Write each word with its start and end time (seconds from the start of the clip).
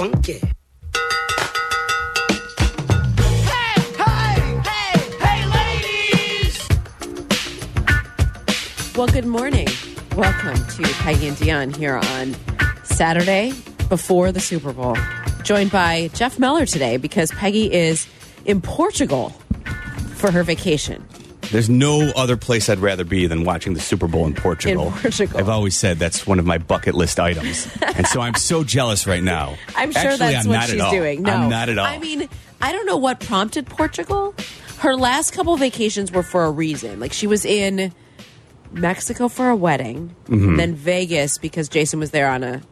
funky. 0.00 0.40
Well, 8.96 9.08
good 9.08 9.26
morning. 9.26 9.68
Welcome 10.16 10.54
to 10.54 10.82
Peggy 11.00 11.28
and 11.28 11.36
Dionne 11.36 11.76
here 11.76 11.96
on 11.96 12.34
Saturday 12.84 13.52
before 13.90 14.32
the 14.32 14.40
Super 14.40 14.72
Bowl. 14.72 14.96
Joined 15.42 15.70
by 15.70 16.08
Jeff 16.14 16.38
Meller 16.38 16.64
today 16.64 16.96
because 16.96 17.30
Peggy 17.32 17.70
is 17.70 18.08
in 18.46 18.62
Portugal 18.62 19.34
for 20.14 20.30
her 20.30 20.42
vacation. 20.42 21.06
There's 21.50 21.68
no 21.68 22.10
other 22.16 22.36
place 22.36 22.68
I'd 22.68 22.78
rather 22.78 23.04
be 23.04 23.26
than 23.26 23.44
watching 23.44 23.74
the 23.74 23.80
Super 23.80 24.06
Bowl 24.06 24.26
in 24.26 24.34
Portugal. 24.34 24.86
In 24.88 24.92
Portugal. 24.92 25.38
I've 25.38 25.48
always 25.48 25.76
said 25.76 25.98
that's 25.98 26.26
one 26.26 26.38
of 26.38 26.46
my 26.46 26.58
bucket 26.58 26.94
list 26.94 27.18
items. 27.18 27.68
and 27.82 28.06
so 28.06 28.20
I'm 28.20 28.34
so 28.34 28.62
jealous 28.64 29.06
right 29.06 29.22
now. 29.22 29.56
I'm 29.76 29.90
sure 29.92 30.02
Actually, 30.12 30.16
that's 30.18 30.46
I'm 30.46 30.52
what 30.52 30.68
she's 30.68 30.90
doing. 30.90 31.22
No, 31.22 31.32
I'm 31.32 31.48
not 31.50 31.68
at 31.68 31.78
all. 31.78 31.86
I 31.86 31.98
mean, 31.98 32.28
I 32.60 32.72
don't 32.72 32.86
know 32.86 32.96
what 32.98 33.20
prompted 33.20 33.66
Portugal. 33.66 34.34
Her 34.78 34.94
last 34.94 35.32
couple 35.32 35.56
vacations 35.56 36.12
were 36.12 36.22
for 36.22 36.44
a 36.44 36.50
reason. 36.50 37.00
Like 37.00 37.12
she 37.12 37.26
was 37.26 37.44
in 37.44 37.92
Mexico 38.72 39.28
for 39.28 39.48
a 39.48 39.56
wedding, 39.56 40.14
Mm-hmm. 40.26 40.56
then 40.56 40.74
Vegas 40.74 41.38
because 41.38 41.68
Jason 41.68 41.98
was 41.98 42.12
there 42.12 42.30
on 42.30 42.44
a 42.44 42.62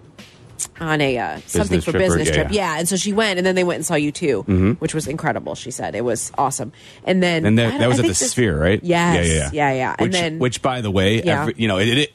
on 0.81 1.01
a 1.01 1.19
uh, 1.19 1.41
something 1.47 1.81
for 1.81 1.91
or- 1.91 1.99
business 1.99 2.29
yeah, 2.29 2.35
trip. 2.35 2.49
yeah. 2.51 2.75
Yeah. 2.75 2.79
and 2.81 2.89
so 2.89 2.97
she 2.97 3.13
went, 3.13 3.39
and 3.39 3.47
then 3.47 3.55
they 3.55 3.65
went 3.65 3.77
and 3.77 3.87
saw 3.87 3.95
U2, 3.95 4.79
which 4.81 4.95
was 4.95 5.07
incredible. 5.07 5.55
She 5.55 5.71
said 5.71 5.95
it 5.95 6.05
was 6.05 6.33
awesome. 6.37 6.73
And 7.05 7.23
then 7.23 7.45
and 7.47 7.59
that, 7.59 7.79
that 7.79 7.89
was 7.89 7.99
I 7.99 8.01
at 8.01 8.03
the 8.03 8.09
this- 8.09 8.31
Sphere, 8.31 8.59
right? 8.59 8.81
Yes, 8.83 9.27
Yeah, 9.27 9.33
yeah, 9.33 9.51
yeah, 9.53 9.73
yeah. 9.73 9.97
And 9.99 10.07
Which, 10.09 10.13
then 10.13 10.39
which, 10.39 10.63
by 10.63 10.81
the 10.81 10.91
way, 10.91 11.23
every, 11.23 11.55
you 11.57 11.69
know, 11.69 11.79
it, 11.79 11.89
it, 11.99 12.13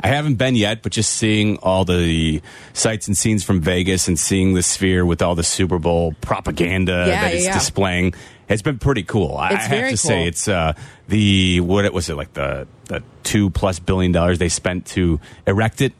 I 0.00 0.08
haven't 0.08 0.36
been 0.36 0.54
yet, 0.54 0.82
but 0.82 0.92
just 0.92 1.12
seeing 1.14 1.56
all 1.58 1.84
the 1.84 2.40
sights 2.72 3.08
and 3.08 3.16
scenes 3.16 3.42
from 3.42 3.60
Vegas 3.60 4.06
and 4.06 4.16
seeing 4.18 4.54
the 4.54 4.62
Sphere 4.62 5.04
with 5.04 5.22
all 5.22 5.34
the 5.34 5.42
Super 5.42 5.78
Bowl 5.80 6.14
propaganda 6.20 7.06
that 7.06 7.34
it's 7.34 7.46
displaying, 7.46 8.14
it's 8.48 8.62
been 8.62 8.78
pretty 8.78 9.02
cool. 9.02 9.36
I, 9.36 9.54
have 9.54 9.90
to 9.90 9.96
say, 9.96 10.26
it's 10.26 10.46
uh, 10.46 10.74
the 11.08 11.60
what 11.60 11.84
it 11.84 11.92
was 11.92 12.08
it 12.08 12.14
like 12.14 12.32
the 12.34 12.68
the 12.84 13.02
two 13.24 13.50
plus 13.50 13.78
billion 13.80 14.12
dollars 14.12 14.38
they 14.38 14.48
spent 14.48 14.86
to 14.86 15.20
erect 15.46 15.80
it. 15.80 15.92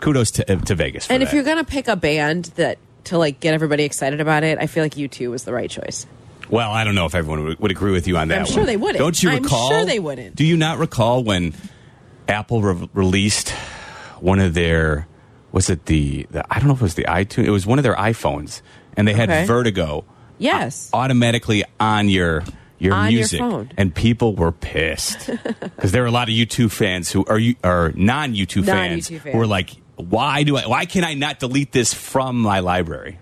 Kudos 0.00 0.30
to 0.32 0.44
to 0.56 0.74
Vegas. 0.74 1.06
For 1.06 1.12
And 1.12 1.22
if 1.22 1.30
that. 1.30 1.34
you're 1.36 1.44
gonna 1.44 1.64
pick 1.64 1.88
a 1.88 1.96
band 1.96 2.46
that 2.56 2.78
to 3.04 3.18
like 3.18 3.40
get 3.40 3.54
everybody 3.54 3.84
excited 3.84 4.20
about 4.20 4.44
it, 4.44 4.58
I 4.60 4.66
feel 4.66 4.82
like 4.84 4.94
U2 4.94 5.30
was 5.30 5.44
the 5.44 5.52
right 5.52 5.70
choice. 5.70 6.06
Well, 6.50 6.70
I 6.70 6.84
don't 6.84 6.94
know 6.94 7.04
if 7.06 7.14
everyone 7.14 7.44
would, 7.44 7.58
would 7.60 7.70
agree 7.70 7.92
with 7.92 8.06
you 8.08 8.16
on 8.16 8.28
that. 8.28 8.38
I'm 8.38 8.44
one. 8.44 8.52
sure 8.52 8.64
they 8.66 8.76
wouldn't. 8.78 8.98
Don't 8.98 9.22
you 9.22 9.30
I'm 9.30 9.42
recall? 9.42 9.68
sure 9.70 9.84
they 9.84 9.98
wouldn't. 9.98 10.34
Do 10.34 10.44
you 10.44 10.56
not 10.56 10.78
recall 10.78 11.22
when 11.22 11.52
Apple 12.26 12.62
re- 12.62 12.88
released 12.94 13.50
one 14.20 14.38
of 14.40 14.54
their 14.54 15.06
was 15.52 15.70
it 15.70 15.86
the, 15.86 16.26
the 16.30 16.44
I 16.52 16.58
don't 16.58 16.68
know 16.68 16.74
if 16.74 16.80
it 16.80 16.84
was 16.84 16.94
the 16.94 17.04
iTunes 17.04 17.44
it 17.46 17.50
was 17.50 17.66
one 17.66 17.78
of 17.78 17.82
their 17.82 17.94
iPhones 17.96 18.62
and 18.96 19.06
they 19.08 19.12
had 19.14 19.28
Okay. 19.30 19.46
Vertigo 19.46 20.04
uh, 20.08 20.12
Yes. 20.38 20.90
automatically 20.92 21.64
on 21.80 22.08
your 22.08 22.44
your 22.78 22.94
On 22.94 23.10
your 23.10 23.18
music 23.18 23.40
phone. 23.40 23.70
and 23.76 23.94
people 23.94 24.34
were 24.36 24.52
pissed 24.52 25.26
because 25.60 25.90
there 25.92 26.02
were 26.02 26.08
a 26.08 26.12
lot 26.12 26.28
of 26.28 26.34
U2 26.34 26.70
fans 26.70 27.10
who 27.10 27.24
are 27.26 27.38
you 27.38 27.56
are 27.64 27.92
non 27.96 28.34
U2 28.34 28.64
fans, 28.64 29.10
Non-U2 29.10 29.32
who 29.32 29.38
were 29.38 29.46
like 29.46 29.70
why 29.98 30.44
do 30.44 30.56
I 30.56 30.66
why 30.66 30.86
can 30.86 31.04
I 31.04 31.14
not 31.14 31.38
delete 31.40 31.72
this 31.72 31.92
from 31.92 32.38
my 32.40 32.60
library? 32.60 33.18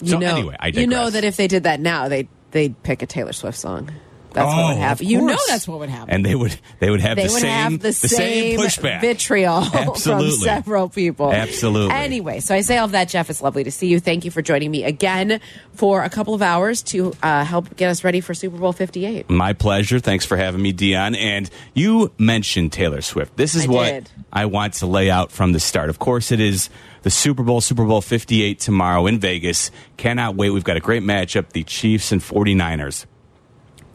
You 0.00 0.10
so 0.10 0.18
know, 0.18 0.36
anyway, 0.36 0.56
I 0.58 0.68
you 0.68 0.86
know 0.86 1.10
that 1.10 1.24
if 1.24 1.36
they 1.36 1.48
did 1.48 1.64
that 1.64 1.80
now, 1.80 2.08
they 2.08 2.28
they'd 2.52 2.80
pick 2.82 3.02
a 3.02 3.06
Taylor 3.06 3.32
Swift 3.32 3.58
song. 3.58 3.90
That's 4.34 4.46
what 4.46 4.64
Oh, 4.64 4.68
would 4.68 4.76
happen. 4.76 5.06
You 5.06 5.20
know 5.22 5.38
that's 5.48 5.66
what 5.66 5.78
would 5.78 5.88
happen. 5.88 6.10
and 6.12 6.26
they 6.26 6.34
would 6.34 6.58
they 6.80 6.90
would 6.90 7.00
have 7.00 7.16
they 7.16 7.26
the 7.28 7.32
would 7.32 7.40
same 7.40 7.50
have 7.72 7.80
the, 7.80 7.92
same, 7.92 8.58
pushback 8.58 9.00
vitriol 9.00 9.64
from 9.96 10.30
several 10.30 10.88
people. 10.88 11.32
Absolutely. 11.32 11.94
Anyway, 11.94 12.40
so 12.40 12.54
I 12.54 12.60
say 12.60 12.76
all 12.76 12.84
of 12.86 12.92
that, 12.92 13.08
Jeff. 13.08 13.30
It's 13.30 13.40
lovely 13.40 13.64
to 13.64 13.70
see 13.70 13.86
you. 13.86 14.00
Thank 14.00 14.24
you 14.24 14.30
for 14.30 14.42
joining 14.42 14.70
me 14.70 14.84
again 14.84 15.40
for 15.72 16.02
a 16.04 16.10
couple 16.10 16.34
of 16.34 16.42
hours 16.42 16.82
to 16.82 17.12
uh, 17.22 17.44
help 17.44 17.74
get 17.76 17.88
us 17.90 18.04
ready 18.04 18.20
for 18.20 18.34
Super 18.34 18.58
Bowl 18.58 18.72
Fifty 18.72 19.06
Eight. 19.06 19.30
My 19.30 19.52
pleasure. 19.52 20.00
Thanks 20.00 20.26
for 20.26 20.36
having 20.36 20.60
me, 20.60 20.72
Dionne. 20.72 21.16
And 21.16 21.48
you 21.72 22.12
mentioned 22.18 22.72
Taylor 22.72 23.00
Swift. 23.00 23.36
This 23.36 23.54
is 23.54 23.66
I 23.66 23.70
what 23.70 23.86
did. 23.86 24.10
I 24.32 24.46
want 24.46 24.74
to 24.74 24.86
lay 24.86 25.10
out 25.10 25.30
from 25.32 25.52
the 25.52 25.60
start. 25.60 25.88
Of 25.90 25.98
course, 26.00 26.32
it 26.32 26.40
is 26.40 26.68
the 27.02 27.10
Super 27.10 27.42
Bowl, 27.42 27.60
Super 27.60 27.84
Bowl 27.84 28.00
58 28.00 28.58
tomorrow 28.58 29.06
in 29.06 29.20
Vegas. 29.20 29.70
Cannot 29.96 30.34
wait. 30.36 30.50
We've 30.50 30.64
got 30.64 30.76
a 30.76 30.80
great 30.80 31.02
matchup, 31.02 31.50
the 31.50 31.62
Chiefs 31.62 32.10
and 32.12 32.20
49ers. 32.20 33.06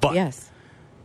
But 0.01 0.15
Yes. 0.15 0.49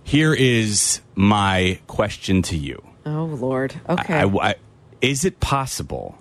here 0.03 0.33
is 0.35 1.01
my 1.15 1.79
question 1.87 2.43
to 2.43 2.57
you. 2.57 2.83
Oh 3.07 3.25
Lord. 3.25 3.75
Okay. 3.89 4.15
I- 4.15 4.25
I- 4.51 4.55
is 5.01 5.25
it 5.25 5.41
possible 5.41 6.17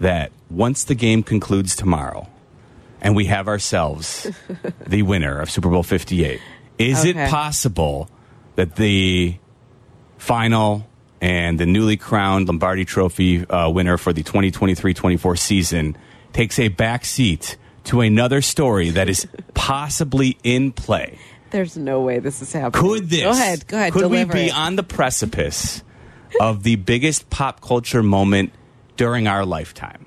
that 0.00 0.30
once 0.50 0.84
the 0.84 0.94
game 0.94 1.22
concludes 1.22 1.76
tomorrow 1.76 2.28
and 3.00 3.14
we 3.14 3.26
have 3.26 3.48
ourselves 3.48 4.30
the 4.86 5.02
winner 5.02 5.40
of 5.40 5.50
Super 5.50 5.68
Bowl 5.68 5.82
58, 5.82 6.40
is 6.78 7.00
Okay. 7.00 7.10
it 7.10 7.28
possible 7.30 8.08
that 8.56 8.76
the 8.76 9.36
final 10.16 10.86
and 11.20 11.58
the 11.58 11.66
newly 11.66 11.96
crowned 11.96 12.46
Lombardi 12.48 12.84
Trophy 12.84 13.44
uh, 13.46 13.68
winner 13.70 13.96
for 13.98 14.12
the 14.12 14.22
2023 14.22 14.94
24 14.94 15.36
season 15.36 15.96
takes 16.32 16.58
a 16.58 16.68
back 16.68 17.04
seat 17.04 17.56
to 17.84 18.00
another 18.00 18.40
story 18.40 18.90
that 18.90 19.08
is 19.08 19.26
possibly 19.54 20.38
in 20.44 20.70
play? 20.72 21.18
There's 21.50 21.76
no 21.76 22.00
way 22.00 22.18
this 22.18 22.42
is 22.42 22.52
happening. 22.52 22.82
Could 22.82 23.10
this? 23.10 23.22
Go 23.22 23.30
ahead. 23.30 23.66
Go 23.66 23.76
ahead. 23.76 23.92
Could 23.92 24.10
we 24.10 24.24
be 24.24 24.46
it. 24.48 24.56
on 24.56 24.76
the 24.76 24.82
precipice 24.82 25.82
of 26.40 26.62
the 26.62 26.76
biggest 26.76 27.30
pop 27.30 27.60
culture 27.60 28.02
moment 28.02 28.52
during 28.96 29.26
our 29.26 29.44
lifetime? 29.46 30.06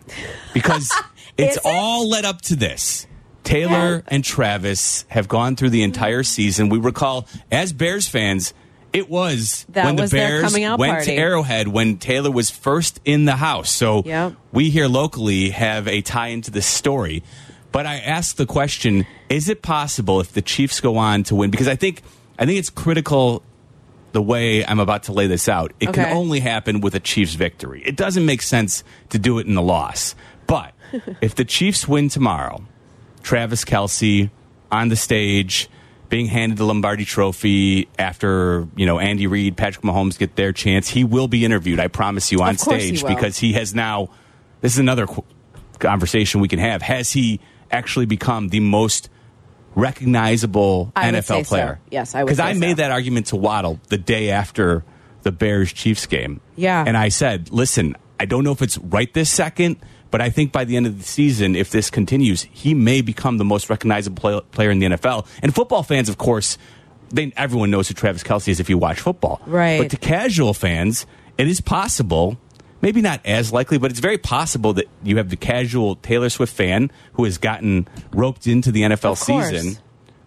Because 0.53 0.91
it's 1.38 1.57
it? 1.57 1.62
all 1.66 2.07
led 2.09 2.25
up 2.25 2.41
to 2.44 2.56
this. 2.56 3.07
Taylor 3.44 4.03
and 4.07 4.24
Travis 4.24 5.03
have 5.09 5.28
gone 5.28 5.56
through 5.56 5.72
the 5.72 5.81
entire 5.84 6.22
season. 6.24 6.69
We 6.69 6.78
recall, 6.78 7.28
as 7.52 7.73
Bears 7.73 8.08
fans, 8.08 8.53
it 8.94 9.09
was 9.09 9.66
That 9.69 9.85
when 9.85 9.96
the 9.96 10.03
was 10.03 10.12
their 10.12 10.41
Bears 10.41 10.53
went 10.53 10.78
party. 10.78 11.06
to 11.08 11.13
Arrowhead 11.16 11.68
when 11.68 11.97
Taylor 11.97 12.29
was 12.29 12.52
first 12.52 13.00
in 13.03 13.25
the 13.25 13.35
house. 13.38 13.72
So 13.72 14.03
Yep. 14.06 14.34
we 14.52 14.69
here 14.69 14.88
locally 14.88 15.50
have 15.50 15.88
a 15.88 16.02
tie 16.02 16.28
into 16.28 16.52
this 16.52 16.68
story. 16.68 17.23
But 17.72 17.86
I 17.86 17.98
asked 18.00 18.38
the 18.38 18.46
question: 18.46 19.06
Is 19.30 19.50
it 19.50 19.62
possible 19.62 20.20
if 20.20 20.34
the 20.34 20.42
Chiefs 20.42 20.80
go 20.82 20.98
on 20.98 21.24
to 21.24 21.36
win? 21.36 21.52
Because 21.52 21.68
I 21.68 21.76
think 21.76 22.02
I 22.38 22.46
think 22.46 22.59
it's 22.59 22.70
critical 22.70 23.44
the 24.12 24.22
way 24.22 24.66
I'm 24.66 24.80
about 24.80 25.04
to 25.04 25.14
lay 25.14 25.28
this 25.28 25.48
out. 25.48 25.72
It 25.80 25.90
Okay. 25.90 26.04
can 26.04 26.18
only 26.18 26.42
happen 26.42 26.82
with 26.82 26.96
a 26.96 27.00
Chiefs 27.00 27.36
victory. 27.36 27.82
It 27.86 27.96
doesn't 27.96 28.26
make 28.26 28.42
sense 28.42 28.84
to 29.09 29.18
do 29.20 29.40
it 29.40 29.48
in 29.48 29.56
the 29.56 29.62
loss. 29.62 30.16
But 30.48 30.74
if 31.22 31.36
the 31.36 31.46
Chiefs 31.46 31.88
win 31.88 32.09
tomorrow, 32.09 32.62
Travis 33.24 33.64
Kelce 33.64 34.30
on 34.70 34.90
the 34.90 34.98
stage 34.98 35.70
being 36.09 36.26
handed 36.26 36.58
the 36.58 36.66
Lombardi 36.66 37.06
Trophy 37.06 37.88
after 37.98 38.68
you 38.76 38.86
know 38.86 39.00
Andy 39.00 39.28
Reid, 39.28 39.56
Patrick 39.56 39.86
Mahomes 39.86 40.18
get 40.20 40.36
their 40.36 40.52
chance. 40.52 40.90
He 40.90 41.06
will 41.06 41.30
be 41.30 41.46
interviewed. 41.46 41.80
I 41.80 41.88
promise 41.88 42.34
you 42.34 42.40
on 42.42 42.58
course 42.58 42.82
he 42.84 42.96
stage 42.98 43.08
because 43.08 43.38
he 43.38 43.53
has 43.53 43.74
now. 43.74 44.09
This 44.59 44.74
is 44.74 44.80
another 44.80 45.08
qu- 45.08 45.24
conversation 45.80 46.42
we 46.42 46.50
can 46.50 46.59
have. 46.59 46.82
Has 46.82 47.12
he 47.14 47.40
actually 47.72 48.06
become 48.06 48.50
the 48.50 48.59
most 48.59 49.09
recognizable 49.76 50.92
I 50.96 51.12
NFL 51.12 51.24
so. 51.24 51.44
player? 51.44 51.80
Yes, 51.90 52.16
I 52.16 52.24
would 52.24 52.28
Because 52.28 52.40
I 52.40 52.54
so. 52.54 52.59
made 52.59 52.78
that 52.78 52.92
argument 52.92 53.28
to 53.28 53.36
Waddle 53.36 53.80
the 53.90 53.98
day 53.98 54.30
after 54.32 54.84
the 55.24 55.32
Bears 55.32 55.72
Chiefs 55.72 56.06
game. 56.08 56.42
Yeah. 56.56 56.84
and 56.86 56.98
I 56.98 57.09
said, 57.09 57.52
listen, 57.52 57.96
I 58.20 58.26
don't 58.26 58.44
know 58.44 58.52
if 58.52 58.62
it's 58.62 58.78
right 58.78 59.12
this 59.14 59.30
second. 59.30 59.78
But 60.09 60.20
I 60.20 60.30
think 60.30 60.52
by 60.52 60.66
the 60.66 60.76
end 60.76 60.88
of 60.88 60.98
the 60.98 61.06
season, 61.06 61.56
if 61.56 61.70
this 61.70 61.90
continues, 61.90 62.44
he 62.52 62.74
may 62.74 63.00
become 63.00 63.38
the 63.38 63.46
most 63.46 63.70
recognizable 63.70 64.20
play- 64.20 64.42
player 64.52 64.70
in 64.70 64.80
the 64.80 64.88
NFL. 64.88 65.26
And 65.42 65.56
football 65.56 65.84
fans, 65.84 66.09
of 66.09 66.18
course, 66.18 66.58
they, 67.14 67.32
everyone 67.38 67.72
knows 67.72 67.88
who 67.88 67.94
Travis 67.94 68.22
Kelce 68.22 68.50
is 68.50 68.59
if 68.59 68.70
you 68.70 68.78
watch 68.78 69.00
football. 69.00 69.42
Right. 69.46 69.80
But 69.80 69.92
to 69.92 69.96
casual 69.96 70.53
fans, 70.53 71.06
it 71.38 71.48
is 71.48 71.62
possible, 71.62 72.38
maybe 72.81 73.02
not 73.02 73.22
as 73.25 73.52
likely, 73.53 73.78
but 73.78 73.92
it's 73.92 74.00
very 74.00 74.18
possible 74.18 74.74
that 74.74 74.86
you 75.03 75.18
have 75.18 75.30
the 75.30 75.36
casual 75.38 75.96
Taylor 75.97 76.29
Swift 76.29 76.53
fan 76.53 76.91
who 77.14 77.23
has 77.26 77.38
gotten 77.38 77.88
roped 78.11 78.47
into 78.47 78.72
the 78.72 78.82
NFL 78.82 79.17
season, 79.17 79.78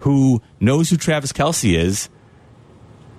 who 0.01 0.41
knows 0.61 0.91
who 0.91 0.97
Travis 0.97 1.33
Kelce 1.33 1.77
is, 1.77 2.09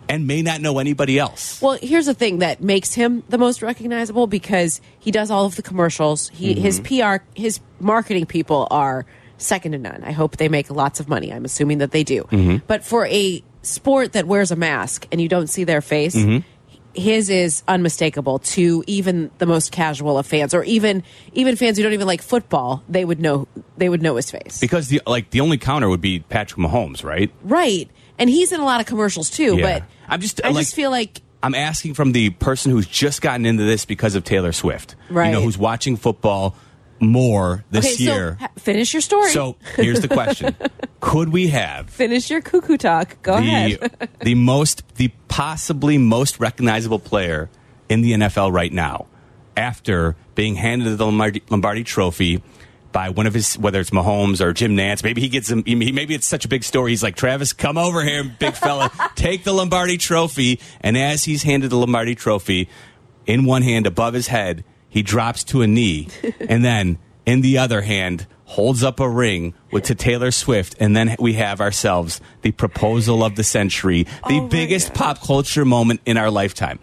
and 0.07 0.27
may 0.27 0.41
not 0.43 0.61
know 0.61 0.77
anybody 0.77 1.17
else. 1.17 1.59
Well, 1.61 1.79
here's 1.81 2.05
the 2.05 2.13
thing 2.13 2.39
that 2.39 2.61
makes 2.61 2.93
him 2.93 3.23
the 3.29 3.37
most 3.39 3.61
recognizable 3.63 4.27
because 4.27 4.79
he 4.99 5.09
does 5.11 5.31
all 5.31 5.45
of 5.45 5.55
the 5.55 5.63
commercials. 5.63 6.29
He 6.29 6.53
his 6.53 6.79
Mm-hmm. 6.79 7.17
PR 7.19 7.23
his 7.33 7.59
marketing 7.79 8.25
people 8.27 8.67
are 8.69 9.05
second 9.37 9.71
to 9.73 9.77
none. 9.79 10.03
I 10.03 10.11
hope 10.11 10.37
they 10.37 10.47
make 10.47 10.69
lots 10.69 10.99
of 10.99 11.09
money. 11.09 11.33
I'm 11.33 11.43
assuming 11.43 11.79
that 11.79 11.91
they 11.91 12.03
do. 12.03 12.23
Mm-hmm. 12.25 12.57
But 12.67 12.85
for 12.85 13.07
a 13.07 13.43
sport 13.63 14.13
that 14.13 14.27
wears 14.27 14.51
a 14.51 14.55
mask 14.55 15.07
and 15.11 15.19
you 15.19 15.27
don't 15.27 15.47
see 15.47 15.63
their 15.63 15.81
face, 15.81 16.15
Mm-hmm. 16.15 16.47
His 16.95 17.29
is 17.29 17.63
unmistakable 17.67 18.39
to 18.39 18.83
even 18.87 19.29
the 19.37 19.45
most 19.45 19.71
casual 19.71 20.17
of 20.17 20.25
fans 20.25 20.53
or 20.53 20.63
even 20.63 21.03
even 21.33 21.55
fans 21.55 21.77
who 21.77 21.83
don't 21.83 21.93
even 21.93 22.07
like 22.07 22.21
football, 22.21 22.83
they 22.89 23.03
would 23.05 23.19
know 23.19 23.47
they 23.77 23.89
would 23.89 24.01
know 24.01 24.15
his 24.15 24.31
face. 24.31 24.59
Because 24.59 24.87
the 24.87 25.01
like 25.05 25.29
the 25.31 25.41
only 25.41 25.57
counter 25.57 25.89
would 25.89 26.01
be 26.01 26.19
Patrick 26.21 26.59
Mahomes, 26.59 27.03
right? 27.03 27.31
right. 27.43 27.89
And 28.17 28.29
he's 28.29 28.51
in 28.53 28.59
a 28.61 28.65
lot 28.65 28.79
of 28.79 28.85
commercials 28.85 29.29
too, 29.29 29.57
Yeah. 29.57 29.79
but 29.79 29.83
I'm 30.07 30.21
just 30.21 30.41
I 30.43 30.49
like 30.49 30.63
just 30.65 30.75
feel 30.75 30.89
like 30.91 31.21
I'm 31.43 31.53
asking 31.53 31.93
from 31.93 32.11
the 32.13 32.29
person 32.31 32.71
who's 32.71 32.87
just 32.87 33.21
gotten 33.21 33.45
into 33.45 33.63
this 33.65 33.85
because 33.85 34.15
of 34.15 34.23
Taylor 34.23 34.51
Swift. 34.53 34.95
right 35.09 35.27
You 35.27 35.33
know, 35.33 35.41
who's 35.41 35.57
watching 35.57 35.97
football 35.97 36.55
more 36.99 37.63
this 37.71 37.95
okay, 37.95 38.03
year. 38.03 38.37
so 38.39 38.45
ha- 38.45 38.51
finish 38.57 38.93
your 38.93 39.01
story. 39.01 39.29
So 39.31 39.57
here's 39.75 40.01
the 40.01 40.07
question: 40.07 40.55
Could 40.99 41.29
we 41.29 41.47
have 41.47 41.89
finish 41.89 42.29
your 42.29 42.41
cuckoo 42.41 42.77
talk. 42.77 43.21
Go 43.21 43.33
ahead. 43.33 43.79
the 43.79 44.09
the 44.21 44.35
most 44.35 44.83
the 44.95 45.09
possibly 45.27 45.97
most 45.97 46.39
recognizable 46.39 46.99
player 46.99 47.49
in 47.89 48.01
the 48.01 48.13
NFL 48.13 48.51
right 48.51 48.71
now 48.71 49.07
after 49.57 50.15
being 50.35 50.55
handed 50.55 50.97
the 50.97 51.05
Lombardi, 51.05 51.43
Lombardi 51.49 51.83
Trophy 51.83 52.41
by 52.91 53.09
one 53.09 53.27
of 53.27 53.33
his 53.33 53.57
whether 53.57 53.79
it's 53.79 53.89
Mahomes 53.89 54.39
or 54.39 54.53
Jim 54.53 54.75
Nantz 54.75 55.03
maybe 55.03 55.19
he 55.21 55.27
gets 55.27 55.49
him 55.49 55.63
he, 55.65 55.75
maybe 55.75 56.15
it's 56.15 56.27
such 56.27 56.45
a 56.45 56.47
big 56.47 56.63
story 56.63 56.91
he's 56.91 57.03
like 57.03 57.15
Travis 57.15 57.51
come 57.51 57.77
over 57.77 58.01
here 58.01 58.23
big 58.23 58.53
fella 58.53 58.89
take 59.15 59.43
the 59.43 59.53
Lombardi 59.53 59.97
Trophy 59.97 60.59
and 60.81 60.97
as 60.97 61.25
he's 61.25 61.43
handed 61.43 61.69
the 61.71 61.75
Lombardi 61.77 62.15
Trophy 62.15 62.69
in 63.25 63.43
one 63.43 63.63
hand 63.63 63.85
above 63.85 64.13
his 64.13 64.27
head 64.27 64.63
he 64.95 65.03
drops 65.03 65.43
to 65.43 65.61
a 65.61 65.67
knee 65.67 66.07
and 66.49 66.65
then 66.65 66.97
in 67.27 67.41
the 67.41 67.57
other 67.59 67.81
hand 67.81 68.25
holds 68.45 68.83
up 68.83 68.99
a 68.99 69.09
ring 69.09 69.53
with 69.71 69.83
to 69.83 69.95
Taylor 69.95 70.31
Swift 70.31 70.75
and 70.79 70.95
then 70.95 71.15
we 71.19 71.33
have 71.33 71.59
ourselves 71.59 72.21
the 72.43 72.51
proposal 72.51 73.23
of 73.23 73.35
the 73.35 73.43
century 73.43 74.03
the 74.27 74.39
Oh 74.39 74.47
biggest 74.47 74.89
God. 74.89 74.95
pop 74.95 75.21
culture 75.21 75.65
moment 75.65 75.99
in 76.05 76.15
our 76.17 76.31
lifetime 76.31 76.79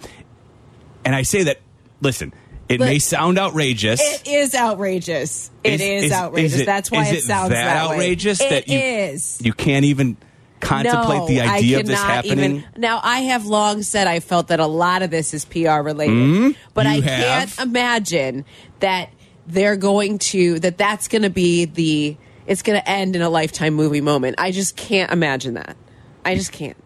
and 1.04 1.14
I 1.14 1.22
say 1.22 1.44
that 1.44 1.60
listen 2.00 2.32
it 2.68 2.78
But- 2.78 2.86
may 2.86 2.98
sound 2.98 3.38
outrageous 3.38 4.00
It 4.00 4.26
is 4.28 4.54
outrageous. 4.54 5.50
It 5.64 5.80
is, 5.80 6.10
outrageous. 6.12 6.54
is 6.54 6.60
it- 6.60 6.66
That's 6.66 6.90
why 6.90 7.06
is 7.06 7.12
it, 7.12 7.22
sounds 7.22 7.50
that, 7.50 7.64
that 7.64 7.88
way. 7.90 7.94
outrageous 7.96 8.40
It 8.40 8.50
that 8.50 8.68
you 8.68 8.78
is. 8.78 9.40
you 9.44 9.52
can't 9.52 9.84
even 9.84 10.16
contemplate 10.62 11.18
no, 11.20 11.26
the 11.26 11.40
idea 11.42 11.76
I 11.76 11.80
of 11.80 11.86
this 11.86 12.00
happening. 12.02 12.38
Even, 12.56 12.64
now, 12.76 13.00
I 13.02 13.20
have 13.20 13.44
long 13.46 13.82
said 13.82 14.06
I 14.06 14.20
felt 14.20 14.48
that 14.48 14.60
a 14.60 14.66
lot 14.66 15.02
of 15.02 15.10
this 15.10 15.34
is 15.34 15.44
PR 15.44 15.80
related, 15.82 16.56
but 16.74 16.86
Mm-hmm. 16.86 16.94
You 16.96 17.04
I 17.04 17.10
have. 17.18 17.56
can't 17.56 17.68
imagine 17.68 18.44
that 18.80 19.10
they're 19.46 19.76
going 19.76 20.18
to 20.18 20.58
that 20.60 20.78
that's 20.78 21.08
going 21.08 21.22
to 21.22 21.30
be 21.30 21.64
the 21.66 22.16
it's 22.46 22.62
going 22.62 22.80
to 22.80 22.88
end 22.88 23.14
in 23.16 23.22
a 23.22 23.28
lifetime 23.30 23.74
movie 23.74 24.00
moment. 24.00 24.36
I 24.38 24.50
just 24.52 24.76
can't 24.76 25.12
imagine 25.12 25.54
that. 25.54 25.76
I 26.24 26.34
just 26.36 26.52
can't. 26.52 26.76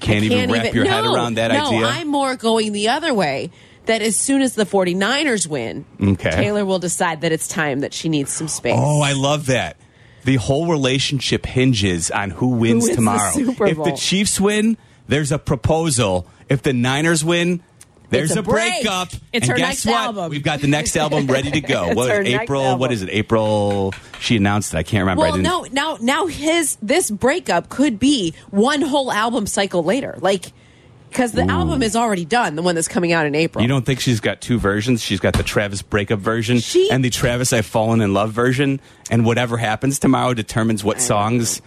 can't 0.00 0.22
I 0.22 0.26
even 0.26 0.50
wrap 0.50 0.74
your 0.74 0.86
head 0.86 1.04
around 1.04 1.34
that 1.34 1.52
no, 1.52 1.66
idea. 1.66 1.86
I'm 1.86 2.08
more 2.08 2.36
going 2.36 2.72
the 2.72 2.88
other 2.88 3.12
way. 3.14 3.50
That 3.86 4.00
as 4.00 4.16
soon 4.16 4.40
as 4.40 4.54
the 4.54 4.64
49ers 4.64 5.46
win, 5.46 5.84
Okay. 6.02 6.30
Taylor 6.30 6.64
will 6.64 6.78
decide 6.78 7.20
that 7.20 7.32
it's 7.32 7.46
time 7.46 7.80
that 7.80 7.92
she 7.92 8.08
needs 8.08 8.32
some 8.32 8.48
space. 8.48 8.72
oh, 8.78 9.02
I 9.02 9.12
love 9.12 9.46
that. 9.46 9.76
The 10.24 10.36
whole 10.36 10.66
relationship 10.66 11.46
hinges 11.46 12.10
on 12.10 12.30
who 12.30 12.48
wins, 12.48 12.84
wins 12.84 12.88
the 12.88 12.94
tomorrow. 12.94 13.32
Super 13.32 13.66
If 13.66 13.76
the 13.76 13.92
Chiefs 13.92 14.40
win, 14.40 14.76
there's 15.06 15.32
a 15.32 15.38
proposal. 15.38 16.26
If 16.48 16.62
the 16.62 16.72
Niners 16.72 17.24
win, 17.24 17.62
there's 18.10 18.36
a 18.36 18.40
a, 18.40 18.42
break. 18.42 18.82
breakup. 18.82 19.08
It's 19.08 19.22
and 19.32 19.44
her 19.46 19.56
guess 19.56 19.68
next 19.68 19.86
what? 19.86 19.94
album. 19.94 20.30
We've 20.30 20.42
got 20.42 20.60
the 20.60 20.66
next 20.68 20.96
album 20.96 21.26
ready 21.26 21.50
to 21.50 21.60
go. 21.60 21.84
What 21.94 22.10
April? 22.10 22.76
What 22.76 22.92
is 22.92 23.02
it? 23.02 23.10
April? 23.10 23.92
She 24.20 24.36
announced 24.36 24.74
it. 24.74 24.78
I 24.78 24.82
can't 24.82 25.02
remember. 25.02 25.22
Well, 25.22 25.36
no, 25.36 25.66
now, 25.72 25.98
now 26.00 26.26
his 26.26 26.76
this 26.82 27.10
breakup 27.10 27.68
could 27.68 27.98
be 27.98 28.34
one 28.50 28.82
whole 28.82 29.12
album 29.12 29.46
cycle 29.46 29.82
later, 29.82 30.16
like 30.20 30.52
because 31.14 31.30
the 31.30 31.48
album 31.48 31.80
is 31.80 31.94
already 31.94 32.24
done, 32.24 32.56
the 32.56 32.62
one 32.62 32.74
that's 32.74 32.88
coming 32.88 33.12
out 33.12 33.24
in 33.24 33.36
April. 33.36 33.62
You 33.62 33.68
don't 33.68 33.86
think 33.86 34.00
she's 34.00 34.18
got 34.18 34.40
two 34.40 34.58
versions? 34.58 35.00
She's 35.00 35.20
got 35.20 35.34
the 35.34 35.44
Travis 35.44 35.80
breakup 35.80 36.18
version 36.18 36.58
She- 36.58 36.90
and 36.90 37.04
the 37.04 37.10
Travis 37.10 37.52
I've 37.52 37.66
fallen 37.66 38.00
in 38.00 38.12
love 38.12 38.32
version. 38.32 38.80
And 39.12 39.24
whatever 39.24 39.56
happens 39.56 40.00
tomorrow 40.00 40.34
determines 40.34 40.82
what 40.82 41.00
songs 41.00 41.62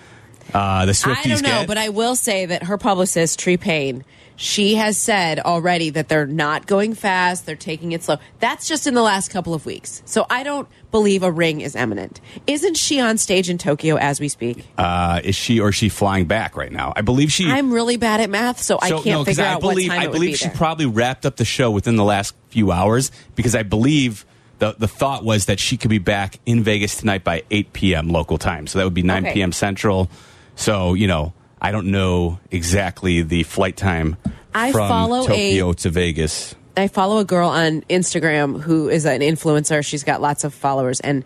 uh, 0.54 0.86
the 0.86 0.92
Swifties 0.94 1.16
I 1.26 1.30
don't 1.30 1.44
know, 1.44 1.60
get. 1.60 1.68
but 1.68 1.78
I 1.78 1.90
will 1.90 2.16
say 2.16 2.46
that 2.46 2.64
her 2.64 2.78
publicist, 2.78 3.40
Tree 3.40 3.58
Paine, 3.58 4.04
she 4.40 4.76
has 4.76 4.98
said 4.98 5.40
already 5.40 5.90
that 5.92 6.10
they're 6.10 6.28
not 6.28 6.68
going 6.68 6.94
fast, 6.94 7.46
they're 7.48 7.56
taking 7.56 7.92
it 7.94 8.04
slow. 8.04 8.18
That's 8.40 8.68
just 8.68 8.86
in 8.86 8.94
the 8.94 9.02
last 9.02 9.32
couple 9.32 9.54
of 9.56 9.66
weeks. 9.66 10.04
So 10.06 10.28
I 10.30 10.44
don't 10.44 10.68
believe 10.92 11.24
a 11.24 11.32
ring 11.32 11.62
is 11.62 11.76
imminent. 11.76 12.22
Isn't 12.46 12.78
she 12.78 13.00
on 13.00 13.18
stage 13.18 13.50
in 13.50 13.58
Tokyo 13.58 13.98
as 13.98 14.20
we 14.20 14.30
speak? 14.30 14.64
uh, 14.78 15.22
is 15.24 15.36
she 15.36 15.60
or 15.60 15.70
is 15.70 15.76
she 15.76 15.90
flying 15.90 16.26
back 16.26 16.56
right 16.56 16.72
now? 16.72 16.94
I 16.96 17.02
believe 17.02 17.32
she. 17.32 17.50
I'm 17.50 17.74
really 17.74 17.98
bad 17.98 18.22
at 18.22 18.30
math, 18.30 18.62
so, 18.62 18.78
I 18.80 18.90
can't 18.92 19.06
no, 19.08 19.24
figure 19.26 19.44
I 19.44 19.48
out 19.54 19.62
believe 19.62 19.88
what 19.90 19.96
time 19.96 20.02
I 20.02 20.04
it 20.04 20.08
would 20.10 20.14
believe 20.14 20.32
be 20.34 20.38
she 20.38 20.46
there. 20.50 20.56
probably 20.56 20.86
wrapped 20.86 21.26
up 21.26 21.36
the 21.38 21.46
show 21.46 21.72
within 21.72 21.96
the 21.96 22.04
last 22.04 22.36
few 22.50 22.72
hours 22.72 23.12
because 23.36 23.56
I 23.56 23.64
believe 23.64 24.24
the 24.60 24.76
the 24.78 24.88
thought 24.88 25.24
was 25.24 25.46
that 25.48 25.60
she 25.60 25.78
could 25.78 25.90
be 25.90 25.98
back 26.00 26.40
in 26.46 26.64
Vegas 26.64 26.96
tonight 26.98 27.24
by 27.24 27.44
8 27.50 27.74
p.m. 27.74 28.10
local 28.10 28.38
time. 28.38 28.68
So 28.68 28.78
that 28.80 28.86
would 28.86 28.94
be 28.94 29.02
9 29.04 29.26
Okay. 29.26 29.34
p.m. 29.34 29.52
Central. 29.52 30.10
So 30.58 30.94
you 30.94 31.08
know, 31.08 31.34
I 31.62 31.72
don't 31.72 31.88
know 31.88 32.40
exactly 32.52 33.22
the 33.22 33.44
flight 33.44 33.78
time 33.78 34.18
I 34.54 34.74
from 34.74 34.90
follow 34.90 35.24
a- 35.24 35.28
Tokyo 35.28 35.74
to 35.74 35.90
Vegas. 35.90 36.56
I 36.76 36.88
follow 36.90 37.18
a 37.18 37.26
girl 37.26 37.50
on 37.50 37.82
Instagram 37.90 38.62
who 38.62 38.90
is 38.90 39.06
an 39.06 39.22
influencer. 39.22 39.84
She's 39.84 40.04
got 40.04 40.22
lots 40.22 40.44
of 40.44 40.54
followers, 40.54 41.00
and 41.00 41.24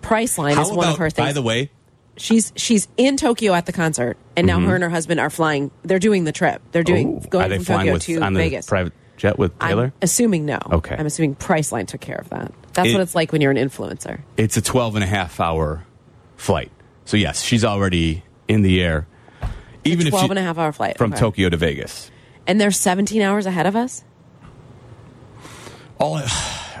Priceline 0.00 0.54
How 0.54 0.62
is 0.62 0.68
about, 0.70 0.76
one 0.76 0.88
of 0.88 0.96
her 0.98 1.10
things. 1.10 1.28
by 1.28 1.32
the 1.32 1.42
way, 1.42 1.70
she's 2.16 2.52
she's 2.56 2.88
in 2.96 3.16
Tokyo 3.16 3.52
at 3.52 3.66
the 3.66 3.72
concert, 3.72 4.16
and 4.36 4.46
now 4.46 4.58
mm-hmm. 4.58 4.68
her 4.68 4.74
and 4.74 4.84
her 4.84 4.90
husband 4.90 5.20
are 5.20 5.30
flying. 5.30 5.70
They're 5.82 5.98
doing 5.98 6.24
the 6.24 6.32
trip. 6.32 6.62
They're 6.72 6.82
doing 6.82 7.20
oh, 7.24 7.28
going 7.28 7.46
are 7.46 7.48
they 7.48 7.56
from 7.56 7.64
flying 7.64 7.92
Tokyo 7.92 8.20
with 8.20 8.24
to 8.24 8.30
Vegas. 8.36 8.66
private 8.66 8.92
jet 9.16 9.38
with 9.38 9.58
Taylor? 9.58 9.86
I'm 9.86 9.92
assuming 10.02 10.46
no. 10.46 10.58
Okay. 10.72 10.96
I'm 10.96 11.06
assuming 11.06 11.36
Priceline 11.36 11.86
took 11.86 12.00
care 12.00 12.18
of 12.18 12.30
that. 12.30 12.52
That's 12.72 12.88
It- 12.88 12.92
what 12.92 13.00
it's 13.00 13.14
like 13.14 13.32
when 13.32 13.40
you're 13.40 13.50
an 13.50 13.56
influencer. 13.56 14.20
it's 14.36 14.56
a 14.56 14.62
12 14.62 14.96
and 14.96 15.04
a 15.04 15.08
half 15.08 15.40
hour 15.40 15.84
flight. 16.36 16.70
So 17.04 17.16
yes, 17.16 17.42
she's 17.42 17.64
already 17.64 18.22
in 18.48 18.62
the 18.62 18.82
air. 18.82 19.06
Even 19.84 20.06
if 20.06 20.10
12 20.10 20.24
she, 20.26 20.30
and 20.30 20.38
a 20.38 20.42
half 20.42 20.58
hour 20.58 20.72
flight 20.72 20.98
from 20.98 21.12
okay. 21.12 21.20
Tokyo 21.20 21.48
to 21.48 21.56
Vegas. 21.56 22.10
and 22.46 22.60
they're 22.60 22.70
17 22.70 23.22
hours 23.22 23.46
ahead 23.46 23.66
of 23.66 23.76
us. 23.76 24.02
All, 25.98 26.14
all 26.16 26.20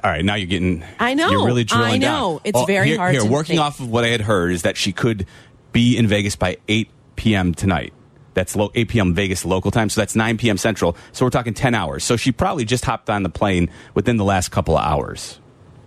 right, 0.04 0.24
now 0.24 0.34
you're 0.34 0.46
getting. 0.46 0.84
I 0.98 1.14
know. 1.14 1.30
You're 1.30 1.46
really 1.46 1.64
drilling 1.64 1.94
I 1.94 1.98
know. 1.98 2.06
down. 2.34 2.40
It's 2.44 2.58
Oh, 2.58 2.64
very 2.66 2.88
here, 2.88 2.98
hard 2.98 3.12
Here, 3.12 3.22
to 3.22 3.26
working 3.28 3.56
think. 3.56 3.60
off 3.66 3.80
of 3.80 3.90
what 3.90 4.04
I 4.04 4.08
had 4.08 4.20
heard 4.20 4.52
is 4.52 4.62
that 4.62 4.76
she 4.76 4.92
could 4.92 5.26
be 5.72 5.96
in 5.96 6.06
Vegas 6.06 6.36
by 6.36 6.56
8 6.68 6.88
p.m. 7.16 7.54
tonight. 7.54 7.92
That's 8.34 8.54
lo- 8.54 8.70
8 8.74 8.88
p.m. 8.88 9.14
Vegas 9.14 9.44
local 9.44 9.70
time, 9.70 9.88
so 9.88 10.00
that's 10.00 10.14
9 10.14 10.38
p.m. 10.38 10.56
Central. 10.58 10.96
So 11.12 11.24
we're 11.26 11.30
talking 11.30 11.54
10 11.54 11.74
hours. 11.74 12.04
So 12.04 12.16
she 12.16 12.30
probably 12.30 12.64
just 12.64 12.84
hopped 12.84 13.10
on 13.10 13.22
the 13.24 13.28
plane 13.28 13.68
within 13.94 14.16
the 14.16 14.24
last 14.24 14.50
couple 14.50 14.76
of 14.76 14.84
hours. 14.84 15.40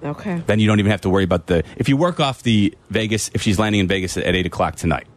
Okay. 0.03 0.41
Then 0.47 0.59
you 0.59 0.67
don't 0.67 0.79
even 0.79 0.91
have 0.91 1.01
to 1.01 1.09
worry 1.09 1.23
about 1.23 1.47
the. 1.47 1.63
If 1.77 1.87
you 1.87 1.95
work 1.95 2.19
off 2.19 2.43
the 2.43 2.75
Vegas, 2.89 3.29
if 3.33 3.41
she's 3.41 3.57
landing 3.59 3.79
in 3.81 3.87
Vegas 3.87 4.17
at 4.17 4.35
8 4.35 4.45
o'clock 4.47 4.75
tonight, 4.75 5.07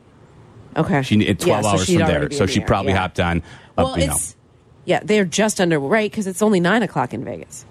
Okay. 0.76 1.02
she 1.02 1.16
need 1.16 1.38
12 1.38 1.46
Yeah, 1.46 1.62
so 1.62 1.68
hours 1.68 1.86
from 1.86 1.96
there. 1.98 2.30
So 2.30 2.46
the 2.46 2.52
she 2.52 2.60
air, 2.60 2.66
probably 2.66 2.92
yeah. 2.92 2.98
hopped 2.98 3.20
on. 3.20 3.38
Up, 3.38 3.44
Well, 3.86 3.98
you 3.98 4.06
know. 4.08 4.14
it's 4.14 4.36
yeah, 4.86 5.00
they're 5.02 5.24
just 5.24 5.60
under 5.60 5.78
right 5.80 6.10
because 6.10 6.26
it's 6.26 6.42
only 6.42 6.60
nine 6.60 6.82
o'clock 6.82 7.14
in 7.14 7.24
Vegas. 7.24 7.64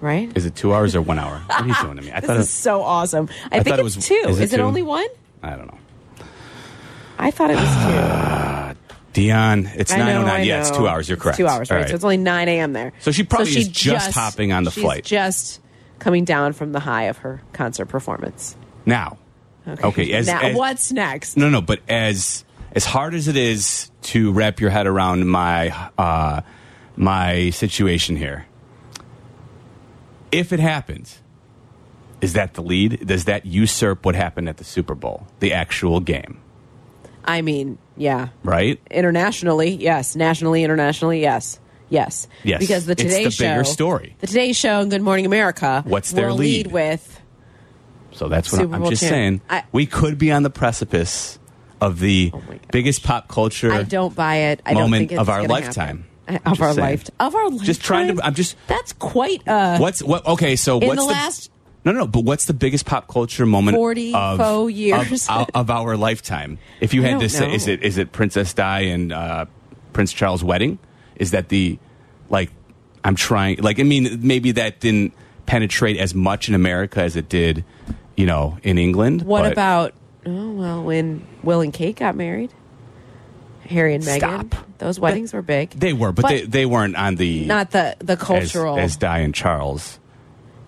Right. 0.00 0.30
Is 0.36 0.44
it 0.44 0.54
two 0.54 0.74
hours 0.74 0.94
or 0.94 1.00
one 1.00 1.18
hour? 1.18 1.38
What 1.46 1.62
are 1.62 1.66
you 1.66 1.74
doing 1.82 1.96
to 1.96 2.02
me? 2.02 2.12
I 2.12 2.20
thought 2.20 2.36
This 2.36 2.48
is 2.48 2.54
it, 2.54 2.58
so 2.58 2.82
awesome. 2.82 3.28
I, 3.50 3.58
I 3.58 3.62
think 3.62 3.68
thought 3.68 3.78
it 3.80 3.86
it's 3.86 3.96
was- 3.96 4.06
two. 4.06 4.14
is 4.28 4.40
Is 4.40 4.52
it 4.52 4.60
only 4.60 4.82
one? 4.82 5.06
I 5.42 5.50
don't 5.56 5.66
know. 5.68 5.78
I 7.18 7.30
thought 7.30 7.50
it 7.50 7.56
was 7.56 8.76
Dionne, 9.14 9.74
it's 9.74 9.90
two. 9.92 9.98
Know. 9.98 10.04
9:09. 10.04 10.28
I 10.28 10.40
Yeah, 10.42 10.60
it's 10.60 10.70
two 10.70 10.86
hours. 10.86 11.08
You're 11.08 11.14
It's 11.16 11.22
correct. 11.22 11.38
Two 11.38 11.46
hours, 11.46 11.70
All 11.70 11.78
right? 11.78 11.88
So 11.88 11.94
it's 11.94 12.04
only 12.04 12.18
nine 12.18 12.48
a.m. 12.48 12.74
there. 12.74 12.92
So 13.00 13.10
she 13.12 13.22
probably 13.22 13.46
she 13.46 13.60
is 13.60 13.68
just 13.68 14.12
hopping 14.12 14.52
on 14.52 14.64
the 14.64 14.70
she's 14.70 14.82
flight. 14.82 15.04
Just 15.04 15.60
coming 15.98 16.26
down 16.26 16.52
from 16.52 16.72
the 16.72 16.80
high 16.80 17.04
of 17.04 17.16
her 17.18 17.40
concert 17.54 17.86
performance. 17.86 18.54
now. 18.84 19.16
Okay, 19.66 20.12
as, 20.12 20.26
now, 20.26 20.40
as- 20.40 20.56
what's 20.56 20.92
next? 20.92 21.36
No, 21.36 21.48
no, 21.48 21.60
but 21.60 21.80
as 21.88 22.44
as 22.72 22.84
hard 22.84 23.14
as 23.14 23.26
it 23.26 23.36
is 23.36 23.90
to 24.02 24.32
wrap 24.32 24.60
your 24.60 24.70
head 24.70 24.86
around 24.86 25.26
my 25.28 25.90
uh, 25.98 26.42
my 26.96 27.50
situation 27.50 28.16
here, 28.16 28.46
if 30.30 30.52
it 30.52 30.60
happens, 30.60 31.20
is 32.20 32.34
that 32.34 32.54
the 32.54 32.62
lead? 32.62 33.06
Does 33.06 33.24
that 33.24 33.46
usurp 33.46 34.04
what 34.04 34.14
happened 34.14 34.48
at 34.48 34.58
the 34.58 34.64
Super 34.64 34.94
Bowl, 34.94 35.26
the 35.40 35.52
actual 35.52 36.00
game? 36.00 36.40
I 37.24 37.42
mean, 37.42 37.78
yeah. 37.96 38.28
Right? 38.44 38.80
Internationally, 38.90 39.70
yes. 39.70 40.14
Nationally, 40.14 40.62
internationally, 40.62 41.20
yes. 41.20 41.58
Yes. 41.88 42.28
Yes. 42.44 42.60
Because 42.60 42.86
the 42.86 42.92
It's 42.92 43.02
Today 43.02 43.24
the 43.24 43.30
Show, 43.30 43.44
bigger 43.44 43.64
story. 43.64 44.16
The 44.20 44.26
Today 44.26 44.52
Show 44.52 44.80
and 44.80 44.90
Good 44.90 45.02
Morning 45.02 45.26
America. 45.26 45.82
What's 45.86 46.12
their 46.12 46.28
will 46.28 46.36
lead? 46.36 46.66
lead 46.66 46.72
with 46.72 47.20
So 48.16 48.28
that's 48.28 48.50
what 48.52 48.60
Super 48.62 48.74
I'm 48.74 48.80
Bowl 48.82 48.90
just 48.90 49.02
champ. 49.02 49.10
saying. 49.12 49.40
I- 49.50 49.64
we 49.72 49.86
could 49.86 50.18
be 50.18 50.32
on 50.32 50.42
the 50.42 50.50
precipice 50.50 51.38
of 51.80 52.00
the 52.00 52.30
Oh 52.34 52.38
my 52.48 52.54
gosh. 52.54 52.60
biggest 52.72 53.02
pop 53.02 53.28
culture. 53.28 53.72
I 53.72 53.82
don't 53.82 54.14
buy 54.14 54.36
it. 54.36 54.62
I 54.64 54.72
don't 54.72 54.84
moment 54.84 55.00
think 55.00 55.12
it's 55.12 55.20
of 55.20 55.28
our 55.28 55.40
gonna 55.42 55.52
lifetime. 55.52 55.86
happen. 55.86 56.02
Of 56.28 56.42
just 56.44 56.60
our 56.62 56.72
saying. 56.74 56.78
life. 56.88 57.10
Of 57.20 57.34
our 57.36 57.48
lifetime. 57.50 57.66
Just 57.66 57.84
trying 57.84 58.16
to. 58.16 58.24
I'm 58.24 58.34
just. 58.34 58.56
That's 58.66 58.92
quite 58.94 59.46
uh 59.46 59.78
What's 59.78 60.02
what? 60.02 60.26
Okay, 60.26 60.56
so 60.56 60.80
in 60.80 60.88
what's 60.88 61.00
the 61.00 61.06
last 61.06 61.50
No, 61.84 61.92
no, 61.92 62.00
no. 62.00 62.06
But 62.08 62.24
what's 62.24 62.46
the 62.46 62.52
biggest 62.54 62.84
pop 62.84 63.06
culture 63.06 63.46
moment 63.46 63.76
40 63.76 64.12
of, 64.14 64.38
faux 64.38 64.72
years. 64.72 65.28
of, 65.28 65.48
of 65.54 65.70
our 65.70 65.96
lifetime? 65.96 66.58
If 66.80 66.94
you 66.94 67.02
I 67.04 67.08
had 67.10 67.14
to 67.20 67.20
don't 67.20 67.28
say, 67.28 67.46
know. 67.46 67.54
is 67.54 67.68
it 67.68 67.82
is 67.84 67.96
it 67.98 68.10
Princess 68.10 68.52
Di 68.54 68.80
and 68.80 69.12
uh, 69.12 69.44
Prince 69.92 70.12
Charles' 70.12 70.42
wedding? 70.42 70.80
Is 71.14 71.30
that 71.30 71.48
the 71.48 71.78
like? 72.28 72.50
I'm 73.04 73.14
trying. 73.14 73.58
Like, 73.58 73.78
I 73.78 73.84
mean, 73.84 74.18
maybe 74.26 74.50
that 74.52 74.80
didn't 74.80 75.12
penetrate 75.46 75.96
as 75.96 76.12
much 76.12 76.48
in 76.48 76.56
America 76.56 77.00
as 77.02 77.14
it 77.14 77.28
did, 77.28 77.64
you 78.16 78.26
know, 78.26 78.58
in 78.62 78.78
England. 78.78 79.22
what 79.22 79.42
but- 79.42 79.52
about 79.52 79.94
oh 80.24 80.50
well 80.52 80.82
when 80.82 81.26
Will 81.42 81.60
and 81.60 81.72
Kate 81.72 81.96
got 81.96 82.16
married? 82.16 82.52
Harry 83.68 83.94
and 83.94 84.04
Meghan. 84.04 84.18
Stop. 84.18 84.54
Those 84.78 85.00
weddings 85.00 85.32
were 85.32 85.42
big. 85.42 85.70
They 85.70 85.92
were, 85.92 86.12
but, 86.12 86.28
they 86.28 86.42
they 86.42 86.66
weren't 86.66 86.96
on 86.96 87.16
the 87.16 87.44
not 87.46 87.72
the 87.72 87.96
the 87.98 88.16
cultural 88.16 88.78
as 88.78 88.96
Di 88.96 89.18
and 89.18 89.34
Charles. 89.34 89.98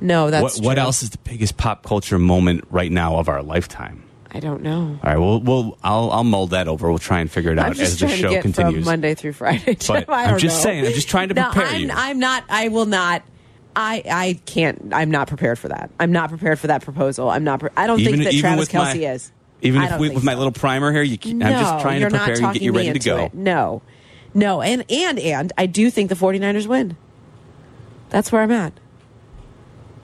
No, 0.00 0.30
that's 0.30 0.58
what, 0.58 0.64
what 0.64 0.78
else 0.78 1.02
is 1.02 1.10
the 1.10 1.18
biggest 1.18 1.56
pop 1.56 1.84
culture 1.84 2.18
moment 2.18 2.64
right 2.70 2.90
now 2.90 3.16
of 3.16 3.28
our 3.28 3.42
lifetime? 3.42 4.04
I 4.30 4.40
don't 4.40 4.62
know. 4.62 4.98
All 5.02 5.10
right, 5.10 5.18
well, 5.18 5.40
we'll 5.40 5.78
I'll, 5.82 6.10
I'll 6.10 6.24
mold 6.24 6.50
that 6.50 6.68
over. 6.68 6.88
We'll 6.88 6.98
try 6.98 7.20
and 7.20 7.30
figure 7.30 7.50
it 7.50 7.58
out 7.58 7.78
as 7.78 7.98
the 7.98 8.08
show 8.08 8.40
continues. 8.40 8.84
Monday 8.84 9.14
through 9.14 9.32
Friday. 9.32 9.76
But 9.88 10.08
I'm 10.08 10.38
just 10.38 10.58
know. 10.58 10.62
saying, 10.64 10.86
I'm 10.86 10.92
just 10.92 11.08
trying 11.08 11.28
to 11.28 11.34
No, 11.34 11.50
prepare 11.50 11.74
I'm, 11.74 11.80
you. 11.80 11.90
I'm 11.92 12.18
not. 12.18 12.44
I 12.48 12.68
will 12.68 12.86
not. 12.86 13.22
I 13.76 14.02
I 14.10 14.40
can't. 14.46 14.92
I'm 14.92 15.10
not 15.10 15.28
prepared 15.28 15.58
for 15.58 15.68
that. 15.68 15.90
I'm 16.00 16.12
not 16.12 16.30
prepared 16.30 16.58
for 16.58 16.66
that 16.68 16.82
proposal. 16.82 17.30
I'm 17.30 17.44
not. 17.44 17.60
Pre- 17.60 17.70
I 17.76 17.86
don't 17.86 17.98
think 18.02 18.24
that 18.24 18.34
Travis 18.34 18.68
Kelce 18.68 19.00
my, 19.00 19.12
is. 19.12 19.32
Even 19.60 19.82
if 19.82 19.98
we, 19.98 20.08
think 20.08 20.16
with 20.16 20.24
my 20.24 20.34
little 20.34 20.52
primer 20.52 20.92
here, 20.92 21.02
you, 21.02 21.18
can- 21.18 21.42
I'm 21.42 21.52
just 21.52 21.82
trying 21.82 21.94
to 21.94 22.00
you're 22.00 22.10
not 22.10 22.26
prepare 22.26 22.40
you 22.40 22.46
and 22.46 22.54
get 22.54 22.62
you 22.62 22.70
talking 22.70 22.82
me 22.82 22.88
ready 22.88 22.98
to 23.00 23.10
into 23.10 23.20
go. 23.20 23.24
it. 23.24 23.34
No, 23.34 23.82
no, 24.34 24.62
and 24.62 24.84
and 24.90 25.18
and 25.18 25.52
I 25.58 25.66
do 25.66 25.90
think 25.90 26.08
the 26.08 26.14
49ers 26.14 26.66
win. 26.66 26.96
That's 28.10 28.32
where 28.32 28.42
I'm 28.42 28.52
at. 28.52 28.72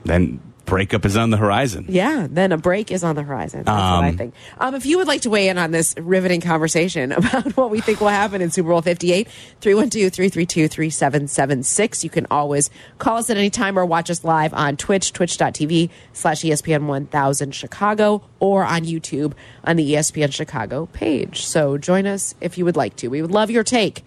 Then 0.05 0.41
breakup 0.65 1.05
is 1.05 1.17
on 1.17 1.31
the 1.31 1.37
horizon. 1.37 1.87
Yeah, 1.89 2.27
then 2.31 2.53
a 2.53 2.59
break 2.59 2.91
is 2.91 3.05
on 3.05 3.17
the 3.17 3.23
horizon. 3.23 3.63
That's 3.65 3.69
what 3.69 4.05
I 4.05 4.09
Um, 4.09 4.17
think. 4.17 4.35
Um, 4.59 4.75
if 4.75 4.87
you 4.87 4.99
would 4.99 5.07
like 5.07 5.21
to 5.23 5.31
weigh 5.31 5.49
in 5.49 5.59
on 5.59 5.71
this 5.71 5.95
riveting 5.99 6.41
conversation 6.41 7.13
about 7.13 7.57
what 7.57 7.71
we 7.71 7.81
think 7.81 8.01
will 8.01 8.09
happen 8.09 8.41
in 8.41 8.51
Super 8.51 8.71
Bowl 8.71 8.83
58, 8.83 9.29
312-332-3776. 9.61 12.05
You 12.05 12.11
can 12.11 12.27
always 12.31 12.71
call 12.99 13.19
us 13.19 13.31
at 13.31 13.37
any 13.37 13.51
time 13.51 13.79
or 13.79 13.85
watch 13.87 14.11
us 14.11 14.25
live 14.25 14.53
on 14.55 14.77
Twitch, 14.77 15.13
twitch.tv 15.13 15.91
slash 16.13 16.43
ESPN 16.43 16.87
1000 16.87 17.55
Chicago 17.55 18.23
or 18.41 18.65
on 18.65 18.83
YouTube 18.83 19.33
on 19.65 19.77
the 19.77 19.95
ESPN 19.95 20.33
Chicago 20.33 20.87
page. 20.87 21.45
So 21.45 21.79
join 21.79 22.07
us 22.07 22.35
if 22.41 22.59
you 22.59 22.65
would 22.65 22.77
like 22.77 22.97
to. 22.97 23.09
We 23.09 23.23
would 23.23 23.31
love 23.31 23.51
your 23.51 23.65
take 23.65 24.05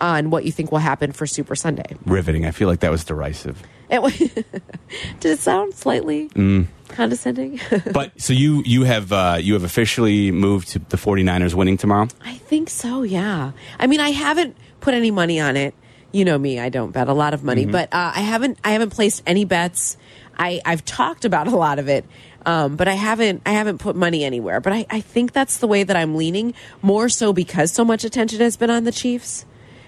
on 0.00 0.30
what 0.30 0.44
you 0.44 0.52
think 0.52 0.70
will 0.70 0.78
happen 0.78 1.12
for 1.12 1.26
Super 1.26 1.56
Sunday. 1.56 1.96
Riveting. 2.04 2.44
I 2.44 2.50
feel 2.50 2.68
like 2.68 2.80
that 2.80 2.90
was 2.90 3.04
derisive. 3.04 3.62
It, 3.88 4.00
did 5.20 5.32
it 5.32 5.38
sound 5.38 5.74
slightly 5.74 6.28
Mm. 6.30 6.66
condescending? 6.88 7.60
But 7.92 8.20
so 8.20 8.32
you 8.32 8.62
you 8.64 8.84
have 8.84 9.12
uh, 9.12 9.38
you 9.40 9.54
have 9.54 9.64
officially 9.64 10.30
moved 10.32 10.68
to 10.68 10.78
the 10.78 10.96
49ers 10.96 11.54
winning 11.54 11.76
tomorrow. 11.76 12.08
I 12.24 12.34
think 12.34 12.70
so, 12.70 13.02
yeah. 13.02 13.52
I 13.78 13.86
mean, 13.86 14.00
I 14.00 14.10
haven't 14.10 14.56
put 14.80 14.94
any 14.94 15.10
money 15.10 15.40
on 15.40 15.56
it. 15.56 15.74
You 16.12 16.24
know 16.24 16.38
me, 16.38 16.58
I 16.58 16.68
don't 16.70 16.92
bet 16.92 17.08
a 17.08 17.12
lot 17.12 17.34
of 17.34 17.42
money, 17.44 17.62
Mm-hmm. 17.62 17.72
but 17.72 17.92
uh, 17.92 18.12
I 18.14 18.20
haven't 18.20 18.58
I 18.64 18.70
haven't 18.72 18.90
placed 18.90 19.22
any 19.26 19.44
bets. 19.44 19.96
I, 20.38 20.60
I've 20.66 20.84
talked 20.84 21.24
about 21.24 21.46
a 21.48 21.56
lot 21.56 21.78
of 21.78 21.88
it, 21.88 22.04
um, 22.44 22.76
but 22.76 22.88
I 22.88 22.94
haven't 22.94 23.42
I 23.46 23.52
haven't 23.52 23.78
put 23.78 23.96
money 23.96 24.24
anywhere. 24.24 24.60
But 24.60 24.72
I, 24.72 24.86
I 24.90 25.00
think 25.00 25.32
that's 25.32 25.58
the 25.58 25.66
way 25.66 25.82
that 25.82 25.96
I'm 25.96 26.14
leaning, 26.14 26.54
more 26.82 27.08
so 27.08 27.32
because 27.32 27.72
so 27.72 27.84
much 27.84 28.04
attention 28.04 28.40
has 28.40 28.56
been 28.56 28.70
on 28.70 28.84
the 28.84 28.92
Chiefs 28.92 29.44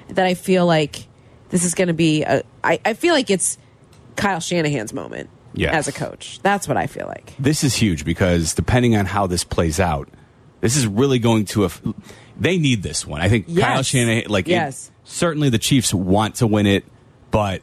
that 0.08 0.24
I 0.26 0.34
feel 0.34 0.64
like 0.66 1.06
this 1.50 1.64
is 1.64 1.74
going 1.74 1.88
to 1.88 1.94
be 1.94 2.22
a. 2.24 2.42
I, 2.64 2.80
I 2.84 2.94
feel 2.94 3.14
like 3.14 3.28
it's 3.30 3.58
Kyle 4.18 4.40
Shanahan's 4.40 4.92
moment 4.92 5.30
Yes. 5.54 5.74
as 5.74 5.88
a 5.88 5.92
coach. 5.92 6.38
That's 6.42 6.68
what 6.68 6.76
I 6.76 6.86
feel 6.86 7.06
like. 7.06 7.32
This 7.38 7.64
is 7.64 7.74
huge 7.74 8.04
because 8.04 8.52
depending 8.54 8.94
on 8.96 9.06
how 9.06 9.26
this 9.26 9.42
plays 9.44 9.80
out, 9.80 10.08
this 10.60 10.76
is 10.76 10.86
really 10.86 11.18
going 11.18 11.46
to. 11.46 11.64
Aff- 11.64 11.80
they 12.38 12.58
need 12.58 12.82
this 12.82 13.06
one. 13.06 13.20
I 13.20 13.28
think 13.28 13.56
Kyle 13.56 13.82
Shanahan. 13.82 14.24
Like, 14.30 14.46
it- 14.46 14.52
Yes. 14.52 14.90
certainly 15.04 15.48
the 15.50 15.58
Chiefs 15.58 15.92
want 15.94 16.36
to 16.36 16.46
win 16.46 16.66
it, 16.66 16.84
but 17.30 17.62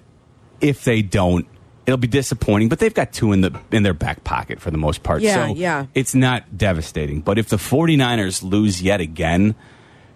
if 0.61 0.83
they 0.83 1.01
don't, 1.01 1.45
it'll 1.85 1.97
be 1.97 2.07
disappointing. 2.07 2.67
But 2.69 2.79
they've 2.79 2.93
got 2.93 3.13
two 3.13 3.31
in 3.31 3.41
the 3.41 3.57
in 3.71 3.83
their 3.83 3.93
back 3.93 4.23
pocket 4.23 4.59
for 4.59 4.71
the 4.71 4.77
most 4.77 5.03
part. 5.03 5.21
Yeah, 5.21 5.47
so 5.47 5.53
yeah. 5.53 5.85
it's 5.93 6.15
not 6.15 6.57
devastating. 6.57 7.21
But 7.21 7.37
if 7.37 7.47
the 7.49 7.57
49ers 7.57 8.43
lose 8.43 8.81
yet 8.81 8.99
again, 8.99 9.55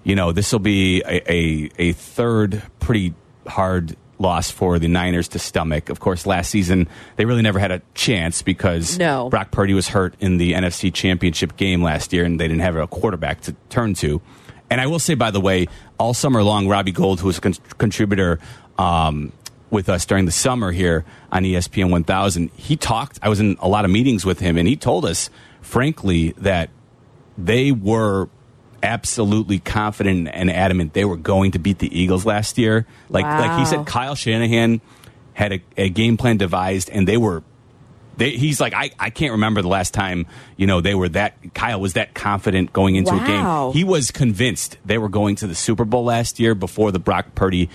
you 0.04 0.16
know 0.16 0.32
this 0.32 0.52
will 0.52 0.60
be 0.60 1.02
a, 1.06 1.32
a 1.32 1.70
a 1.78 1.92
third 1.94 2.64
pretty 2.80 3.14
hard 3.48 3.96
loss 4.20 4.52
for 4.52 4.78
the 4.80 4.88
Niners 4.88 5.30
to 5.30 5.40
stomach. 5.40 5.90
Of 5.90 6.00
course, 6.00 6.26
last 6.26 6.52
season 6.52 6.88
they 7.16 7.26
really 7.26 7.42
never 7.42 7.58
had 7.58 7.72
a 7.72 7.82
chance 7.96 8.42
because 8.42 9.00
No. 9.00 9.30
Brock 9.30 9.50
Purdy 9.52 9.74
was 9.74 9.88
hurt 9.88 10.14
in 10.20 10.38
the 10.38 10.54
NFC 10.54 10.94
Championship 10.94 11.56
game 11.58 11.82
last 11.82 12.14
year, 12.14 12.26
and 12.26 12.40
they 12.40 12.48
didn't 12.48 12.62
have 12.62 12.76
a 12.76 12.86
quarterback 12.86 13.42
to 13.42 13.56
turn 13.70 13.94
to. 13.96 14.22
And 14.70 14.80
I 14.80 14.86
will 14.88 15.00
say, 15.00 15.16
by 15.16 15.32
the 15.32 15.40
way, 15.42 15.68
all 15.98 16.14
summer 16.14 16.44
long, 16.44 16.68
Robbie 16.68 16.92
Gould, 16.92 17.22
who 17.22 17.28
was 17.28 17.38
a 17.40 17.42
con- 17.42 17.54
contributor 17.80 18.40
um, 18.78 19.32
with 19.72 19.90
us 19.90 20.06
during 20.06 20.26
the 20.26 20.32
summer 20.32 20.72
here 20.72 21.06
on 21.32 21.44
ESPN 21.44 21.90
1000, 21.90 22.52
he 22.56 22.76
talked. 22.76 23.18
I 23.24 23.30
was 23.30 23.40
in 23.40 23.58
a 23.62 23.68
lot 23.68 23.86
of 23.86 23.90
meetings 23.92 24.26
with 24.26 24.40
him, 24.40 24.58
and 24.58 24.68
he 24.68 24.76
told 24.76 25.06
us, 25.06 25.30
frankly, 25.62 26.34
that 26.38 26.70
they 27.38 27.72
were 27.72 28.30
absolutely 28.84 29.60
confident 29.60 30.30
and 30.32 30.52
adamant 30.52 30.94
they 30.94 31.06
were 31.06 31.18
going 31.18 31.52
to 31.52 31.60
beat 31.60 31.80
the 31.80 32.00
Eagles 32.00 32.26
last 32.26 32.58
year. 32.58 32.86
Like 33.10 33.26
like 33.26 33.60
he 33.60 33.66
said, 33.66 33.86
Kyle 33.86 34.16
Shanahan 34.16 34.82
had 35.34 35.54
a, 35.54 35.62
a 35.78 35.90
game 35.90 36.18
plan 36.18 36.38
devised, 36.38 36.90
and 36.90 37.08
they 37.08 37.18
were. 37.18 37.44
They, 38.18 38.32
he's 38.32 38.60
like 38.60 38.74
I, 38.74 38.92
I 39.00 39.12
can't 39.12 39.32
remember 39.32 39.62
the 39.62 39.70
last 39.70 39.94
time 39.94 40.26
you 40.58 40.68
know 40.68 40.82
they 40.82 40.94
were 40.94 41.08
that 41.10 41.54
Kyle 41.54 41.80
was 41.80 41.94
that 41.94 42.14
confident 42.14 42.74
going 42.74 42.96
into 42.96 43.14
a 43.14 43.26
game. 43.26 43.72
He 43.72 43.86
was 43.86 44.12
convinced 44.12 44.78
they 44.84 44.98
were 44.98 45.08
going 45.08 45.38
to 45.38 45.48
the 45.48 45.56
Super 45.56 45.86
Bowl 45.86 46.04
last 46.04 46.38
year 46.38 46.54
before 46.54 46.92
the 46.92 47.00
Brock 47.00 47.34
Purdy 47.34 47.70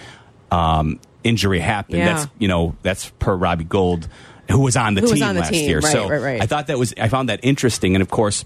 um, 0.50 1.00
injury 1.23 1.61
happened. 1.61 1.99
Yeah. 1.99 2.14
That's 2.14 2.30
you 2.38 2.49
know 2.49 2.76
that's 2.82 3.08
per 3.18 3.34
Robbie 3.34 3.64
Gould, 3.64 4.06
who 4.50 4.61
was 4.61 4.76
on 4.76 4.92
the 4.92 5.00
Who 5.00 5.14
team 5.14 5.23
on 5.23 5.34
the 5.34 5.40
last 5.40 5.52
team. 5.52 5.66
year. 5.66 5.80
Right, 5.80 5.92
so 5.92 6.08
right, 6.11 6.20
right. 6.20 6.42
I 6.42 6.46
thought 6.46 6.66
that 6.66 6.78
was 6.78 6.92
I 7.00 7.08
found 7.08 7.30
that 7.30 7.40
interesting, 7.42 7.96
and 7.96 8.02
of 8.02 8.11
course 8.11 8.44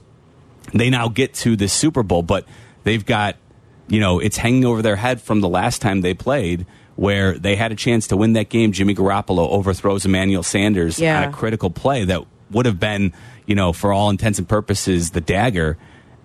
they 0.74 0.90
now 0.90 1.08
get 1.08 1.34
to 1.34 1.56
the 1.56 1.68
Super 1.68 2.02
Bowl, 2.02 2.22
but 2.22 2.46
they've 2.84 3.04
got, 3.04 3.36
you 3.88 4.00
know, 4.00 4.18
it's 4.18 4.36
hanging 4.36 4.64
over 4.64 4.82
their 4.82 4.96
head 4.96 5.20
from 5.20 5.40
the 5.40 5.48
last 5.48 5.80
time 5.82 6.00
they 6.00 6.14
played 6.14 6.66
where 6.96 7.38
they 7.38 7.54
had 7.54 7.70
a 7.70 7.76
chance 7.76 8.08
to 8.08 8.16
win 8.16 8.32
that 8.32 8.48
game. 8.48 8.72
Jimmy 8.72 8.94
Garoppolo 8.94 9.48
overthrows 9.50 10.04
Emmanuel 10.04 10.42
Sanders 10.42 10.98
Yeah. 10.98 11.22
on 11.22 11.28
a 11.28 11.32
critical 11.32 11.70
play 11.70 12.04
that 12.04 12.24
would 12.50 12.66
have 12.66 12.80
been, 12.80 13.12
you 13.46 13.54
know, 13.54 13.72
for 13.72 13.92
all 13.92 14.10
intents 14.10 14.38
and 14.38 14.48
purposes, 14.48 15.10
the 15.10 15.20
dagger. 15.20 15.78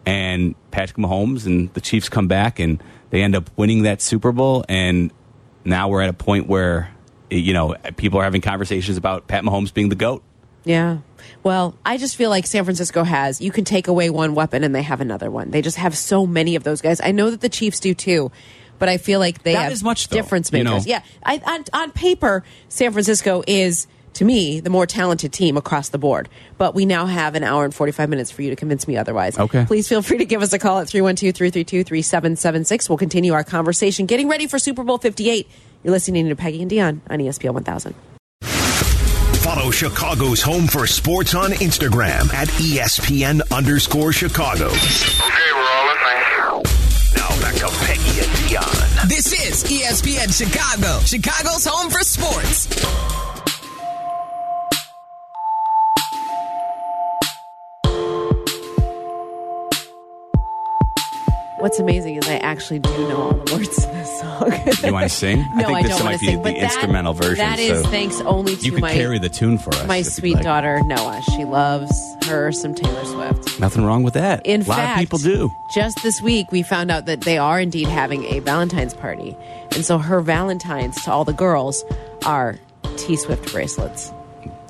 And 0.05 0.55
Patrick 0.71 0.97
Mahomes 0.97 1.45
and 1.45 1.71
the 1.73 1.81
Chiefs 1.81 2.09
come 2.09 2.27
back 2.27 2.59
and 2.59 2.81
they 3.12 3.21
end 3.21 3.35
up 3.35 3.50
winning 3.55 3.83
that 3.83 4.01
Super 4.01 4.31
Bowl. 4.31 4.65
And 4.67 5.12
now 5.63 5.88
we're 5.89 6.01
at 6.01 6.09
a 6.09 6.13
point 6.13 6.47
where, 6.47 6.89
you 7.29 7.53
know, 7.53 7.75
people 7.95 8.19
are 8.19 8.23
having 8.23 8.41
conversations 8.41 8.97
about 8.97 9.27
Pat 9.27 9.43
Mahomes 9.43 9.73
being 9.73 9.89
the 9.89 9.95
GOAT. 9.95 10.23
Yeah. 10.65 10.97
Well, 11.43 11.75
I 11.85 11.97
just 11.97 12.15
feel 12.15 12.29
like 12.29 12.45
San 12.47 12.63
Francisco 12.63 13.03
has, 13.03 13.41
you 13.41 13.51
can 13.51 13.63
take 13.65 13.87
away 13.87 14.09
one 14.09 14.35
weapon 14.35 14.63
and 14.63 14.73
they 14.73 14.81
have 14.81 15.01
another 15.01 15.29
one. 15.31 15.51
They 15.51 15.61
just 15.61 15.77
have 15.77 15.97
so 15.97 16.25
many 16.25 16.55
of 16.55 16.63
those 16.63 16.81
guys. 16.81 17.01
I 17.01 17.11
know 17.11 17.31
that 17.31 17.41
the 17.41 17.49
Chiefs 17.49 17.79
do 17.79 17.93
too, 17.93 18.31
but 18.79 18.89
I 18.89 18.97
feel 18.97 19.19
like 19.19 19.43
they 19.43 19.53
Not 19.53 19.63
have 19.63 19.71
as 19.71 19.83
much, 19.83 20.07
though, 20.09 20.15
difference 20.17 20.51
you 20.51 20.63
makers. 20.63 20.85
know. 20.85 20.89
Yeah. 20.89 21.01
I, 21.23 21.41
on, 21.45 21.65
on 21.73 21.91
paper, 21.91 22.43
San 22.69 22.91
Francisco 22.91 23.43
is, 23.47 23.87
to 24.15 24.25
me, 24.25 24.59
the 24.59 24.69
more 24.69 24.85
talented 24.85 25.31
team 25.33 25.57
across 25.57 25.89
the 25.89 25.97
board. 25.97 26.29
But 26.57 26.75
we 26.75 26.85
now 26.85 27.05
have 27.05 27.35
an 27.35 27.43
hour 27.43 27.63
and 27.65 27.73
45 27.73 28.09
minutes 28.09 28.29
for 28.31 28.41
you 28.41 28.49
to 28.49 28.55
convince 28.55 28.87
me 28.87 28.97
otherwise. 28.97 29.37
Okay. 29.39 29.65
Please 29.65 29.87
feel 29.87 30.01
free 30.01 30.17
to 30.19 30.25
give 30.25 30.41
us 30.41 30.53
a 30.53 30.59
call 30.59 30.79
at 30.79 30.87
312 30.89 31.35
332 31.35 31.83
3776. 31.83 32.89
We'll 32.89 32.97
continue 32.97 33.33
our 33.33 33.43
conversation 33.43 34.05
getting 34.05 34.27
ready 34.27 34.47
for 34.47 34.59
Super 34.59 34.83
Bowl 34.83 34.97
58. 34.97 35.47
You're 35.83 35.91
listening 35.91 36.29
to 36.29 36.35
Peggy 36.35 36.61
and 36.61 36.71
Dionne 36.71 37.01
on 37.09 37.19
ESPN 37.19 37.53
1000. 37.53 37.93
Follow 39.53 39.69
Chicago's 39.69 40.41
Home 40.41 40.65
for 40.65 40.88
Sports 40.88 41.36
on 41.36 41.51
Instagram 41.51 42.33
at 42.33 42.50
E 42.60 42.77
ESPN 42.79 43.39
underscore 43.55 44.12
Chicago. 44.12 44.65
Okay, 44.65 45.51
we're 45.53 45.62
all 45.62 45.86
listening. 45.86 46.63
Now 47.15 47.29
back 47.39 47.53
to 47.57 47.67
Peggy 47.86 48.22
and 48.22 48.31
Dionne. 48.50 49.07
This 49.07 49.31
is 49.31 49.63
ESPN 49.65 50.36
Chicago, 50.36 51.00
Chicago's 51.05 51.67
home 51.67 51.91
for 51.91 52.00
sports. 52.00 53.22
What's 61.63 61.79
amazing 61.79 62.17
is 62.17 62.27
I 62.27 62.36
actually 62.39 62.79
do 62.79 62.89
know 63.08 63.15
all 63.22 63.32
the 63.32 63.53
words 63.55 63.75
to 63.86 63.88
this 63.88 64.20
song. 64.20 64.51
You 64.86 64.91
want 64.91 65.03
to 65.03 65.10
sing? 65.10 65.38
No, 65.55 65.63
I 65.63 65.63
think 65.63 65.77
I 65.77 65.82
this 65.84 65.98
don't 65.98 66.05
might 66.05 66.20
be 66.20 66.25
sing. 66.25 66.38
the 66.41 66.51
that- 66.51 66.58
instrumental 66.63 67.13
version. 67.13 67.38
That 67.38 67.58
is 67.58 67.84
so 67.84 67.89
thanks 67.89 68.20
only 68.22 68.58
to 68.58 68.65
you 68.65 68.72
could 68.74 68.82
my 68.82 68.91
carry 68.93 69.17
the 69.17 69.29
tune 69.29 69.58
for 69.58 69.74
us. 69.74 69.88
my 69.88 70.01
sweet 70.01 70.34
like. 70.36 70.43
daughter 70.43 70.82
Noah. 70.84 71.22
She 71.32 71.46
loves 71.46 71.89
her 72.25 72.51
some 72.51 72.75
Taylor 72.75 73.05
Swift. 73.05 73.62
Nothing 73.62 73.86
wrong 73.86 74.03
with 74.03 74.15
that. 74.15 74.46
In 74.46 74.62
a 74.63 74.65
lot 74.65 74.75
fact, 74.75 74.98
of 74.98 75.00
people 75.00 75.20
do. 75.20 75.50
Just 75.74 76.03
this 76.03 76.22
week, 76.22 76.51
we 76.51 76.63
found 76.63 76.91
out 76.91 77.05
that 77.05 77.22
they 77.22 77.38
are 77.38 77.62
indeed 77.62 77.88
having 77.88 78.25
a 78.25 78.39
Valentine's 78.39 78.93
party, 78.93 79.34
and 79.72 79.86
so 79.86 79.98
her 80.00 80.20
Valentines 80.20 81.01
to 81.05 81.12
all 81.13 81.24
the 81.24 81.32
girls 81.32 81.86
are 82.25 82.60
T 82.98 83.15
Swift 83.15 83.53
bracelets. 83.53 84.12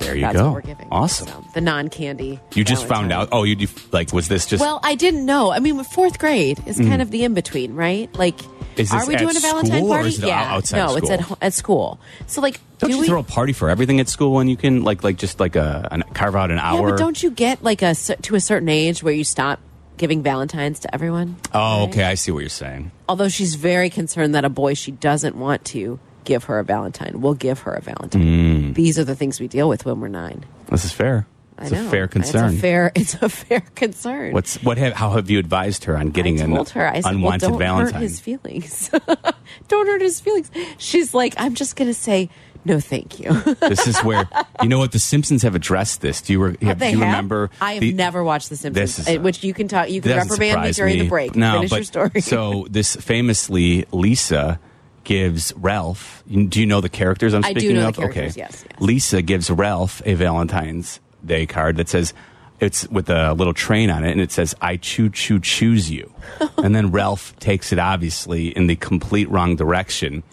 There 0.05 0.15
you 0.15 0.21
That's 0.21 0.35
go. 0.37 0.45
what 0.45 0.53
we're 0.55 0.61
giving. 0.61 0.87
Awesome. 0.91 1.27
So, 1.27 1.45
the 1.53 1.61
non-candy. 1.61 2.39
you 2.55 2.63
just 2.63 2.85
found 2.87 3.11
out. 3.11 3.29
Oh, 3.31 3.43
you 3.43 3.55
you- 3.55 3.67
like 3.91 4.11
was 4.13 4.27
this 4.27 4.45
just? 4.45 4.61
Well, 4.61 4.79
I 4.83 4.95
didn't 4.95 5.25
know. 5.25 5.51
I 5.51 5.59
mean, 5.59 5.81
fourth 5.83 6.19
grade 6.19 6.61
is 6.65 6.77
kind 6.77 7.01
of 7.01 7.11
the 7.11 7.23
in 7.23 7.33
between, 7.33 7.75
right? 7.75 8.13
Like, 8.15 8.37
Mm. 8.75 8.91
Are 8.91 9.05
we 9.05 9.15
doing 9.15 9.37
a 9.37 9.39
Valentine 9.39 9.87
party? 9.87 10.09
yeah, 10.23 10.59
no, 10.71 10.95
it's 10.95 11.07
at 11.11 11.21
school? 11.21 11.37
at 11.43 11.53
school. 11.53 11.99
So, 12.25 12.41
like, 12.41 12.59
don't 12.79 12.89
do 12.89 12.95
you 12.95 13.01
we? 13.03 13.07
throw 13.07 13.19
a 13.19 13.23
party 13.23 13.53
for 13.53 13.69
everything 13.69 13.99
at 13.99 14.09
school 14.09 14.31
when 14.33 14.47
you 14.47 14.57
can 14.57 14.81
like 14.83 15.03
like 15.03 15.17
just 15.17 15.39
like 15.39 15.55
a 15.55 15.87
an, 15.91 16.03
carve 16.15 16.35
out 16.35 16.49
an 16.49 16.57
hour? 16.57 16.87
yeah, 16.87 16.93
but 16.93 16.97
don't 16.97 17.21
you 17.21 17.29
get 17.29 17.63
like 17.63 17.83
a 17.83 17.93
to 17.93 18.33
a 18.33 18.39
certain 18.39 18.69
age 18.69 19.03
where 19.03 19.13
you 19.13 19.23
stop 19.23 19.59
giving 19.97 20.23
Valentines 20.23 20.79
to 20.79 20.91
everyone? 20.93 21.35
oh, 21.53 21.81
Right? 21.81 21.89
okay. 21.89 22.03
I 22.05 22.15
see 22.15 22.31
what 22.31 22.39
you're 22.39 22.49
saying. 22.49 22.89
Although 23.07 23.29
she's 23.29 23.53
very 23.53 23.91
concerned 23.91 24.33
that 24.33 24.43
a 24.43 24.49
boy 24.49 24.73
she 24.73 24.89
doesn't 24.89 25.35
want 25.35 25.63
to 25.65 25.99
give 26.23 26.45
her 26.45 26.59
a 26.59 26.63
Valentine. 26.63 27.21
We'll 27.21 27.33
give 27.33 27.59
her 27.59 27.73
a 27.73 27.81
Valentine. 27.81 28.73
These 28.73 28.99
are 28.99 29.03
the 29.03 29.15
things 29.15 29.39
we 29.39 29.47
deal 29.47 29.69
with 29.69 29.85
when 29.85 29.99
we're 29.99 30.07
nine. 30.07 30.45
This 30.69 30.85
is 30.85 30.91
fair. 30.91 31.27
It's 31.59 31.71
a 31.71 31.83
fair 31.89 32.07
concern. 32.07 32.45
It's 32.49 32.57
a 32.57 32.61
fair. 32.61 32.91
It's 32.95 33.13
a 33.15 33.29
fair 33.29 33.61
concern. 33.75 34.33
What's 34.33 34.61
what? 34.63 34.77
Have, 34.77 34.93
how 34.93 35.11
have 35.11 35.29
you 35.29 35.39
advised 35.39 35.83
her 35.85 35.95
on 35.95 36.09
getting 36.09 36.41
I 36.41 36.45
an 36.45 36.65
her, 36.65 36.87
I 36.87 37.01
said, 37.01 37.13
unwanted 37.13 37.51
well, 37.51 37.51
don't 37.51 37.59
Valentine? 37.59 37.93
hurt 37.93 38.01
his 38.01 38.19
feelings. 38.19 38.89
don't 39.67 39.87
hurt 39.87 40.01
his 40.01 40.19
feelings. 40.19 40.49
She's 40.77 41.13
like, 41.13 41.35
I'm 41.37 41.53
just 41.53 41.75
going 41.75 41.89
to 41.89 41.93
say 41.93 42.29
no, 42.65 42.79
thank 42.79 43.19
you. 43.19 43.33
this 43.59 43.87
is 43.87 43.99
where 43.99 44.27
you 44.61 44.69
know 44.69 44.79
what 44.79 44.93
the 44.93 44.99
Simpsons 44.99 45.43
have 45.43 45.53
addressed 45.55 46.01
this. 46.01 46.21
Do 46.21 46.33
you, 46.33 46.43
re- 46.43 46.57
have, 46.61 46.79
they 46.79 46.91
do 46.91 46.97
you 46.97 47.03
remember? 47.03 47.49
I 47.59 47.73
have 47.73 47.81
the- 47.81 47.93
never 47.93 48.23
watched 48.23 48.49
The 48.49 48.55
Simpsons, 48.55 48.95
This 48.97 49.07
is, 49.07 49.17
uh, 49.17 49.21
which 49.21 49.43
you 49.43 49.53
can 49.53 49.67
talk. 49.67 49.89
You 49.89 50.01
can 50.01 50.15
reprimand 50.17 50.61
me 50.61 50.71
during 50.71 50.97
me. 50.97 51.03
the 51.03 51.09
break. 51.09 51.35
No, 51.35 51.55
Finish 51.55 51.69
but 51.69 51.75
your 51.77 51.83
story. 51.83 52.21
so 52.21 52.65
this 52.69 52.95
famously, 52.95 53.85
Lisa 53.91 54.59
gives 55.03 55.53
Ralph. 55.55 56.23
Do 56.29 56.59
you 56.59 56.65
know 56.65 56.81
the 56.81 56.89
characters 56.89 57.33
I'm 57.33 57.43
I 57.43 57.53
do 57.53 57.59
speaking 57.61 57.75
know 57.77 57.83
the 57.83 57.87
of? 57.89 57.95
characters, 57.97 58.31
okay. 58.33 58.39
yes, 58.39 58.65
yes. 58.69 58.79
Lisa 58.81 59.21
gives 59.21 59.49
Ralph 59.51 60.01
a 60.05 60.13
Valentine's 60.15 60.99
Day 61.25 61.45
card 61.45 61.77
that 61.77 61.89
says. 61.89 62.13
It's 62.59 62.87
with 62.87 63.09
a 63.09 63.33
little 63.33 63.53
train 63.53 63.89
on 63.89 64.05
it, 64.05 64.11
and 64.11 64.21
it 64.21 64.31
says, 64.31 64.55
I 64.61 64.77
choo 64.77 65.09
choo 65.09 65.39
choose 65.41 65.91
you. 65.91 66.13
and 66.57 66.73
then 66.73 66.91
Ralph 66.91 67.37
takes 67.39 67.73
it, 67.73 67.79
obviously, 67.79 68.49
in 68.55 68.67
the 68.67 68.77
complete 68.77 69.29
wrong 69.29 69.57
direction. 69.57 70.23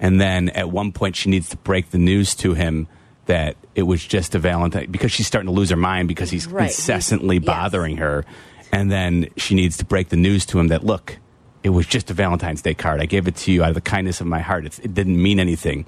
And 0.00 0.18
then 0.18 0.48
at 0.50 0.70
one 0.70 0.92
point, 0.92 1.14
she 1.14 1.28
needs 1.28 1.50
to 1.50 1.58
break 1.58 1.90
the 1.90 1.98
news 1.98 2.34
to 2.36 2.54
him 2.54 2.86
that 3.26 3.56
it 3.74 3.82
was 3.82 4.02
just 4.02 4.34
a 4.34 4.38
Valentine 4.38 4.90
because 4.90 5.12
she's 5.12 5.26
starting 5.26 5.48
to 5.48 5.52
lose 5.52 5.68
her 5.68 5.76
mind 5.76 6.08
because 6.08 6.30
he's 6.30 6.46
Right. 6.46 6.66
He's- 6.66 6.78
incessantly 6.78 7.36
yes. 7.36 7.44
bothering 7.44 7.98
her. 7.98 8.24
And 8.72 8.90
then 8.90 9.26
she 9.36 9.54
needs 9.54 9.76
to 9.78 9.84
break 9.84 10.08
the 10.08 10.16
news 10.16 10.46
to 10.46 10.60
him 10.60 10.68
that, 10.68 10.86
look, 10.86 11.18
it 11.64 11.70
was 11.70 11.86
just 11.86 12.10
a 12.10 12.14
Valentine's 12.14 12.60
Day 12.62 12.74
card. 12.74 13.00
I 13.00 13.06
gave 13.06 13.26
it 13.26 13.36
to 13.36 13.52
you 13.52 13.64
out 13.64 13.70
of 13.70 13.74
the 13.74 13.80
kindness 13.80 14.20
of 14.20 14.26
my 14.26 14.40
heart. 14.40 14.66
It's, 14.66 14.78
it 14.80 14.92
didn't 14.92 15.20
mean 15.20 15.40
anything. 15.40 15.86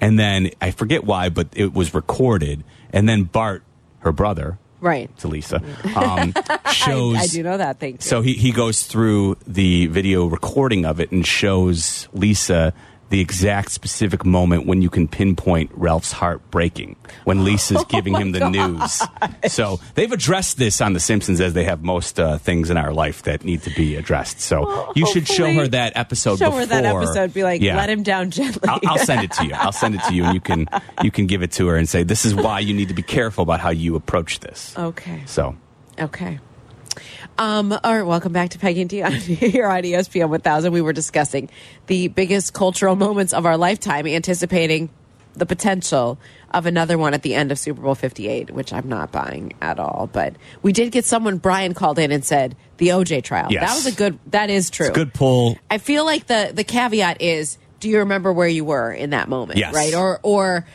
And 0.00 0.16
then 0.16 0.52
I 0.62 0.70
forget 0.70 1.04
why, 1.04 1.28
but 1.28 1.48
it 1.54 1.74
was 1.74 1.92
recorded. 1.92 2.62
And 2.92 3.08
then 3.08 3.24
Bart, 3.24 3.64
her 3.98 4.12
brother, 4.12 4.58
right. 4.80 5.14
to 5.18 5.26
Lisa, 5.26 5.60
um, 5.96 6.32
shows. 6.72 7.16
I, 7.18 7.22
I 7.22 7.26
do 7.26 7.42
know 7.42 7.56
that. 7.56 7.80
Thank 7.80 7.96
you. 7.96 8.02
So 8.02 8.22
he, 8.22 8.34
he 8.34 8.52
goes 8.52 8.84
through 8.84 9.38
the 9.44 9.88
video 9.88 10.24
recording 10.26 10.84
of 10.84 11.00
it 11.00 11.10
and 11.10 11.26
shows 11.26 12.08
Lisa 12.12 12.72
the 13.10 13.20
exact 13.20 13.70
specific 13.72 14.24
moment 14.26 14.66
when 14.66 14.82
you 14.82 14.90
can 14.90 15.08
pinpoint 15.08 15.70
Ralph's 15.74 16.12
heart 16.12 16.50
breaking 16.50 16.96
when 17.24 17.44
Lisa's 17.44 17.84
giving 17.88 18.14
him 18.14 18.32
the 18.32 18.50
news. 18.50 19.02
So 19.52 19.80
they've 19.94 20.12
addressed 20.12 20.58
this 20.58 20.80
on 20.82 20.92
The 20.92 21.00
Simpsons 21.00 21.40
as 21.40 21.54
they 21.54 21.64
have 21.64 21.82
most 21.82 22.20
uh, 22.20 22.36
things 22.38 22.68
in 22.68 22.76
our 22.76 22.92
life 22.92 23.22
that 23.22 23.44
need 23.44 23.62
to 23.62 23.70
be 23.70 23.96
addressed. 23.96 24.40
So 24.40 24.66
Well, 24.66 24.92
you 24.94 25.06
should 25.06 25.26
show 25.26 25.50
her 25.54 25.68
that 25.68 25.94
episode. 25.96 26.38
show 26.38 26.50
her 26.50 26.66
that 26.66 26.84
episode. 26.84 27.32
Be 27.32 27.44
like, 27.44 27.62
Yeah. 27.62 27.76
let 27.76 27.88
him 27.88 28.02
down 28.02 28.30
gently. 28.30 28.68
I'll, 28.68 28.80
I'll 28.86 28.98
send 28.98 29.24
it 29.24 29.32
to 29.32 29.46
you. 29.46 29.54
I'll 29.54 29.72
send 29.72 29.94
it 29.94 30.02
to 30.04 30.14
you, 30.14 30.24
and 30.24 30.34
you 30.34 30.40
can 30.40 30.66
you 31.02 31.10
can 31.10 31.26
give 31.26 31.42
it 31.42 31.52
to 31.52 31.66
her 31.68 31.76
and 31.76 31.88
say, 31.88 32.02
"This 32.02 32.24
is 32.26 32.34
why 32.34 32.60
you 32.60 32.74
need 32.74 32.88
to 32.88 32.94
be 32.94 33.02
careful 33.02 33.42
about 33.42 33.60
how 33.60 33.70
you 33.70 33.96
approach 33.96 34.40
this." 34.40 34.74
okay. 34.76 35.22
So 35.26 35.56
Okay. 35.98 36.38
Um, 37.38 37.72
all 37.72 37.94
right, 37.96 38.02
welcome 38.02 38.32
back 38.32 38.50
to 38.50 38.58
Peggy 38.58 38.80
and 38.82 38.90
Dionne 38.90 39.12
here 39.20 39.66
on 39.66 39.82
ESPN 39.82 40.28
1000. 40.28 40.72
We 40.72 40.80
were 40.80 40.92
discussing 40.92 41.48
the 41.86 42.08
biggest 42.08 42.52
cultural 42.52 42.96
moments 42.96 43.32
of 43.32 43.46
our 43.46 43.56
lifetime, 43.56 44.06
anticipating 44.08 44.90
the 45.34 45.46
potential 45.46 46.18
of 46.52 46.66
another 46.66 46.98
one 46.98 47.14
at 47.14 47.22
the 47.22 47.36
end 47.36 47.52
of 47.52 47.58
Super 47.58 47.80
Bowl 47.82 47.94
58, 47.94 48.50
which 48.50 48.72
I'm 48.72 48.88
not 48.88 49.12
buying 49.12 49.52
at 49.62 49.78
all. 49.78 50.08
But 50.12 50.34
we 50.62 50.72
did 50.72 50.90
get 50.90 51.04
someone, 51.04 51.38
Brian 51.38 51.74
called 51.74 52.00
in 52.00 52.10
and 52.10 52.24
said, 52.24 52.56
the 52.78 52.88
OJ 52.88 53.22
trial. 53.22 53.46
Yes. 53.50 53.68
That 53.68 53.74
was 53.76 53.86
a 53.94 53.96
good, 53.96 54.18
that 54.32 54.50
is 54.50 54.68
true. 54.68 54.90
good 54.90 55.14
pull. 55.14 55.56
I 55.70 55.78
feel 55.78 56.04
like 56.04 56.26
the 56.26 56.50
the 56.52 56.64
caveat 56.64 57.22
is 57.22 57.56
do 57.78 57.88
you 57.88 57.98
remember 57.98 58.32
where 58.32 58.48
you 58.48 58.64
were 58.64 58.92
in 58.92 59.10
that 59.10 59.28
moment 59.28 59.58
Yes. 59.58 59.72
right 59.74 59.94
or 59.94 60.18
or 60.24 60.66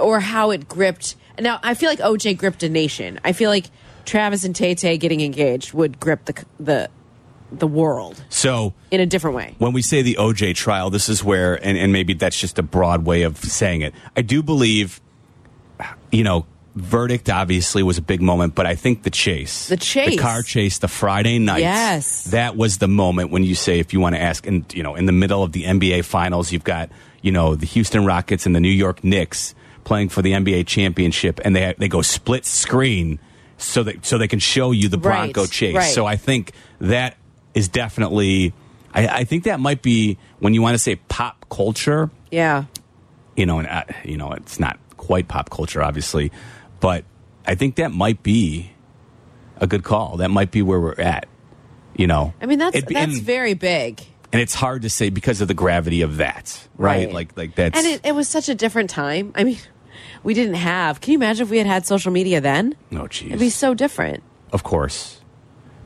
or 0.00 0.20
how 0.20 0.50
it 0.52 0.68
gripped 0.68 1.16
now 1.38 1.58
I 1.62 1.74
feel 1.74 1.88
like 1.90 1.98
OJ 1.98 2.36
gripped 2.38 2.62
a 2.62 2.68
nation 2.70 3.20
I 3.24 3.32
feel 3.32 3.50
like 3.50 3.66
Travis 4.08 4.42
and 4.44 4.56
Tay 4.56 4.74
Tay 4.74 4.96
getting 4.98 5.20
engaged 5.20 5.72
would 5.74 6.00
grip 6.00 6.24
the 6.24 6.44
the 6.58 6.88
the 7.50 7.66
world 7.66 8.22
So 8.28 8.74
in 8.90 9.00
a 9.00 9.06
different 9.06 9.34
way 9.36 9.54
when 9.58 9.72
we 9.72 9.80
say 9.82 10.02
the 10.02 10.16
OJ 10.18 10.54
trial, 10.54 10.90
this 10.90 11.08
is 11.08 11.24
where, 11.24 11.54
and, 11.64 11.78
and 11.78 11.92
maybe 11.92 12.12
that's 12.14 12.38
just 12.38 12.58
a 12.58 12.62
broad 12.62 13.06
way 13.06 13.22
of 13.22 13.38
saying 13.38 13.80
it. 13.82 13.94
I 14.16 14.20
do 14.22 14.42
believe, 14.42 15.00
you 16.12 16.24
know, 16.24 16.44
verdict 16.74 17.30
obviously 17.30 17.82
was 17.82 17.96
a 17.98 18.02
big 18.02 18.20
moment, 18.20 18.54
but 18.54 18.66
I 18.66 18.74
think 18.74 19.02
the 19.02 19.10
chase, 19.10 19.68
The 19.68 19.76
chase. 19.78 20.10
the 20.10 20.16
car 20.18 20.42
chase, 20.42 20.78
the 20.78 20.88
Friday 20.88 21.38
night, 21.38 21.60
Yes. 21.60 22.24
that 22.24 22.54
was 22.56 22.78
the 22.78 22.86
moment 22.88 23.30
when 23.30 23.44
you 23.44 23.54
say, 23.54 23.78
if 23.78 23.92
you 23.94 24.00
want 24.00 24.14
to 24.14 24.20
ask, 24.20 24.46
and 24.46 24.64
you 24.74 24.82
know, 24.82 24.94
in 24.94 25.06
the 25.06 25.12
middle 25.12 25.42
of 25.42 25.52
the 25.52 25.64
NBA 25.64 26.04
finals, 26.04 26.52
you've 26.52 26.64
got 26.64 26.90
you 27.22 27.32
know 27.32 27.54
the 27.54 27.66
Houston 27.66 28.04
Rockets 28.04 28.44
and 28.46 28.54
the 28.54 28.60
New 28.60 28.68
York 28.68 29.02
Knicks 29.02 29.54
playing 29.84 30.10
for 30.10 30.20
the 30.22 30.32
NBA 30.32 30.66
championship, 30.66 31.40
and 31.44 31.56
they 31.56 31.74
they 31.78 31.88
go 31.88 32.02
split 32.02 32.44
screen. 32.44 33.18
So 33.58 33.82
that 33.82 34.06
so 34.06 34.18
they 34.18 34.28
can 34.28 34.38
show 34.38 34.70
you 34.70 34.88
the 34.88 34.98
Right, 34.98 35.32
Bronco 35.32 35.46
chase. 35.46 35.74
right. 35.74 35.92
So 35.92 36.06
I 36.06 36.16
think 36.16 36.52
that 36.80 37.16
is 37.54 37.68
definitely. 37.68 38.52
I, 38.94 39.08
I 39.08 39.24
think 39.24 39.44
that 39.44 39.60
might 39.60 39.82
be 39.82 40.16
when 40.38 40.54
you 40.54 40.62
want 40.62 40.74
to 40.74 40.78
say 40.78 40.96
pop 40.96 41.44
culture. 41.50 42.10
yeah 42.30 42.64
You 43.36 43.46
know, 43.46 43.58
and 43.58 43.68
uh, 43.68 43.84
you 44.04 44.16
know, 44.16 44.32
it's 44.32 44.58
not 44.58 44.78
quite 44.96 45.28
pop 45.28 45.50
culture, 45.50 45.82
obviously, 45.82 46.30
but 46.80 47.04
I 47.46 47.54
think 47.54 47.76
that 47.76 47.90
might 47.92 48.22
be 48.22 48.70
a 49.58 49.66
good 49.66 49.82
call. 49.82 50.18
That 50.18 50.30
might 50.30 50.50
be 50.50 50.62
where 50.62 50.78
we're 50.80 51.00
at. 51.00 51.26
You 51.96 52.06
know, 52.06 52.32
I 52.40 52.46
mean 52.46 52.58
that's 52.60 52.76
It- 52.76 52.86
that's 52.88 53.14
and, 53.14 53.22
very 53.22 53.54
big 53.54 54.00
and 54.32 54.40
it's 54.42 54.54
hard 54.54 54.82
to 54.82 54.90
say 54.90 55.08
because 55.10 55.40
of 55.40 55.48
the 55.48 55.54
gravity 55.54 56.02
of 56.02 56.18
that, 56.18 56.68
right? 56.76 57.06
Right. 57.06 57.12
Like, 57.14 57.36
like 57.36 57.54
that's 57.56 57.76
and 57.76 57.86
it, 57.86 58.02
it 58.04 58.14
was 58.14 58.28
such 58.28 58.48
a 58.48 58.54
different 58.54 58.88
time 58.90 59.32
I 59.34 59.42
mean 59.42 59.58
we 60.24 60.34
didn't 60.34 60.54
have 60.54 61.00
can 61.00 61.12
you 61.12 61.18
imagine 61.18 61.44
if 61.44 61.50
we 61.50 61.58
had 61.58 61.66
had 61.66 61.86
social 61.86 62.12
media 62.12 62.40
then 62.40 62.74
no, 62.90 63.02
jeez. 63.02 63.26
it'd 63.28 63.38
be 63.40 63.50
so 63.50 63.74
different 63.74 64.22
Of 64.52 64.62
course. 64.62 65.20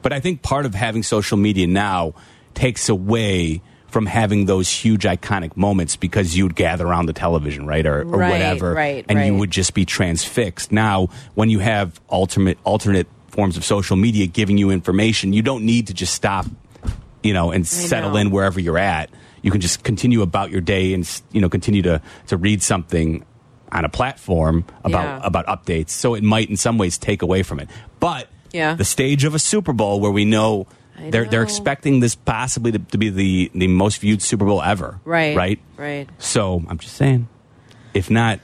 But 0.03 0.13
I 0.13 0.21
think 0.21 0.43
part 0.43 0.67
of 0.67 0.75
having 0.75 1.03
social 1.05 1.37
media 1.37 1.67
now 1.67 2.15
takes 2.55 2.89
away 2.89 3.63
from 3.87 4.07
having 4.07 4.47
those 4.47 4.69
huge 4.71 5.05
iconic 5.05 5.57
moments 5.57 5.97
because 5.97 6.37
you'd 6.37 6.55
gather 6.57 6.87
around 6.87 7.07
the 7.07 7.13
television, 7.13 7.67
right? 7.67 7.85
Or, 7.87 8.01
or 8.03 8.19
Right, 8.19 8.31
whatever. 8.31 8.73
right, 8.73 9.05
and 9.09 9.25
you 9.25 9.35
would 9.37 9.51
just 9.51 9.75
be 9.75 9.85
transfixed. 9.85 10.73
Now, 10.73 11.09
when 11.35 11.51
you 11.51 11.59
have 11.61 12.01
alternate 12.09 12.59
alternate 12.65 13.07
forms 13.29 13.57
of 13.57 13.65
social 13.65 13.97
media 13.97 14.27
giving 14.27 14.59
you 14.59 14.71
information, 14.71 15.33
you 15.33 15.43
don't 15.43 15.65
need 15.65 15.87
to 15.89 15.95
just 15.95 16.15
stop, 16.15 16.47
you 17.23 17.33
know, 17.35 17.51
and 17.53 17.67
settle 17.67 18.11
know. 18.13 18.17
in 18.17 18.31
wherever 18.31 18.59
you're 18.61 18.79
at. 18.79 19.11
You 19.43 19.51
can 19.51 19.61
just 19.61 19.85
continue 19.85 20.23
about 20.23 20.51
your 20.51 20.61
day 20.61 20.95
and 20.95 21.07
you 21.33 21.41
know 21.41 21.49
continue 21.49 21.83
to 21.83 22.01
to 22.29 22.37
read 22.37 22.63
something 22.63 23.25
on 23.73 23.85
a 23.85 23.89
platform 23.89 24.65
about 24.85 25.05
Yeah. 25.05 25.21
about 25.27 25.47
updates. 25.47 25.91
So 25.91 26.15
it 26.15 26.23
might 26.23 26.49
in 26.51 26.57
some 26.57 26.79
ways 26.79 26.99
take 26.99 27.23
away 27.23 27.43
from 27.43 27.59
it. 27.59 27.69
But 27.99 28.29
Yeah. 28.53 28.75
the 28.75 28.85
stage 28.85 29.25
of 29.25 29.35
a 29.35 29.39
Super 29.39 29.73
Bowl 29.73 29.99
where 29.99 30.11
we 30.13 30.25
know 30.25 30.67
I 30.99 31.11
they're 31.11 31.25
they're 31.25 31.43
expecting 31.43 32.01
this 32.01 32.15
possibly 32.15 32.73
to, 32.73 32.79
to 32.79 32.99
be 32.99 33.09
the 33.09 33.51
the 33.55 33.67
most 33.69 33.99
viewed 34.01 34.21
Super 34.23 34.45
Bowl 34.45 34.63
ever. 34.63 35.01
Right. 35.05 35.37
Right. 35.37 35.59
Right. 35.77 36.09
So 36.19 36.63
I'm 36.69 36.79
just 36.79 36.95
saying, 36.97 37.29
if 37.95 38.11
not, 38.11 38.41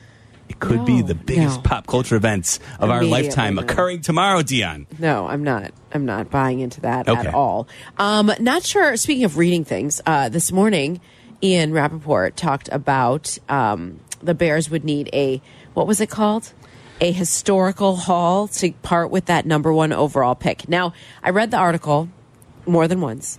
it 0.48 0.58
could 0.60 0.86
be 0.86 1.02
the 1.02 1.14
biggest 1.14 1.56
no. 1.56 1.62
pop 1.62 1.86
culture 1.86 2.16
events 2.16 2.58
of 2.80 2.88
our 2.88 3.04
lifetime 3.04 3.56
no. 3.56 3.62
occurring 3.62 4.00
tomorrow, 4.00 4.40
Dionne. 4.40 4.86
No, 4.98 5.26
I'm 5.28 5.44
not. 5.44 5.72
I'm 5.92 6.06
not 6.06 6.30
buying 6.30 6.60
into 6.60 6.80
that 6.80 7.06
Okay. 7.06 7.28
at 7.28 7.34
all. 7.34 7.68
Um, 7.98 8.32
not 8.40 8.62
sure. 8.64 8.96
Speaking 8.96 9.24
of 9.24 9.36
reading 9.36 9.64
things, 9.64 10.00
uh, 10.06 10.30
this 10.30 10.50
morning, 10.50 11.02
Ian 11.42 11.72
Rapoport 11.74 12.34
talked 12.36 12.70
about 12.72 13.36
um, 13.50 14.00
the 14.22 14.34
Bears 14.34 14.70
would 14.70 14.84
need 14.84 15.10
a 15.12 15.40
what 15.74 15.86
was 15.86 16.00
it 16.00 16.10
called? 16.10 16.52
A 17.00 17.12
historical 17.12 17.96
haul 17.96 18.48
to 18.48 18.72
part 18.82 19.10
with 19.10 19.26
that 19.26 19.46
number 19.46 19.72
one 19.72 19.92
overall 19.92 20.34
pick. 20.34 20.68
Now, 20.68 20.92
I 21.22 21.30
read 21.30 21.50
the 21.50 21.56
article 21.56 22.08
more 22.66 22.88
than 22.88 23.00
once, 23.00 23.38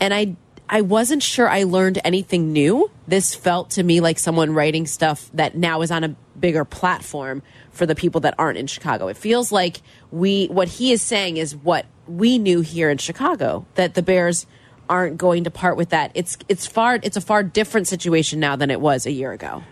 and 0.00 0.14
I 0.14 0.36
I 0.68 0.80
wasn't 0.80 1.22
sure 1.22 1.48
I 1.48 1.64
learned 1.64 2.00
anything 2.02 2.52
new. 2.52 2.90
This 3.06 3.34
felt 3.34 3.70
to 3.70 3.82
me 3.82 4.00
like 4.00 4.18
someone 4.18 4.54
writing 4.54 4.86
stuff 4.86 5.30
that 5.34 5.54
now 5.54 5.82
is 5.82 5.90
on 5.90 6.02
a 6.02 6.16
bigger 6.38 6.64
platform 6.64 7.42
for 7.72 7.84
the 7.84 7.94
people 7.94 8.22
that 8.22 8.34
aren't 8.38 8.58
in 8.58 8.66
Chicago. 8.66 9.08
It 9.08 9.16
feels 9.16 9.52
like 9.52 9.82
we 10.10 10.46
what 10.46 10.68
he 10.68 10.92
is 10.92 11.02
saying 11.02 11.36
is 11.36 11.54
what 11.54 11.86
we 12.06 12.38
knew 12.38 12.60
here 12.60 12.88
in 12.88 12.98
Chicago 12.98 13.66
that 13.74 13.94
the 13.94 14.02
Bears 14.02 14.46
aren't 14.88 15.18
going 15.18 15.44
to 15.44 15.50
part 15.50 15.76
with 15.76 15.90
that. 15.90 16.10
It's 16.14 16.38
it's 16.48 16.66
far 16.66 16.98
it's 17.02 17.16
a 17.16 17.20
far 17.20 17.42
different 17.42 17.86
situation 17.86 18.40
now 18.40 18.56
than 18.56 18.70
it 18.70 18.80
was 18.80 19.06
a 19.06 19.12
year 19.12 19.32
ago. 19.32 19.62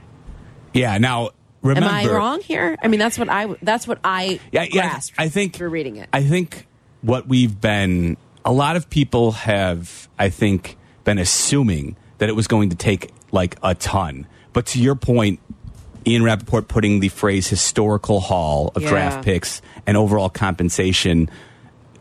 Yeah. 0.72 0.98
Now 0.98 1.30
remember, 1.62 1.88
Am 1.88 1.94
I 1.94 2.06
wrong 2.12 2.40
here? 2.40 2.76
I 2.82 2.88
mean, 2.88 3.00
that's 3.00 3.18
what 3.18 3.28
I 3.28 3.54
that's 3.62 3.86
what 3.86 3.98
I 4.04 4.40
Yeah, 4.52 4.62
yeah. 4.70 4.90
grasped 4.90 5.14
I 5.18 5.28
think 5.28 5.54
through 5.54 5.70
reading 5.70 5.96
it. 5.96 6.08
I 6.12 6.22
think 6.22 6.66
what 7.02 7.26
we've 7.28 7.60
been 7.60 8.16
a 8.44 8.52
lot 8.52 8.76
of 8.76 8.88
people 8.90 9.32
have 9.32 10.08
I 10.18 10.28
think 10.30 10.76
been 11.04 11.18
assuming 11.18 11.96
that 12.18 12.28
it 12.28 12.32
was 12.36 12.46
going 12.46 12.70
to 12.70 12.76
take 12.76 13.12
like 13.32 13.56
a 13.62 13.74
ton. 13.74 14.26
But 14.52 14.66
to 14.66 14.80
your 14.80 14.94
point, 14.94 15.40
Ian 16.06 16.22
Rapoport 16.22 16.66
putting 16.68 17.00
the 17.00 17.08
phrase 17.08 17.48
historical 17.48 18.20
haul 18.20 18.72
of 18.74 18.82
Yeah. 18.82 18.88
draft 18.88 19.24
picks 19.24 19.62
and 19.86 19.96
overall 19.96 20.28
compensation 20.30 21.28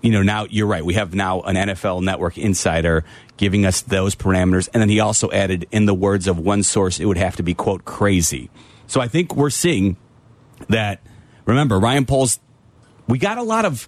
you 0.01 0.11
know, 0.11 0.21
now 0.21 0.45
you're 0.49 0.67
right. 0.67 0.83
We 0.83 0.93
have 0.93 1.13
now 1.13 1.41
an 1.41 1.55
NFL 1.55 2.03
network 2.03 2.37
insider 2.37 3.03
giving 3.37 3.65
us 3.65 3.81
those 3.81 4.15
parameters. 4.15 4.69
And 4.73 4.81
then 4.81 4.89
he 4.89 4.99
also 4.99 5.29
added, 5.31 5.67
in 5.71 5.85
the 5.85 5.93
words 5.93 6.27
of 6.27 6.39
one 6.39 6.63
source, 6.63 6.99
it 6.99 7.05
would 7.05 7.17
have 7.17 7.35
to 7.37 7.43
be, 7.43 7.53
quote, 7.53 7.85
crazy. 7.85 8.49
So 8.87 9.01
I 9.01 9.07
think 9.07 9.35
we're 9.35 9.49
seeing 9.49 9.97
that. 10.67 11.01
Remember, 11.45 11.79
Ryan 11.79 12.05
Poles, 12.05 12.39
we 13.07 13.17
got 13.17 13.37
a 13.37 13.43
lot 13.43 13.65
of 13.65 13.87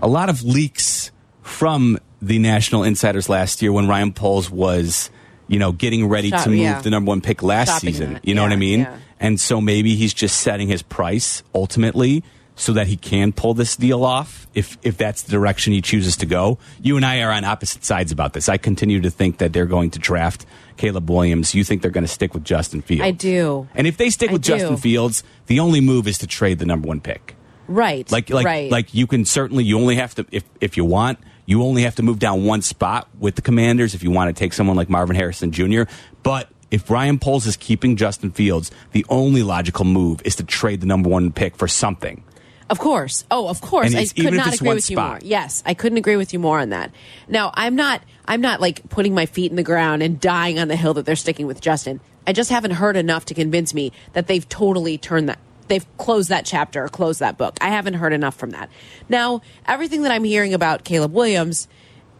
a 0.00 0.08
lot 0.08 0.28
of 0.28 0.42
leaks 0.42 1.10
from 1.42 1.98
the 2.20 2.38
national 2.38 2.84
insiders 2.84 3.28
last 3.28 3.62
year 3.62 3.72
when 3.72 3.88
Ryan 3.88 4.12
Poles 4.12 4.48
was, 4.48 5.10
you 5.48 5.58
know, 5.58 5.72
getting 5.72 6.08
ready 6.08 6.30
Shop- 6.30 6.44
to 6.44 6.50
move 6.50 6.58
yeah. 6.60 6.80
the 6.80 6.90
number 6.90 7.08
one 7.08 7.20
pick 7.20 7.42
last 7.42 7.68
Shopping 7.68 7.92
season. 7.92 8.20
You 8.22 8.34
know 8.34 8.42
what 8.42 8.52
I 8.52 8.56
mean? 8.56 8.80
yeah. 8.80 8.98
And 9.18 9.40
so 9.40 9.60
maybe 9.60 9.96
he's 9.96 10.14
just 10.14 10.40
setting 10.40 10.68
his 10.68 10.82
price 10.82 11.42
ultimately 11.54 12.24
so 12.54 12.72
that 12.74 12.86
he 12.86 12.96
can 12.96 13.32
pull 13.32 13.54
this 13.54 13.76
deal 13.76 14.04
off 14.04 14.46
if 14.54 14.76
if 14.82 14.96
that's 14.96 15.22
the 15.22 15.32
direction 15.32 15.72
he 15.72 15.80
chooses 15.80 16.16
to 16.18 16.26
go. 16.26 16.58
You 16.80 16.96
and 16.96 17.04
I 17.04 17.20
are 17.22 17.30
on 17.30 17.44
opposite 17.44 17.84
sides 17.84 18.12
about 18.12 18.32
this. 18.34 18.48
I 18.48 18.58
continue 18.58 19.00
to 19.00 19.10
think 19.10 19.38
that 19.38 19.52
they're 19.52 19.66
going 19.66 19.90
to 19.92 19.98
draft 19.98 20.46
Caleb 20.76 21.10
Williams. 21.10 21.54
You 21.54 21.64
think 21.64 21.82
they're 21.82 21.90
going 21.90 22.04
to 22.04 22.12
stick 22.12 22.34
with 22.34 22.44
Justin 22.44 22.82
Fields. 22.82 23.04
I 23.04 23.10
do. 23.10 23.68
And 23.74 23.86
if 23.86 23.96
they 23.96 24.10
stick 24.10 24.30
I 24.30 24.34
with 24.34 24.42
Justin. 24.42 24.76
Fields, 24.76 25.24
the 25.46 25.60
only 25.60 25.80
move 25.80 26.06
is 26.06 26.18
to 26.18 26.26
trade 26.26 26.58
the 26.58 26.66
number 26.66 26.88
one 26.88 27.00
pick. 27.00 27.36
Right. 27.68 28.10
Like 28.10 28.30
like 28.30 28.44
right. 28.44 28.70
like 28.70 28.94
you 28.94 29.06
can 29.06 29.24
certainly 29.24 29.64
you 29.64 29.78
only 29.78 29.96
have 29.96 30.14
to 30.16 30.26
if 30.30 30.44
if 30.60 30.76
you 30.76 30.84
want 30.84 31.18
you 31.46 31.62
only 31.62 31.82
have 31.82 31.96
to 31.96 32.02
move 32.02 32.18
down 32.18 32.44
one 32.44 32.62
spot 32.62 33.08
with 33.18 33.34
the 33.34 33.42
Commanders 33.42 33.94
if 33.94 34.02
you 34.02 34.10
want 34.10 34.34
to 34.34 34.38
take 34.38 34.52
someone 34.52 34.76
like 34.76 34.88
Marvin 34.88 35.16
Harrison 35.16 35.52
Jr. 35.52 35.82
But 36.22 36.48
if 36.70 36.90
Ryan 36.90 37.18
Poles 37.18 37.46
is 37.46 37.56
keeping 37.56 37.96
Justin 37.96 38.30
Fields, 38.30 38.70
the 38.92 39.04
only 39.08 39.42
logical 39.42 39.84
move 39.84 40.22
is 40.24 40.36
to 40.36 40.44
trade 40.44 40.80
the 40.80 40.86
number 40.86 41.08
one 41.08 41.32
pick 41.32 41.56
for 41.56 41.68
something. 41.68 42.24
Of 42.72 42.78
course. 42.78 43.26
Oh, 43.30 43.48
of 43.48 43.60
course. 43.60 43.94
I 43.94 44.06
could 44.06 44.32
not 44.32 44.54
agree 44.54 44.70
with 44.70 44.88
you 44.88 44.96
more. 44.96 45.18
Yes, 45.20 45.62
I 45.66 45.74
couldn't 45.74 45.98
agree 45.98 46.16
with 46.16 46.32
you 46.32 46.38
more 46.38 46.58
on 46.58 46.70
that. 46.70 46.90
Now, 47.28 47.50
I'm 47.52 47.76
not 47.76 48.02
I'm 48.24 48.40
not 48.40 48.62
like 48.62 48.88
putting 48.88 49.14
my 49.14 49.26
feet 49.26 49.50
in 49.50 49.56
the 49.56 49.62
ground 49.62 50.02
and 50.02 50.18
dying 50.18 50.58
on 50.58 50.68
the 50.68 50.76
hill 50.76 50.94
that 50.94 51.04
they're 51.04 51.14
sticking 51.14 51.46
with 51.46 51.60
Justin. 51.60 52.00
I 52.26 52.32
just 52.32 52.48
haven't 52.48 52.70
heard 52.70 52.96
enough 52.96 53.26
to 53.26 53.34
convince 53.34 53.74
me 53.74 53.92
that 54.14 54.26
they've 54.26 54.48
totally 54.48 54.96
turned 54.96 55.28
that 55.28 55.38
they've 55.68 55.84
closed 55.98 56.30
that 56.30 56.46
chapter 56.46 56.82
or 56.82 56.88
closed 56.88 57.20
that 57.20 57.36
book. 57.36 57.58
I 57.60 57.68
haven't 57.68 57.94
heard 57.94 58.14
enough 58.14 58.36
from 58.36 58.52
that. 58.52 58.70
Now, 59.06 59.42
everything 59.66 60.04
that 60.04 60.12
I'm 60.12 60.24
hearing 60.24 60.54
about 60.54 60.82
Caleb 60.82 61.12
Williams 61.12 61.68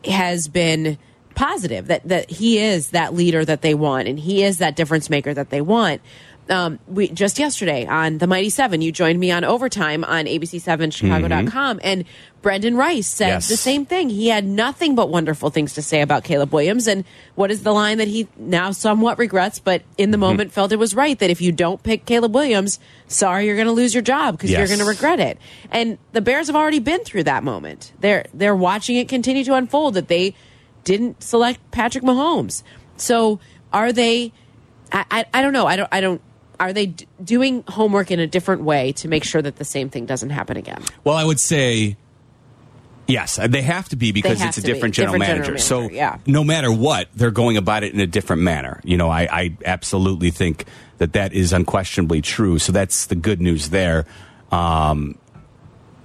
has 0.04 0.48
been 0.48 0.98
positive 1.34 1.86
that 1.86 2.06
that 2.06 2.28
he 2.28 2.58
is 2.58 2.90
that 2.90 3.14
leader 3.14 3.42
that 3.42 3.62
they 3.62 3.72
want 3.72 4.06
and 4.06 4.18
he 4.18 4.42
is 4.42 4.58
that 4.58 4.76
difference 4.76 5.08
maker 5.08 5.32
that 5.32 5.48
they 5.48 5.62
want. 5.62 6.02
Um, 6.52 6.78
we 6.86 7.08
just 7.08 7.38
yesterday 7.38 7.86
on 7.86 8.18
the 8.18 8.26
Mighty 8.26 8.50
Seven, 8.50 8.82
you 8.82 8.92
joined 8.92 9.18
me 9.18 9.30
on 9.30 9.42
overtime 9.42 10.04
on 10.04 10.26
ABC7Chicago.com, 10.26 11.80
and 11.82 12.04
Brenden 12.42 12.76
Rice 12.76 13.06
said 13.06 13.28
Yes. 13.28 13.48
the 13.48 13.56
same 13.56 13.86
thing. 13.86 14.10
He 14.10 14.28
had 14.28 14.44
nothing 14.44 14.94
but 14.94 15.08
wonderful 15.08 15.48
things 15.50 15.74
to 15.74 15.82
say 15.82 16.02
about 16.02 16.24
Caleb 16.24 16.52
Williams. 16.52 16.86
And 16.88 17.04
what 17.36 17.50
is 17.50 17.62
the 17.62 17.72
line 17.72 17.98
that 17.98 18.08
he 18.08 18.28
now 18.36 18.72
somewhat 18.72 19.18
regrets, 19.18 19.60
but 19.60 19.82
in 19.96 20.10
the 20.10 20.18
moment 20.18 20.52
felt 20.52 20.72
it 20.72 20.78
was 20.78 20.94
right 20.94 21.18
that 21.20 21.30
if 21.30 21.40
you 21.40 21.52
don't 21.52 21.82
pick 21.82 22.04
Caleb 22.04 22.34
Williams, 22.34 22.78
sorry, 23.06 23.46
you're 23.46 23.56
going 23.56 23.66
to 23.68 23.72
lose 23.72 23.94
your 23.94 24.02
job 24.02 24.36
because 24.36 24.50
you're 24.50 24.66
going 24.66 24.80
to 24.80 24.84
regret 24.84 25.20
it. 25.20 25.38
And 25.70 25.98
the 26.12 26.20
Bears 26.20 26.48
have 26.48 26.56
already 26.56 26.80
been 26.80 27.02
through 27.04 27.24
that 27.24 27.44
moment. 27.44 27.92
They're 28.00 28.26
they're 28.34 28.56
watching 28.56 28.96
it 28.96 29.08
continue 29.08 29.44
to 29.44 29.54
unfold 29.54 29.94
that 29.94 30.08
they 30.08 30.34
didn't 30.84 31.22
select 31.22 31.70
Patrick 31.70 32.04
Mahomes. 32.04 32.62
So 32.96 33.38
are 33.72 33.92
they? 33.92 34.32
I, 34.90 35.04
I, 35.10 35.24
I 35.32 35.42
don't 35.42 35.52
know. 35.54 35.66
I 35.66 35.76
don't. 35.76 35.88
I 35.92 36.00
don't. 36.00 36.20
Are 36.62 36.72
they 36.72 36.86
d- 36.86 37.08
doing 37.22 37.64
homework 37.66 38.12
in 38.12 38.20
a 38.20 38.26
different 38.28 38.62
way 38.62 38.92
to 38.92 39.08
make 39.08 39.24
sure 39.24 39.42
that 39.42 39.56
the 39.56 39.64
same 39.64 39.90
thing 39.90 40.06
doesn't 40.06 40.30
happen 40.30 40.56
again? 40.56 40.80
Well, 41.02 41.16
I 41.16 41.24
would 41.24 41.40
say 41.40 41.96
yes, 43.08 43.36
they 43.48 43.62
have 43.62 43.88
to 43.88 43.96
be 43.96 44.12
because 44.12 44.40
it's 44.40 44.58
a 44.58 44.62
different 44.62 44.94
general, 44.94 45.18
Different 45.18 45.26
general 45.28 45.50
manager. 45.50 45.58
So 45.58 45.90
yeah. 45.90 46.18
no 46.24 46.44
matter 46.44 46.70
what, 46.70 47.08
they're 47.16 47.32
going 47.32 47.56
about 47.56 47.82
it 47.82 47.92
in 47.92 47.98
a 47.98 48.06
different 48.06 48.42
manner. 48.42 48.80
You 48.84 48.96
know, 48.96 49.10
I, 49.10 49.22
I 49.22 49.56
absolutely 49.64 50.30
think 50.30 50.66
that 50.98 51.14
that 51.14 51.32
is 51.32 51.52
unquestionably 51.52 52.22
true. 52.22 52.60
So 52.60 52.70
that's 52.70 53.06
the 53.06 53.16
good 53.16 53.40
news 53.40 53.70
there. 53.70 54.06
Um, 54.52 55.18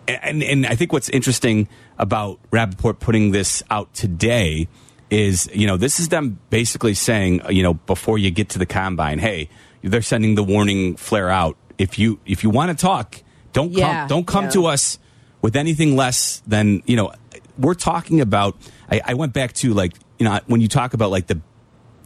and, 0.08 0.42
and 0.42 0.66
I 0.66 0.76
think 0.76 0.92
what's 0.92 1.10
interesting 1.10 1.68
about 2.00 2.40
Rapoport 2.50 3.00
putting 3.00 3.30
this 3.30 3.62
out 3.70 3.94
today 3.94 4.68
is, 5.12 5.50
you 5.54 5.68
know, 5.68 5.78
this 5.78 6.00
is 6.00 6.10
them 6.10 6.40
basically 6.50 6.96
saying, 6.96 7.42
you 7.50 7.62
know, 7.62 7.76
before 7.76 8.18
you 8.18 8.32
get 8.32 8.50
to 8.50 8.60
the 8.60 8.66
combine, 8.66 9.20
hey, 9.20 9.50
they're 9.84 10.02
sending 10.02 10.36
the 10.36 10.44
warning 10.44 10.96
flare 10.96 11.30
out. 11.30 11.58
If 11.78 12.00
you 12.00 12.20
if 12.26 12.44
you 12.44 12.50
want 12.50 12.78
to 12.78 12.82
talk, 12.82 13.22
don't 13.54 13.72
Yeah, 13.72 14.00
come 14.00 14.08
don't 14.08 14.28
come 14.28 14.44
yeah. 14.46 14.52
to 14.52 14.66
us 14.68 15.00
with 15.42 15.56
anything 15.56 15.96
less 15.96 16.42
than 16.48 16.82
you 16.86 16.96
know. 16.96 17.12
We're 17.58 17.74
talking 17.74 18.22
about. 18.22 18.56
I, 18.90 19.02
I 19.04 19.14
went 19.16 19.34
back 19.34 19.54
to 19.54 19.74
like 19.74 19.94
you 20.20 20.26
know 20.26 20.40
when 20.48 20.62
you 20.62 20.68
talk 20.68 20.94
about 20.94 21.12
like 21.12 21.28
the 21.28 21.42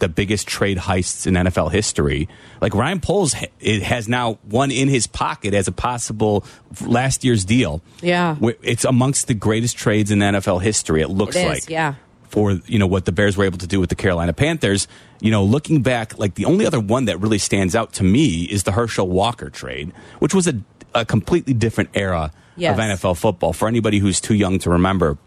the 0.01 0.09
biggest 0.09 0.47
trade 0.47 0.79
heists 0.79 1.27
in 1.27 1.35
NFL 1.35 1.71
history. 1.71 2.27
Like 2.59 2.73
Ryan 2.73 2.99
Poles 2.99 3.35
it 3.59 3.83
has 3.83 4.09
now 4.09 4.39
one 4.43 4.71
in 4.71 4.89
his 4.89 5.05
pocket 5.05 5.53
as 5.53 5.67
a 5.67 5.71
possible 5.71 6.43
last 6.83 7.23
year's 7.23 7.45
deal. 7.45 7.81
Yeah. 8.01 8.35
It's 8.63 8.83
amongst 8.83 9.27
the 9.27 9.35
greatest 9.35 9.77
trades 9.77 10.09
in 10.09 10.17
NFL 10.19 10.63
history. 10.63 11.01
It 11.03 11.09
looks 11.09 11.35
It 11.35 11.41
is, 11.41 11.45
like 11.45 11.69
yeah. 11.69 11.95
For 12.31 12.53
you 12.65 12.79
know 12.79 12.87
what 12.87 13.05
the 13.05 13.11
Bears 13.11 13.35
were 13.37 13.45
able 13.45 13.57
to 13.59 13.67
do 13.67 13.79
with 13.79 13.89
the 13.89 13.95
Carolina 13.95 14.33
Panthers. 14.33 14.87
You 15.19 15.31
know, 15.31 15.43
looking 15.43 15.81
back, 15.83 16.17
like 16.17 16.35
the 16.35 16.45
only 16.45 16.65
other 16.65 16.79
one 16.79 17.05
that 17.05 17.19
really 17.19 17.37
stands 17.37 17.75
out 17.75 17.93
to 17.93 18.03
me 18.03 18.43
is 18.43 18.63
the 18.63 18.71
Herschel 18.71 19.07
Walker 19.07 19.49
trade, 19.49 19.91
which 20.19 20.33
was 20.33 20.47
a, 20.47 20.53
a 20.95 21.05
completely 21.05 21.53
different 21.53 21.89
era 21.93 22.31
Yes. 22.57 22.77
of 22.77 22.83
NFL 22.83 23.17
football. 23.17 23.53
For 23.53 23.67
anybody 23.67 23.99
who's 23.99 24.19
too 24.19 24.35
young 24.35 24.59
to 24.59 24.69
remember, 24.69 25.17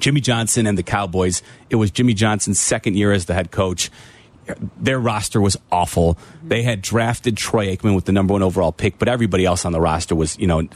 Jimmy 0.00 0.20
Johnson 0.20 0.66
and 0.66 0.76
the 0.76 0.82
Cowboys. 0.82 1.42
It 1.70 1.76
was 1.76 1.90
Jimmy 1.90 2.12
Johnson's 2.12 2.60
second 2.60 2.96
year 2.96 3.12
as 3.12 3.26
the 3.26 3.34
head 3.34 3.50
coach. 3.50 3.90
Their 4.78 4.98
roster 4.98 5.40
was 5.40 5.56
awful. 5.72 6.14
Mm-hmm. 6.14 6.48
They 6.48 6.62
had 6.62 6.82
drafted 6.82 7.36
Troy 7.36 7.74
Aikman 7.74 7.94
with 7.94 8.04
the 8.04 8.12
number 8.12 8.32
one 8.32 8.42
overall 8.42 8.72
pick, 8.72 8.98
but 8.98 9.08
everybody 9.08 9.44
else 9.44 9.64
on 9.64 9.72
the 9.72 9.80
roster 9.80 10.14
was, 10.14 10.38
you 10.38 10.46
know, 10.46 10.68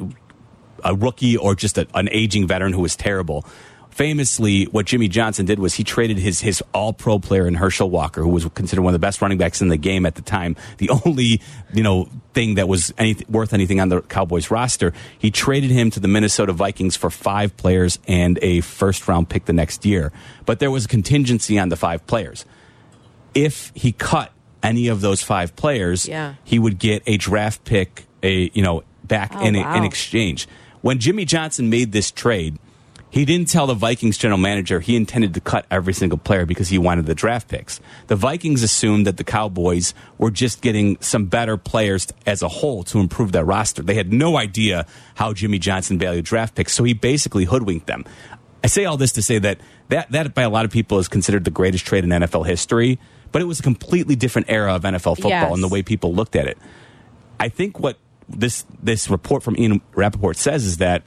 a 0.85 0.95
rookie 0.95 1.37
or 1.37 1.55
just 1.55 1.77
a, 1.77 1.87
an 1.95 2.09
aging 2.11 2.47
veteran 2.47 2.73
who 2.73 2.81
was 2.81 2.97
terrible. 2.97 3.45
Famously, 3.91 4.65
what 4.67 4.87
Jimmy 4.87 5.09
Johnson 5.09 5.45
did 5.47 5.59
was 5.59 5.75
he 5.75 5.85
traded 5.85 6.17
his 6.19 6.41
his 6.41 6.63
All 6.73 6.93
Pro 6.93 7.19
player 7.19 7.47
in 7.47 7.55
Herschel 7.55 7.91
Walker, 7.91 8.23
who 8.23 8.29
was 8.29 8.47
considered 8.55 8.83
one 8.83 8.95
of 8.95 9.01
the 9.01 9.05
best 9.05 9.21
running 9.21 9.37
backs 9.37 9.61
in 9.61 9.69
the 9.69 9.77
game 9.77 10.07
at 10.07 10.15
the 10.15 10.23
time. 10.23 10.57
The 10.79 10.91
only 11.05 11.41
you 11.75 11.83
know 11.83 12.09
thing 12.33 12.55
that 12.55 12.69
was 12.69 12.95
anything, 12.97 13.27
worth 13.29 13.53
anything 13.53 13.81
on 13.81 13.89
the 13.89 14.01
Cowboys 14.03 14.51
roster. 14.51 14.93
He 15.19 15.31
traded 15.31 15.71
him 15.71 15.91
to 15.91 16.01
the 16.01 16.09
Minnesota 16.09 16.53
Vikings 16.53 16.97
for 16.97 17.11
five 17.11 17.57
players 17.57 17.99
and 18.09 18.39
a 18.43 18.61
first 18.63 19.07
round 19.09 19.29
pick 19.29 19.45
the 19.45 19.53
next 19.53 19.85
year. 19.85 20.13
But 20.47 20.61
there 20.61 20.71
was 20.71 20.85
a 20.85 20.89
contingency 20.89 21.59
on 21.59 21.69
the 21.69 21.77
five 21.77 22.07
players. 22.07 22.45
If 23.35 23.73
he 23.75 23.93
cut 23.93 24.33
any 24.63 24.89
of 24.89 25.01
those 25.01 25.23
five 25.23 25.57
players, 25.57 26.07
Yeah. 26.09 26.35
he 26.45 26.59
would 26.59 26.79
get 26.79 27.03
a 27.07 27.17
draft 27.17 27.65
pick, 27.65 28.05
a 28.23 28.51
you 28.55 28.63
know 28.63 28.83
back 29.05 29.33
Oh, 29.35 29.45
in, 29.45 29.57
wow. 29.57 29.75
in 29.77 29.85
exchange. 29.85 30.47
When 30.81 30.99
Jimmy 30.99 31.25
Johnson 31.25 31.69
made 31.69 31.93
this 31.93 32.11
trade, 32.11 32.59
he 33.11 33.25
didn't 33.25 33.49
tell 33.49 33.67
the 33.67 33.75
Vikings 33.75 34.17
general 34.17 34.39
manager 34.39 34.79
he 34.81 34.95
intended 34.97 35.35
to 35.35 35.41
cut 35.41 35.67
every 35.71 35.93
single 35.93 36.17
player 36.19 36.47
because 36.47 36.69
he 36.69 36.79
wanted 36.79 37.07
the 37.07 37.15
draft 37.15 37.49
picks. 37.49 37.81
The 38.07 38.17
Vikings 38.17 38.63
assumed 38.63 39.07
that 39.07 39.17
the 39.17 39.25
Cowboys 39.25 39.95
were 40.17 40.31
just 40.31 40.61
getting 40.63 40.97
some 41.01 41.27
better 41.27 41.57
players 41.57 42.07
as 42.25 42.43
a 42.43 42.49
whole 42.49 42.85
to 42.85 43.01
improve 43.01 43.33
their 43.33 43.45
roster. 43.45 43.83
They 43.83 43.95
had 43.95 44.13
no 44.13 44.37
idea 44.37 44.87
how 45.17 45.33
Jimmy 45.33 45.59
Johnson 45.59 45.99
valued 45.99 46.25
draft 46.25 46.55
picks, 46.55 46.73
so 46.73 46.85
he 46.85 46.93
basically 46.95 47.45
hoodwinked 47.47 47.87
them. 47.89 48.05
I 48.63 48.69
say 48.69 48.85
all 48.85 48.97
this 48.97 49.13
to 49.13 49.23
say 49.23 49.39
that 49.41 49.59
that, 49.89 50.13
that 50.13 50.35
by 50.35 50.43
a 50.43 50.51
lot 50.51 50.65
of 50.65 50.71
people 50.71 50.99
is 50.99 51.09
considered 51.09 51.45
the 51.45 51.51
greatest 51.51 51.85
trade 51.87 52.05
in 52.05 52.11
NFL 52.11 52.47
history, 52.47 53.01
but 53.33 53.43
it 53.43 53.47
was 53.47 53.59
a 53.59 53.63
completely 53.63 54.15
different 54.15 54.49
era 54.51 54.75
of 54.75 54.83
NFL 54.83 55.17
football 55.17 55.31
Yes. 55.31 55.53
and 55.53 55.63
the 55.63 55.69
way 55.69 55.83
people 55.83 56.15
looked 56.15 56.37
at 56.37 56.47
it. 56.47 56.59
I 57.41 57.49
think 57.49 57.81
what 57.81 57.99
this 58.29 58.65
this 58.81 59.11
report 59.11 59.43
from 59.43 59.57
Ian 59.59 59.81
Rapoport 59.95 60.37
says 60.37 60.65
is 60.65 60.77
that 60.77 61.03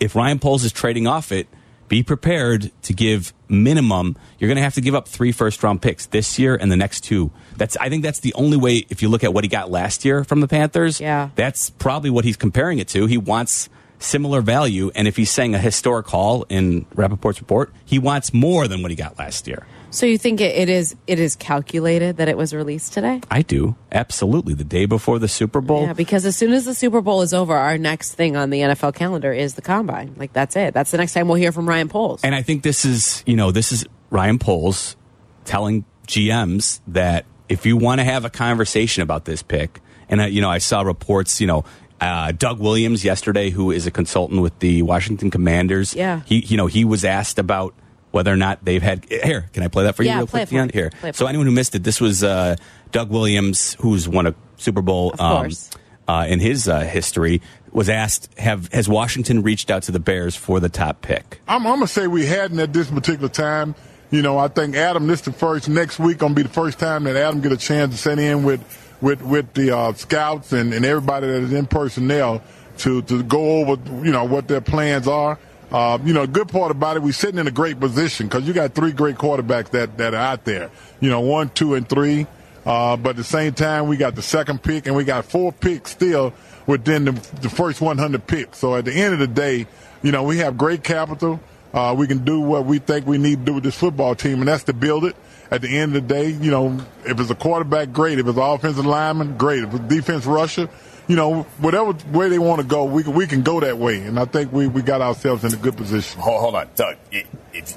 if 0.00 0.16
Ryan 0.16 0.38
Poles 0.38 0.64
is 0.64 0.72
trading 0.72 1.06
off 1.06 1.30
it, 1.30 1.46
be 1.88 2.02
prepared 2.02 2.70
to 2.82 2.92
give 2.92 3.32
minimum. 3.48 4.16
You're 4.38 4.48
going 4.48 4.56
to 4.56 4.62
have 4.62 4.74
to 4.74 4.80
give 4.80 4.94
up 4.94 5.08
three 5.08 5.32
first 5.32 5.62
round 5.62 5.82
picks 5.82 6.06
this 6.06 6.38
year 6.38 6.54
and 6.54 6.70
the 6.70 6.76
next 6.76 7.00
two. 7.02 7.30
That's 7.56 7.76
I 7.78 7.88
think 7.88 8.02
that's 8.04 8.20
the 8.20 8.32
only 8.34 8.56
way. 8.56 8.86
If 8.88 9.02
you 9.02 9.08
look 9.08 9.24
at 9.24 9.34
what 9.34 9.42
he 9.44 9.48
got 9.48 9.70
last 9.70 10.04
year 10.04 10.22
from 10.24 10.40
the 10.40 10.48
Panthers, 10.48 11.00
Yeah. 11.00 11.30
that's 11.34 11.70
probably 11.70 12.10
what 12.10 12.24
he's 12.24 12.36
comparing 12.36 12.78
it 12.78 12.88
to. 12.88 13.06
He 13.06 13.18
wants 13.18 13.68
similar 13.98 14.40
value, 14.40 14.90
and 14.94 15.06
if 15.08 15.16
he's 15.16 15.30
saying 15.30 15.54
a 15.54 15.58
historic 15.58 16.06
haul 16.06 16.46
in 16.48 16.86
Rapoport's 16.94 17.40
report, 17.40 17.72
he 17.84 17.98
wants 17.98 18.32
more 18.32 18.66
than 18.68 18.82
what 18.82 18.90
he 18.90 18.96
got 18.96 19.18
last 19.18 19.46
year. 19.46 19.66
So 19.90 20.06
you 20.06 20.18
think 20.18 20.40
it, 20.40 20.54
it 20.56 20.68
is 20.68 20.94
it 21.06 21.18
is 21.18 21.34
calculated 21.36 22.16
that 22.18 22.28
it 22.28 22.36
was 22.36 22.54
released 22.54 22.92
today? 22.92 23.20
I 23.30 23.42
do 23.42 23.74
absolutely 23.90 24.54
the 24.54 24.64
day 24.64 24.86
before 24.86 25.18
the 25.18 25.28
Super 25.28 25.60
Bowl. 25.60 25.82
Yeah, 25.82 25.92
because 25.94 26.24
as 26.24 26.36
soon 26.36 26.52
as 26.52 26.64
the 26.64 26.74
Super 26.74 27.00
Bowl 27.00 27.22
is 27.22 27.34
over, 27.34 27.54
our 27.56 27.76
next 27.76 28.14
thing 28.14 28.36
on 28.36 28.50
the 28.50 28.60
NFL 28.60 28.94
calendar 28.94 29.32
is 29.32 29.54
the 29.54 29.62
combine. 29.62 30.14
Like 30.16 30.32
that's 30.32 30.54
it. 30.56 30.74
That's 30.74 30.90
the 30.92 30.98
next 30.98 31.12
time 31.12 31.26
we'll 31.26 31.36
hear 31.36 31.52
from 31.52 31.68
Ryan 31.68 31.88
Poles. 31.88 32.22
And 32.22 32.34
I 32.34 32.42
think 32.42 32.62
this 32.62 32.84
is, 32.84 33.22
you 33.26 33.36
know, 33.36 33.50
this 33.50 33.72
is 33.72 33.84
Ryan 34.10 34.38
Poles 34.38 34.96
telling 35.44 35.84
GMs 36.06 36.80
that 36.88 37.26
if 37.48 37.66
you 37.66 37.76
want 37.76 37.98
to 38.00 38.04
have 38.04 38.24
a 38.24 38.30
conversation 38.30 39.02
about 39.02 39.24
this 39.24 39.42
pick, 39.42 39.80
and 40.08 40.20
uh, 40.20 40.24
you 40.24 40.40
know, 40.40 40.50
I 40.50 40.58
saw 40.58 40.82
reports, 40.82 41.40
you 41.40 41.46
know, 41.46 41.64
Uh, 42.00 42.32
Doug 42.32 42.60
Williams 42.60 43.04
yesterday, 43.04 43.50
who 43.50 43.70
is 43.70 43.86
a 43.86 43.90
consultant 43.90 44.40
with 44.40 44.58
the 44.60 44.80
Washington 44.82 45.30
Commanders. 45.30 45.94
Yeah. 45.94 46.22
he 46.24 46.38
you 46.46 46.56
know 46.56 46.66
he 46.66 46.82
was 46.82 47.04
asked 47.04 47.38
about 47.38 47.74
whether 48.10 48.32
or 48.32 48.36
not 48.36 48.64
they've 48.64 48.82
had 48.82 49.04
here. 49.08 49.48
Can 49.52 49.62
I 49.62 49.68
play 49.68 49.84
that 49.84 49.94
for 49.96 50.02
you 50.02 50.08
Yeah, 50.10 50.18
real 50.18 50.26
play 50.26 50.40
quick? 50.40 50.48
it 50.48 50.50
for 50.50 50.54
Dionne? 50.56 50.66
me. 50.66 50.72
Here. 50.72 50.90
Play 51.00 51.10
it 51.10 51.16
So 51.16 51.24
me. 51.24 51.28
anyone 51.30 51.46
who 51.46 51.52
missed 51.52 51.74
it, 51.74 51.82
this 51.84 52.00
was 52.00 52.24
uh, 52.24 52.56
Doug 52.92 53.10
Williams, 53.10 53.76
who's 53.80 54.08
won 54.08 54.26
a 54.26 54.34
Super 54.56 54.82
Bowl. 54.82 55.12
Of 55.12 55.20
um, 55.20 55.36
course. 55.42 55.70
uh, 56.08 56.26
in 56.28 56.40
his 56.40 56.68
uh, 56.68 56.80
history, 56.80 57.40
was 57.72 57.88
asked, 57.88 58.28
"Have 58.38 58.68
has 58.72 58.88
Washington 58.88 59.42
reached 59.42 59.70
out 59.70 59.84
to 59.84 59.92
the 59.92 60.00
Bears 60.00 60.34
for 60.36 60.58
the 60.60 60.68
top 60.68 61.02
pick?" 61.02 61.40
I'm, 61.46 61.66
I'm 61.66 61.74
gonna 61.74 61.86
say 61.86 62.06
we 62.08 62.26
hadn't 62.26 62.58
at 62.58 62.72
this 62.72 62.90
particular 62.90 63.28
time. 63.28 63.74
You 64.10 64.22
know, 64.22 64.36
I 64.38 64.48
think 64.48 64.74
Adam, 64.74 65.06
this 65.06 65.20
the 65.20 65.32
first 65.32 65.68
next 65.68 66.00
week 66.00 66.18
gonna 66.18 66.34
be 66.34 66.42
the 66.42 66.48
first 66.48 66.80
time 66.80 67.04
that 67.04 67.14
Adam 67.14 67.40
get 67.40 67.52
a 67.52 67.56
chance 67.56 67.92
to 67.94 67.98
sit 67.98 68.18
in 68.18 68.42
with 68.42 68.60
with 69.00 69.22
with 69.22 69.54
the 69.54 69.70
uh, 69.76 69.92
scouts 69.92 70.52
and, 70.52 70.74
and 70.74 70.84
everybody 70.84 71.28
that 71.28 71.42
is 71.42 71.52
in 71.52 71.66
personnel 71.66 72.42
to 72.78 73.02
to 73.02 73.22
go 73.22 73.60
over 73.60 73.80
you 74.04 74.10
know 74.10 74.24
what 74.24 74.48
their 74.48 74.60
plans 74.60 75.06
are. 75.06 75.38
Uh, 75.70 75.98
you 76.04 76.12
know, 76.12 76.26
good 76.26 76.48
part 76.48 76.70
about 76.70 76.96
it, 76.96 77.02
we're 77.02 77.12
sitting 77.12 77.38
in 77.38 77.46
a 77.46 77.52
great 77.52 77.78
position 77.78 78.26
because 78.26 78.46
you 78.46 78.52
got 78.52 78.74
three 78.74 78.92
great 78.92 79.16
quarterbacks 79.16 79.70
that 79.70 79.96
that 79.98 80.14
are 80.14 80.32
out 80.32 80.44
there. 80.44 80.70
You 81.00 81.10
know, 81.10 81.20
one, 81.20 81.50
two, 81.50 81.74
and 81.74 81.88
three. 81.88 82.26
Uh, 82.66 82.96
but 82.96 83.10
at 83.10 83.16
the 83.16 83.24
same 83.24 83.52
time, 83.52 83.86
we 83.86 83.96
got 83.96 84.14
the 84.14 84.22
second 84.22 84.62
pick 84.62 84.86
and 84.86 84.94
we 84.94 85.04
got 85.04 85.24
four 85.24 85.52
picks 85.52 85.92
still 85.92 86.32
within 86.66 87.06
the, 87.06 87.12
the 87.40 87.48
first 87.48 87.80
100 87.80 88.26
picks. 88.26 88.58
So 88.58 88.76
at 88.76 88.84
the 88.84 88.92
end 88.92 89.14
of 89.14 89.18
the 89.18 89.26
day, 89.26 89.66
you 90.02 90.12
know, 90.12 90.24
we 90.24 90.38
have 90.38 90.58
great 90.58 90.84
capital. 90.84 91.40
Uh, 91.72 91.94
we 91.96 92.06
can 92.06 92.24
do 92.24 92.40
what 92.40 92.66
we 92.66 92.78
think 92.78 93.06
we 93.06 93.16
need 93.16 93.40
to 93.40 93.44
do 93.44 93.54
with 93.54 93.64
this 93.64 93.76
football 93.76 94.14
team, 94.14 94.40
and 94.40 94.48
that's 94.48 94.64
to 94.64 94.72
build 94.72 95.04
it. 95.04 95.16
At 95.50 95.62
the 95.62 95.68
end 95.78 95.96
of 95.96 96.06
the 96.06 96.14
day, 96.14 96.30
you 96.30 96.50
know, 96.50 96.78
if 97.04 97.18
it's 97.18 97.30
a 97.30 97.34
quarterback, 97.34 97.92
great. 97.92 98.18
If 98.18 98.26
it's 98.26 98.38
offensive 98.38 98.86
lineman, 98.86 99.36
great. 99.36 99.64
If 99.64 99.74
it's 99.74 99.84
defense 99.84 100.26
rusher, 100.26 100.68
you 101.10 101.16
know, 101.16 101.42
whatever 101.58 101.92
way 102.12 102.28
they 102.28 102.38
want 102.38 102.60
to 102.60 102.66
go, 102.66 102.84
we 102.84 103.02
can, 103.02 103.14
we 103.14 103.26
can 103.26 103.42
go 103.42 103.58
that 103.58 103.76
way. 103.76 104.00
And 104.00 104.16
I 104.16 104.26
think 104.26 104.52
we, 104.52 104.68
we 104.68 104.80
got 104.80 105.00
ourselves 105.00 105.42
in 105.42 105.52
a 105.52 105.56
good 105.56 105.76
position. 105.76 106.20
Hold, 106.20 106.40
hold 106.40 106.54
on, 106.54 106.68
Doug. 106.76 106.98
If, 107.10 107.26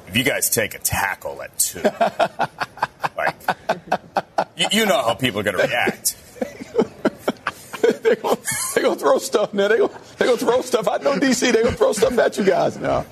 if 0.08 0.16
you 0.16 0.24
guys 0.24 0.52
take 0.52 0.76
a 0.76 0.78
tackle 0.78 1.42
at 1.42 1.58
two, 1.58 1.82
like, 3.18 3.36
you, 4.56 4.68
you 4.72 4.86
know 4.86 5.02
how 5.02 5.16
people 5.16 5.40
are 5.40 5.44
going 5.44 5.58
to 5.58 5.64
react. 5.64 6.16
they 8.04 8.16
gonna, 8.18 8.38
gonna 8.76 8.96
throw 8.98 9.18
stuff, 9.18 9.52
man. 9.52 9.72
They 9.72 9.80
gonna, 9.80 10.00
they 10.20 10.26
gonna 10.26 10.38
throw 10.38 10.62
stuff. 10.62 10.88
I 10.88 10.98
know 10.98 11.16
DC. 11.16 11.52
They're 11.52 11.64
gonna 11.64 11.76
throw 11.76 11.92
stuff 11.92 12.16
at 12.20 12.38
you 12.38 12.44
guys 12.44 12.78
now. 12.78 13.04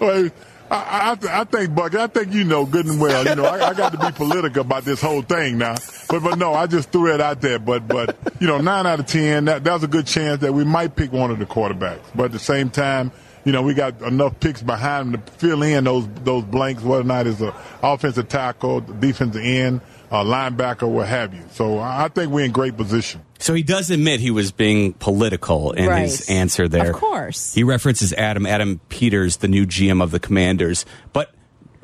Well, 0.00 0.30
I, 0.70 1.16
I, 1.20 1.40
I 1.40 1.44
think, 1.44 1.74
Buck, 1.74 1.94
I 1.94 2.06
think 2.06 2.32
you 2.32 2.44
know 2.44 2.64
good 2.64 2.86
and 2.86 3.00
well. 3.00 3.26
You 3.26 3.34
know, 3.34 3.44
I, 3.44 3.70
I 3.70 3.74
got 3.74 3.92
to 3.92 3.98
be 3.98 4.12
political 4.14 4.60
about 4.60 4.84
this 4.84 5.00
whole 5.00 5.22
thing 5.22 5.58
now. 5.58 5.76
But, 6.08 6.22
but 6.22 6.38
no, 6.38 6.54
I 6.54 6.66
just 6.66 6.92
threw 6.92 7.12
it 7.12 7.20
out 7.20 7.40
there. 7.40 7.58
But, 7.58 7.88
but 7.88 8.16
you 8.40 8.46
know, 8.46 8.58
nine 8.58 8.86
out 8.86 9.00
of 9.00 9.06
ten, 9.06 9.46
that 9.46 9.64
that's 9.64 9.82
a 9.82 9.88
good 9.88 10.06
chance 10.06 10.40
that 10.42 10.52
we 10.52 10.64
might 10.64 10.94
pick 10.94 11.12
one 11.12 11.30
of 11.30 11.38
the 11.38 11.46
quarterbacks. 11.46 12.04
But 12.14 12.26
at 12.26 12.32
the 12.32 12.38
same 12.38 12.70
time, 12.70 13.10
you 13.44 13.52
know, 13.52 13.62
we 13.62 13.74
got 13.74 14.00
enough 14.02 14.38
picks 14.38 14.62
behind 14.62 15.14
them 15.14 15.22
to 15.22 15.32
fill 15.32 15.62
in 15.62 15.84
those 15.84 16.06
those 16.24 16.44
blanks, 16.44 16.82
whether 16.82 17.02
or 17.02 17.04
not 17.04 17.26
it's 17.26 17.40
a 17.40 17.54
offensive 17.82 18.28
tackle, 18.28 18.80
defensive 18.80 19.42
end, 19.42 19.80
uh, 20.10 20.24
linebacker, 20.24 20.88
what 20.88 21.06
have 21.08 21.32
you. 21.34 21.42
So 21.52 21.78
I 21.78 22.04
I 22.04 22.08
think 22.08 22.32
we're 22.32 22.44
in 22.44 22.52
great 22.52 22.76
position. 22.76 23.22
So 23.38 23.54
he 23.54 23.62
does 23.62 23.90
admit 23.90 24.20
he 24.20 24.30
was 24.30 24.52
being 24.52 24.92
political 24.94 25.72
in 25.72 25.90
his 25.90 26.28
answer 26.28 26.68
there. 26.68 26.90
Of 26.90 26.96
course. 26.96 27.54
He 27.54 27.62
references 27.64 28.12
Adam 28.14 28.44
Adam 28.46 28.80
Peters, 28.88 29.38
the 29.38 29.48
new 29.48 29.66
GM 29.66 30.02
of 30.02 30.10
the 30.10 30.20
Commanders, 30.20 30.84
but 31.12 31.32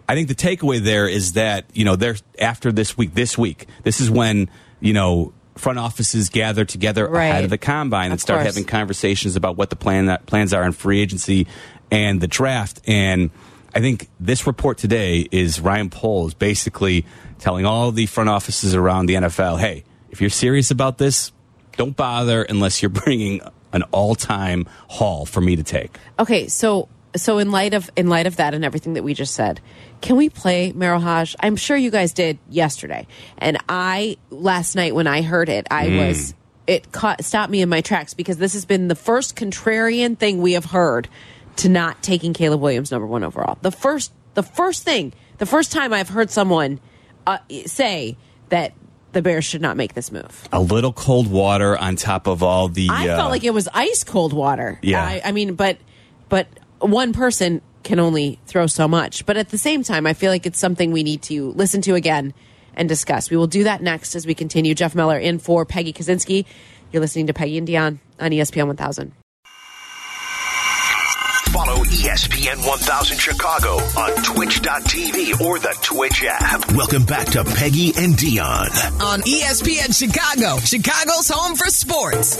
I 0.08 0.14
think 0.14 0.28
the 0.28 0.34
takeaway 0.34 0.78
there 0.80 1.08
is 1.08 1.32
that 1.32 1.64
you 1.72 1.84
know 1.84 1.96
they're 1.96 2.16
after 2.38 2.70
this 2.72 2.96
week. 2.98 3.14
This 3.14 3.36
week, 3.38 3.66
this 3.84 4.00
is 4.00 4.10
when 4.10 4.50
you 4.80 4.92
know 4.92 5.32
front 5.56 5.78
offices 5.78 6.28
gather 6.28 6.66
together 6.66 7.08
Right. 7.08 7.28
ahead 7.28 7.44
of 7.44 7.50
the 7.50 7.56
combine 7.58 8.06
and 8.06 8.14
Of 8.14 8.20
start 8.20 8.42
course. 8.42 8.54
having 8.54 8.66
conversations 8.68 9.36
about 9.36 9.56
what 9.56 9.70
the 9.70 9.76
plan 9.76 10.18
plans 10.26 10.52
are 10.52 10.64
in 10.64 10.72
free 10.72 11.00
agency 11.00 11.46
and 11.90 12.20
the 12.20 12.26
draft. 12.28 12.82
And 12.86 13.30
I 13.74 13.80
think 13.80 14.08
this 14.20 14.46
report 14.46 14.76
today 14.76 15.26
is 15.32 15.58
Ryan 15.58 15.88
Poles 15.88 16.34
basically 16.34 17.06
telling 17.38 17.64
all 17.66 17.92
the 17.92 18.06
front 18.06 18.28
offices 18.28 18.74
around 18.74 19.06
the 19.06 19.14
NFL, 19.14 19.58
hey, 19.60 19.84
if 20.10 20.20
you're 20.20 20.30
serious 20.30 20.70
about 20.70 20.98
this, 20.98 21.32
don't 21.76 21.96
bother 21.96 22.42
unless 22.42 22.82
you're 22.82 22.88
bringing 23.04 23.40
an 23.72 23.82
all-time 23.92 24.66
haul 24.88 25.26
for 25.26 25.40
me 25.40 25.56
to 25.56 25.62
take. 25.62 25.98
Okay, 26.18 26.48
so 26.48 26.88
so 27.14 27.38
in 27.38 27.50
light 27.50 27.72
of 27.74 27.90
in 27.96 28.08
light 28.08 28.26
of 28.26 28.36
that 28.36 28.52
and 28.54 28.64
everything 28.64 28.94
that 28.94 29.04
we 29.04 29.14
just 29.14 29.34
said, 29.34 29.60
can 30.00 30.16
we 30.16 30.28
play 30.28 30.72
Merril 30.72 31.00
Hoge? 31.00 31.34
I'm 31.40 31.56
sure 31.56 31.76
you 31.76 31.90
guys 31.90 32.12
did 32.12 32.38
yesterday, 32.50 33.06
and 33.38 33.58
I 33.68 34.16
last 34.30 34.74
night 34.76 34.94
when 34.94 35.06
I 35.06 35.22
heard 35.22 35.48
it, 35.48 35.66
I 35.70 35.88
Hmm. 35.88 35.96
was 35.98 36.34
it 36.66 36.90
caught 36.92 37.22
stopped 37.24 37.50
me 37.50 37.62
in 37.62 37.68
my 37.68 37.80
tracks 37.80 38.12
because 38.14 38.38
this 38.38 38.52
has 38.54 38.64
been 38.64 38.88
the 38.88 38.94
first 38.96 39.36
contrarian 39.36 40.18
thing 40.18 40.40
we 40.42 40.52
have 40.54 40.64
heard 40.66 41.08
to 41.56 41.68
not 41.68 42.02
taking 42.02 42.34
Caleb 42.34 42.60
Williams 42.60 42.90
number 42.90 43.06
one 43.06 43.24
overall. 43.24 43.56
The 43.62 43.70
first 43.70 44.12
the 44.34 44.42
first 44.42 44.82
thing, 44.84 45.12
the 45.38 45.46
first 45.46 45.72
time 45.72 45.92
I've 45.92 46.08
heard 46.10 46.30
someone 46.30 46.80
uh, 47.26 47.38
say 47.66 48.16
that 48.48 48.74
the 49.12 49.22
Bears 49.22 49.44
should 49.44 49.62
not 49.62 49.76
make 49.76 49.94
this 49.94 50.12
move. 50.12 50.48
A 50.52 50.60
little 50.60 50.92
cold 50.92 51.30
water 51.30 51.76
on 51.76 51.96
top 51.96 52.26
of 52.26 52.42
all 52.42 52.68
the. 52.68 52.88
I 52.90 53.08
uh, 53.08 53.16
felt 53.16 53.30
like 53.30 53.44
it 53.44 53.54
was 53.54 53.68
ice 53.72 54.04
cold 54.04 54.32
water. 54.32 54.78
Yeah. 54.82 55.02
I, 55.02 55.22
I 55.24 55.32
mean, 55.32 55.54
but 55.54 55.78
but 56.28 56.48
one 56.80 57.12
person 57.12 57.62
can 57.82 57.98
only 58.00 58.38
throw 58.46 58.66
so 58.66 58.86
much. 58.88 59.24
But 59.26 59.36
at 59.36 59.48
the 59.48 59.58
same 59.58 59.82
time, 59.82 60.06
I 60.06 60.12
feel 60.12 60.30
like 60.30 60.44
it's 60.44 60.58
something 60.58 60.92
we 60.92 61.02
need 61.02 61.22
to 61.22 61.52
listen 61.52 61.80
to 61.82 61.94
again 61.94 62.34
and 62.74 62.88
discuss. 62.88 63.30
We 63.30 63.36
will 63.36 63.46
do 63.46 63.64
that 63.64 63.80
next 63.80 64.14
as 64.14 64.26
we 64.26 64.34
continue. 64.34 64.74
Jeff 64.74 64.94
Meller 64.94 65.18
in 65.18 65.38
for 65.38 65.64
Peggy 65.64 65.92
Kusinski. 65.92 66.44
You're 66.92 67.00
listening 67.00 67.28
to 67.28 67.32
Peggy 67.32 67.58
and 67.58 67.66
Dionne 67.66 67.98
on 68.20 68.30
ESPN 68.30 68.66
1000. 68.66 69.12
Follow 71.56 71.84
ESPN 71.84 72.66
1000 72.68 73.18
Chicago 73.18 73.76
on 73.98 74.10
twitch.tv 74.22 75.40
or 75.40 75.58
the 75.58 75.74
Twitch 75.80 76.22
app. 76.28 76.70
Welcome 76.72 77.06
back 77.06 77.28
to 77.28 77.44
Peggy 77.44 77.94
and 77.96 78.12
Dionne. 78.12 79.00
On 79.00 79.20
ESPN 79.20 79.96
Chicago, 79.98 80.58
Chicago's 80.58 81.30
home 81.30 81.56
for 81.56 81.68
sports. 81.68 82.36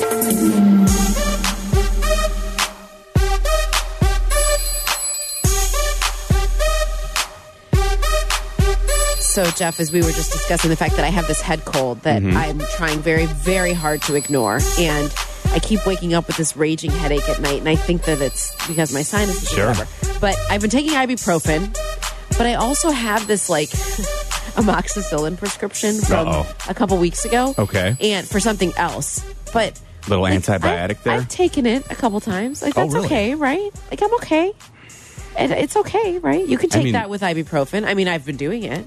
So, 9.18 9.44
Jeff, 9.50 9.81
as 9.81 9.92
we 9.92 10.00
were 10.00 10.12
just 10.12 10.33
discussing 10.33 10.70
the 10.70 10.76
fact 10.76 10.96
that 10.96 11.05
I 11.05 11.09
have 11.09 11.26
this 11.26 11.40
head 11.42 11.64
cold 11.64 12.00
that 12.02 12.22
Mm-hmm. 12.22 12.37
I'm 12.37 12.59
trying 12.76 13.00
very, 13.00 13.26
very 13.26 13.72
hard 13.74 14.00
to 14.02 14.14
ignore. 14.14 14.61
And 14.79 15.11
I 15.57 15.59
keep 15.59 15.87
waking 15.87 16.12
up 16.12 16.27
with 16.27 16.37
this 16.37 16.55
raging 16.55 16.90
headache 16.90 17.27
at 17.31 17.40
night. 17.40 17.61
And 17.61 17.69
I 17.69 17.77
think 17.77 18.03
that 18.05 18.21
it's 18.21 18.53
because 18.69 18.92
my 18.92 19.01
sinuses 19.01 19.49
Sure. 19.49 19.69
whatever. 19.69 19.88
But 20.21 20.37
I've 20.51 20.61
been 20.61 20.69
taking 20.69 20.92
ibuprofen. 20.92 21.73
But 22.37 22.47
I 22.47 22.55
also 22.55 22.90
have 22.90 23.27
this 23.27 23.49
like 23.49 23.71
amoxicillin 24.57 25.38
prescription 25.38 25.97
from 26.01 26.29
Uh-oh. 26.29 26.55
a 26.69 26.75
couple 26.75 26.99
weeks 26.99 27.25
ago. 27.25 27.55
Okay. 27.59 27.97
And 28.01 28.29
for 28.29 28.38
something 28.40 28.73
else. 28.77 29.25
But 29.53 29.81
Little 30.09 30.23
like, 30.23 30.38
antibiotic 30.38 30.90
I've, 30.90 31.03
there? 31.05 31.14
I've 31.14 31.29
taken 31.29 31.64
it 31.66 31.90
a 31.90 31.95
couple 31.95 32.21
times. 32.21 32.61
Like 32.62 32.77
Oh, 32.77 32.83
that's 32.83 32.95
really? 32.95 33.07
okay, 33.07 33.35
right? 33.35 33.71
Like 33.90 34.03
I'm 34.03 34.14
okay. 34.16 34.53
And 35.37 35.53
it's 35.53 35.77
okay, 35.77 36.19
right? 36.19 36.47
You 36.47 36.59
can 36.59 36.71
I 36.73 36.75
take 36.75 36.85
mean- 36.85 36.92
that 36.92 37.09
with 37.11 37.23
ibuprofen. 37.23 37.87
I 37.87 37.95
mean, 37.95 38.09
I've 38.09 38.25
been 38.27 38.37
doing 38.37 38.62
it. 38.64 38.87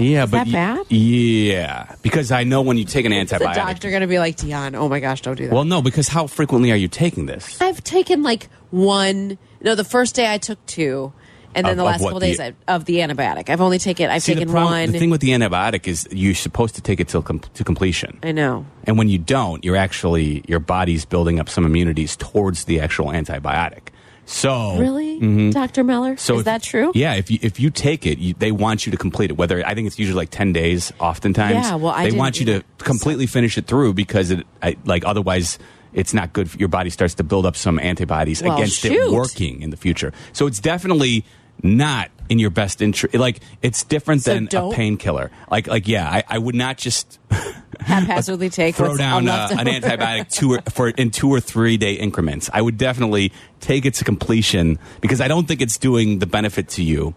Yeah, 0.00 0.24
Is 0.24 0.30
but 0.30 0.38
that 0.38 0.46
y- 0.46 0.52
bad? 0.52 0.86
Yeah, 0.90 1.94
because 2.02 2.32
I 2.32 2.44
know 2.44 2.62
when 2.62 2.76
you 2.78 2.84
take 2.84 3.04
an 3.04 3.12
The 3.12 3.18
antibiotic. 3.18 3.54
doctor 3.54 3.90
going 3.90 4.00
to 4.02 4.06
be 4.06 4.18
like, 4.18 4.36
Dionne, 4.36 4.74
oh 4.74 4.88
my 4.88 4.98
gosh, 5.00 5.20
don't 5.20 5.36
do 5.36 5.44
that. 5.46 5.52
Well, 5.54 5.64
no, 5.64 5.82
because 5.82 6.08
how 6.08 6.26
frequently 6.26 6.72
are 6.72 6.76
you 6.76 6.88
taking 6.88 7.26
this? 7.26 7.60
I've 7.60 7.84
taken 7.84 8.22
like 8.22 8.48
one. 8.70 9.38
No, 9.62 9.74
the 9.74 9.84
first 9.84 10.14
day 10.14 10.32
I 10.32 10.38
took 10.38 10.64
two, 10.66 11.12
and 11.54 11.66
then 11.66 11.72
Of- 11.72 11.76
the 11.78 11.82
of 11.82 11.86
last 11.86 12.00
what, 12.00 12.08
couple 12.10 12.20
the- 12.20 12.26
days 12.26 12.40
I, 12.40 12.54
of 12.68 12.86
the 12.86 12.96
antibiotic. 12.96 13.50
I've 13.50 13.60
only 13.60 13.78
taken. 13.78 14.08
I've 14.10 14.22
See, 14.22 14.32
the, 14.32 14.40
taken 14.40 14.52
problem, 14.52 14.72
one. 14.72 14.92
the 14.92 14.98
thing 14.98 15.10
with 15.10 15.20
the 15.20 15.30
antibiotic 15.30 15.86
is 15.86 16.08
you're 16.10 16.34
supposed 16.34 16.74
to 16.76 16.80
take 16.80 16.98
it 17.00 17.08
till 17.08 17.22
com- 17.22 17.40
to 17.40 17.62
completion. 17.64 18.18
I 18.22 18.32
know. 18.32 18.64
And 18.84 18.96
when 18.96 19.08
you 19.08 19.18
don't, 19.18 19.62
you're 19.64 19.76
actually 19.76 20.42
your 20.48 20.60
body's 20.60 21.04
building 21.04 21.38
up 21.40 21.48
some 21.48 21.66
immunities 21.66 22.16
towards 22.16 22.64
the 22.64 22.80
actual 22.80 23.08
antibiotic. 23.08 23.88
So 24.30 24.78
Really, 24.78 25.50
Doctor 25.50 25.82
Meller? 25.82 26.12
Mm-hmm. 26.12 26.18
So 26.18 26.34
is 26.34 26.40
if- 26.40 26.44
that 26.44 26.62
true? 26.62 26.92
Yeah, 26.94 27.14
if 27.14 27.30
you 27.32 27.38
if 27.42 27.58
you 27.58 27.68
take 27.70 28.06
it, 28.06 28.18
you, 28.18 28.32
they 28.34 28.52
want 28.52 28.86
you 28.86 28.92
to 28.92 28.96
complete 28.96 29.30
it. 29.30 29.36
Whether 29.36 29.66
I 29.66 29.74
think 29.74 29.88
it's 29.88 29.98
usually 29.98 30.16
like 30.16 30.30
ten 30.30 30.52
days. 30.52 30.92
Oftentimes, 31.00 31.54
Yeah, 31.66 31.74
well, 31.74 31.92
I 31.92 32.08
they 32.10 32.16
want 32.16 32.38
you 32.38 32.46
to 32.46 32.62
completely 32.78 33.26
finish 33.26 33.58
it 33.58 33.66
through 33.66 33.94
because 33.94 34.30
it 34.30 34.46
I, 34.62 34.76
like 34.84 35.04
otherwise 35.04 35.58
it's 35.92 36.14
not 36.14 36.32
good. 36.32 36.48
For, 36.48 36.58
your 36.58 36.68
body 36.68 36.90
starts 36.90 37.14
to 37.14 37.24
build 37.24 37.44
up 37.44 37.56
some 37.56 37.80
antibodies 37.80 38.40
Well, 38.40 38.54
against 38.54 38.84
it 38.84 39.10
working 39.10 39.62
in 39.62 39.70
the 39.70 39.76
future. 39.76 40.12
So 40.32 40.46
it's 40.46 40.60
definitely 40.60 41.24
not 41.62 42.10
in 42.28 42.38
your 42.38 42.50
best 42.50 42.80
interest. 42.80 43.14
Like 43.14 43.40
it's 43.60 43.84
different 43.84 44.22
So 44.22 44.34
than 44.34 44.48
a 44.54 44.70
painkiller. 44.70 45.30
Like 45.50 45.66
like 45.66 45.88
yeah, 45.88 46.08
I, 46.08 46.22
I 46.28 46.38
would 46.38 46.54
not 46.54 46.78
just 46.78 47.18
Haphazardly 47.80 48.50
take 48.50 48.76
throw 48.76 48.96
down 48.96 49.28
uh, 49.28 49.48
an 49.50 49.66
antibiotic 49.66 50.30
two 50.30 50.54
or, 50.54 50.60
for 50.70 50.88
in 50.88 51.10
two 51.10 51.28
or 51.28 51.40
three 51.40 51.76
day 51.76 51.94
increments. 51.94 52.50
I 52.52 52.62
would 52.62 52.78
definitely 52.78 53.32
take 53.60 53.84
it 53.84 53.94
to 53.94 54.04
completion 54.04 54.78
because 55.00 55.20
I 55.20 55.28
don't 55.28 55.46
think 55.46 55.60
it's 55.60 55.78
doing 55.78 56.18
the 56.18 56.26
benefit 56.26 56.68
to 56.70 56.82
you. 56.82 57.14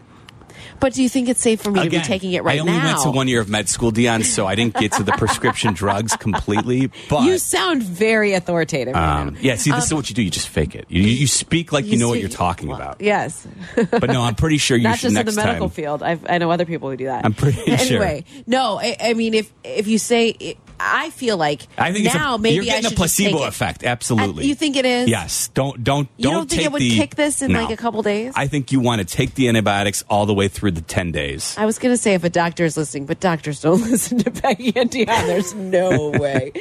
But 0.84 0.92
do 0.92 1.02
you 1.02 1.08
think 1.08 1.30
it's 1.30 1.40
safe 1.40 1.62
for 1.62 1.72
me 1.72 1.82
to 1.82 1.90
be 1.90 2.02
taking 2.02 2.34
it 2.34 2.44
right 2.44 2.58
now? 2.58 2.66
I 2.66 2.68
only 2.68 2.78
now? 2.78 2.86
went 2.88 3.04
to 3.04 3.12
one 3.12 3.30
year 3.30 3.40
of 3.40 3.48
med 3.48 3.70
school, 3.70 3.94
Dionne, 3.94 4.26
so 4.26 4.46
I 4.46 4.56
didn't 4.56 4.76
get 4.76 4.92
to 4.92 5.04
the 5.04 5.14
prescription 5.14 5.74
drugs 5.74 6.14
completely. 6.18 6.92
But 7.10 7.24
you 7.24 7.38
sound 7.38 7.82
very 7.82 8.34
authoritative. 8.34 8.94
um, 8.94 9.38
yeah, 9.40 9.56
see, 9.56 9.72
this 9.72 9.86
is 9.86 9.94
what 9.94 10.10
you 10.10 10.14
do. 10.14 10.22
You 10.22 10.30
just 10.30 10.50
fake 10.50 10.76
it. 10.76 10.86
You, 10.90 11.02
you 11.02 11.26
speak 11.26 11.72
like 11.72 11.86
you, 11.86 11.98
know 11.98 12.10
what 12.10 12.20
you're 12.20 12.28
talking 12.28 12.68
well, 12.68 12.76
about. 12.76 13.00
Yes. 13.00 13.48
But 13.92 14.10
no, 14.10 14.24
I'm 14.24 14.36
pretty 14.36 14.58
sure 14.58 14.76
you 14.76 14.84
Not 14.84 15.00
should 15.00 15.12
just 15.14 15.18
in 15.18 15.26
the 15.26 15.32
medical 15.32 15.70
time. 15.70 15.74
field. 15.74 16.04
I've, 16.04 16.30
I 16.30 16.38
know 16.38 16.52
other 16.52 16.66
people 16.66 16.90
who 16.90 16.98
do 16.98 17.06
that. 17.06 17.24
I'm 17.24 17.34
pretty 17.34 17.62
sure. 17.78 18.04
Anyway, 18.04 18.26
no, 18.46 18.78
I, 18.78 18.98
I 19.00 19.14
mean, 19.14 19.34
if 19.36 19.54
if 19.64 19.88
you 19.88 19.98
say, 19.98 20.58
I 20.86 21.10
feel 21.12 21.38
like 21.38 21.68
I 21.78 21.94
think 21.94 22.06
now 22.14 22.36
a, 22.36 22.38
maybe 22.38 22.56
you're 22.56 22.64
I 22.76 22.82
getting 22.82 22.92
a 22.92 22.96
placebo 22.96 23.44
effect. 23.44 23.84
Absolutely. 23.84 24.44
Uh, 24.44 24.48
you 24.48 24.56
think 24.56 24.76
it 24.76 24.86
is? 24.86 25.08
Yes. 25.10 25.48
Don't 25.50 25.84
don't 25.84 26.10
You 26.18 26.24
don't 26.26 26.34
don't 26.34 26.50
think 26.50 26.64
it 26.64 26.72
would 26.72 26.82
the, 26.82 26.96
kick 26.98 27.16
this 27.16 27.42
in, 27.42 27.52
No. 27.54 27.62
like, 27.62 27.72
a 27.72 27.78
couple 27.82 28.02
days? 28.04 28.34
I 28.36 28.48
think 28.48 28.72
you 28.72 28.80
want 28.80 29.00
to 29.00 29.06
take 29.06 29.36
the 29.36 29.48
antibiotics 29.48 30.04
all 30.10 30.26
the 30.26 30.34
way 30.34 30.48
through 30.48 30.72
the 30.72 30.82
ten 30.82 31.12
days. 31.12 31.56
I 31.58 31.66
was 31.66 31.80
going 31.80 31.94
to 31.94 31.98
say 31.98 32.14
if 32.16 32.24
a 32.24 32.30
doctor 32.30 32.66
is 32.66 32.76
listening, 32.78 33.06
but 33.06 33.20
doctors 33.20 33.62
don't 33.62 33.82
listen 33.90 34.18
to 34.20 34.32
Peggy 34.32 34.74
and 34.76 34.92
Dionne. 34.92 35.06
There's 35.28 35.54
no 35.54 36.10
way. 36.20 36.52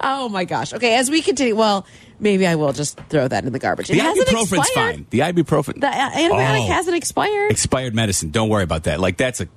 Oh 0.00 0.28
my 0.28 0.44
gosh. 0.44 0.72
Okay, 0.72 0.94
as 0.96 1.10
we 1.10 1.20
continue, 1.22 1.56
well, 1.56 1.86
maybe 2.20 2.46
I 2.46 2.54
will 2.54 2.72
just 2.72 2.98
throw 3.08 3.26
that 3.26 3.44
in 3.44 3.52
the 3.52 3.58
garbage. 3.58 3.88
The 3.88 3.94
it 3.94 4.00
hasn't 4.02 4.28
ibuprofen's 4.28 4.52
expired. 4.52 4.94
fine. 4.94 5.06
The 5.10 5.18
ibuprofen. 5.20 5.80
The 5.80 5.88
uh, 5.88 6.10
antibiotic 6.10 6.60
Oh. 6.68 6.72
hasn't 6.72 6.96
expired. 6.96 7.50
expired 7.50 7.94
medicine. 7.94 8.30
Don't 8.30 8.48
worry 8.48 8.62
about 8.64 8.84
that. 8.84 9.00
Like 9.00 9.16
that's 9.16 9.40
a 9.40 9.48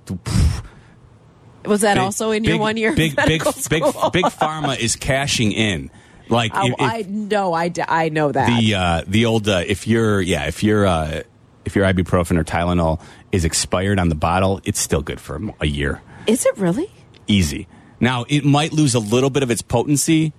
Was 1.67 1.81
that 1.81 1.95
big- 1.95 2.03
also 2.03 2.31
in 2.31 2.43
your 2.43 2.53
big- 2.55 2.61
one 2.61 2.77
year? 2.77 2.93
Big 2.95 3.15
big 3.15 3.17
medical 3.17 3.51
big 3.69 3.83
school? 3.85 4.09
big 4.11 4.25
pharma 4.25 4.77
is 4.77 4.95
cashing 4.95 5.51
in. 5.51 5.89
Like 6.27 6.51
Oh, 6.55 6.65
if- 6.67 6.75
I 6.79 7.05
know, 7.07 7.53
I, 7.53 7.67
d- 7.67 7.83
I 7.87 8.09
know 8.09 8.31
that. 8.31 8.47
the 8.59 8.73
uh, 8.75 9.01
the 9.07 9.25
old 9.25 9.47
uh, 9.47 9.63
if 9.65 9.87
you're 9.87 10.19
yeah 10.21 10.45
if 10.47 10.63
you're 10.63 10.85
uh, 10.87 11.21
if 11.65 11.75
your 11.75 11.85
ibuprofen 11.85 12.37
or 12.39 12.43
Tylenol 12.43 12.99
is 13.31 13.45
expired 13.45 13.99
on 13.99 14.09
the 14.09 14.15
bottle, 14.15 14.59
it's 14.63 14.79
still 14.79 15.01
good 15.01 15.19
for 15.19 15.39
a 15.59 15.67
year. 15.67 16.01
is 16.27 16.45
it 16.45 16.57
really? 16.57 16.89
Easy. 17.27 17.67
Now 17.99 18.25
it 18.27 18.43
might 18.43 18.73
lose 18.73 18.95
a 18.95 18.99
little 18.99 19.29
bit 19.29 19.43
of 19.43 19.51
its 19.51 19.61
potency, 19.61 20.33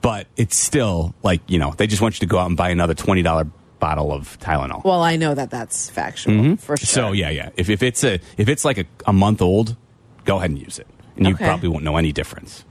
but 0.00 0.26
it's 0.36 0.56
still 0.56 1.14
like 1.22 1.40
you 1.48 1.58
know 1.58 1.72
they 1.76 1.86
just 1.88 2.00
want 2.02 2.14
you 2.16 2.20
to 2.20 2.26
go 2.30 2.38
out 2.38 2.46
and 2.46 2.56
buy 2.56 2.70
another 2.70 2.94
twenty 2.94 3.22
dollar 3.22 3.46
bottle 3.80 4.12
of 4.12 4.38
Tylenol. 4.38 4.84
Well, 4.84 5.02
I 5.02 5.16
know 5.16 5.34
that 5.34 5.50
that's 5.50 5.90
factual 5.90 6.56
for 6.56 6.76
sure. 6.76 6.86
So 6.86 7.10
yeah, 7.12 7.30
yeah. 7.30 7.48
If 7.56 7.68
if 7.68 7.82
it's 7.82 8.04
a 8.04 8.20
if 8.36 8.48
it's 8.48 8.64
like 8.64 8.78
a, 8.78 8.84
a 9.06 9.12
month 9.12 9.42
old, 9.42 9.76
go 10.24 10.36
ahead 10.38 10.50
and 10.50 10.58
use 10.58 10.78
it, 10.78 10.86
and 11.16 11.26
you 11.26 11.34
Okay. 11.34 11.44
probably 11.44 11.68
won't 11.68 11.84
know 11.84 11.96
any 11.96 12.12
difference. 12.12 12.64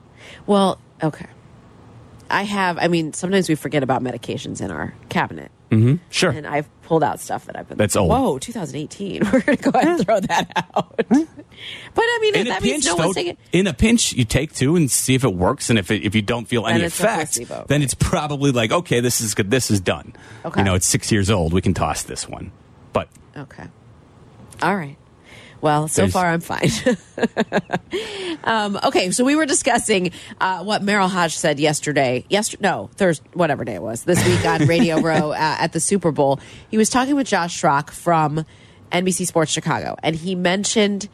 Well, 0.48 0.80
okay. 1.04 1.28
I 2.30 2.44
have. 2.44 2.78
I 2.78 2.88
mean, 2.88 3.14
sometimes 3.14 3.50
we 3.50 3.56
forget 3.56 3.84
about 3.84 4.02
medications 4.02 4.62
in 4.62 4.72
our 4.72 4.94
cabinet, 5.10 5.52
Mm 5.70 5.84
-hmm. 5.84 6.00
Sure. 6.10 6.32
and 6.32 6.48
I've 6.48 6.68
pulled 6.88 7.04
out 7.04 7.20
stuff 7.20 7.46
that 7.46 7.56
I've 7.58 7.68
been. 7.68 7.78
That's 7.78 7.96
old. 7.96 8.10
Whoa, 8.10 8.38
2018. 8.40 9.24
We're 9.32 9.42
going 9.46 9.58
to 9.58 9.72
go 9.72 9.78
ahead 9.80 9.88
and 9.96 10.06
throw 10.06 10.20
that 10.22 10.48
out. 10.76 10.96
but 11.96 12.04
I 12.16 12.18
mean, 12.22 12.36
in 12.36 12.48
a 12.48 12.50
that 12.52 12.62
means 12.64 12.86
pinch, 12.86 12.86
no 12.86 12.96
one's 12.96 13.16
taking. 13.16 13.38
in 13.52 13.68
a 13.68 13.74
pinch, 13.74 14.14
you 14.14 14.26
take 14.26 14.48
two 14.54 14.76
and 14.78 14.90
see 14.92 15.14
if 15.16 15.24
it 15.24 15.34
works, 15.36 15.70
and 15.70 15.78
if 15.80 15.92
it, 15.92 16.04
if 16.04 16.16
you 16.16 16.22
don't 16.22 16.48
feel 16.48 16.66
any 16.66 16.78
Then 16.80 16.88
it's 16.88 17.00
a 17.02 17.04
effect, 17.04 17.36
placebo. 17.36 17.66
then 17.68 17.82
it's 17.82 17.94
probably 17.96 18.52
like 18.52 18.72
okay, 18.76 19.02
this 19.02 19.22
is 19.22 19.34
good. 19.36 19.52
This 19.52 19.70
is 19.72 19.80
done. 19.82 20.14
Okay. 20.46 20.60
You 20.60 20.66
know, 20.66 20.76
it's 20.76 20.88
six 20.88 21.12
years 21.12 21.30
old. 21.30 21.54
We 21.54 21.62
can 21.62 21.74
toss 21.74 22.04
this 22.04 22.30
one. 22.30 22.52
But 22.94 23.08
Okay. 23.38 23.68
All 24.62 24.76
right. 24.76 24.98
Well, 25.62 25.88
so 25.88 26.02
There's- 26.02 26.14
far 26.14 26.26
I'm 26.28 26.42
fine. 26.42 26.70
um, 28.44 28.80
okay, 28.84 29.12
so 29.12 29.24
we 29.24 29.36
were 29.36 29.46
discussing 29.46 30.12
uh, 30.40 30.64
what 30.64 30.82
Merril 30.82 31.10
Hoge 31.10 31.36
said 31.38 31.60
yesterday. 31.60 32.26
Yesterday, 32.30 32.62
no, 32.68 32.90
Thursday, 32.96 33.28
whatever 33.34 33.64
day 33.64 33.76
it 33.76 33.82
was. 33.82 34.04
This 34.04 34.26
week 34.28 34.46
on 34.46 34.66
Radio 34.68 35.00
Row 35.02 35.32
uh, 35.32 35.36
at 35.38 35.74
the 35.74 35.80
Super 35.80 36.12
Bowl, 36.12 36.40
he 36.70 36.78
was 36.78 36.90
talking 36.90 37.16
with 37.16 37.28
Josh 37.28 37.62
Schrock 37.62 37.90
from 37.92 38.46
NBC 38.92 39.26
Sports 39.28 39.52
Chicago, 39.52 39.96
and 40.04 40.16
he 40.16 40.36
mentioned 40.36 41.08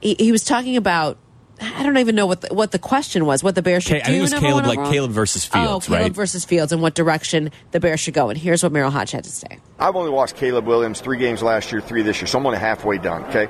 he, 0.00 0.14
he 0.18 0.32
was 0.32 0.44
talking 0.44 0.76
about. 0.76 1.18
I 1.60 1.84
don't 1.84 1.96
even 1.98 2.16
know 2.16 2.26
what 2.26 2.40
the, 2.40 2.52
what 2.52 2.72
the 2.72 2.78
question 2.80 3.24
was. 3.24 3.44
What 3.44 3.54
the 3.54 3.62
Bears 3.62 3.84
should 3.84 4.02
Ca- 4.02 4.08
I 4.08 4.12
do. 4.12 4.12
think 4.14 4.18
it 4.18 4.20
was 4.22 4.34
Caleb, 4.34 4.66
like 4.66 4.78
overall? 4.78 4.92
Caleb 4.92 5.10
versus 5.12 5.48
Oh, 5.54 5.60
Fields, 5.64 5.86
Caleb 5.86 6.02
right? 6.02 6.12
versus 6.12 6.44
Fields, 6.44 6.72
and 6.72 6.82
what 6.82 6.96
direction 6.96 7.52
the 7.70 7.78
Bears 7.78 8.00
should 8.00 8.14
go. 8.14 8.30
And 8.30 8.38
here's 8.38 8.64
what 8.64 8.72
Merril 8.72 8.90
Hoge 8.90 9.12
had 9.12 9.22
to 9.22 9.30
say. 9.30 9.60
I've 9.78 9.94
only 9.94 10.10
watched 10.10 10.34
Caleb 10.34 10.66
Williams 10.66 11.00
three 11.00 11.18
games 11.18 11.40
last 11.40 11.70
year, 11.70 11.80
three 11.80 12.02
this 12.02 12.20
year, 12.20 12.26
so 12.26 12.38
I'm 12.40 12.46
only 12.46 12.58
halfway 12.58 12.98
done. 12.98 13.22
Okay, 13.26 13.46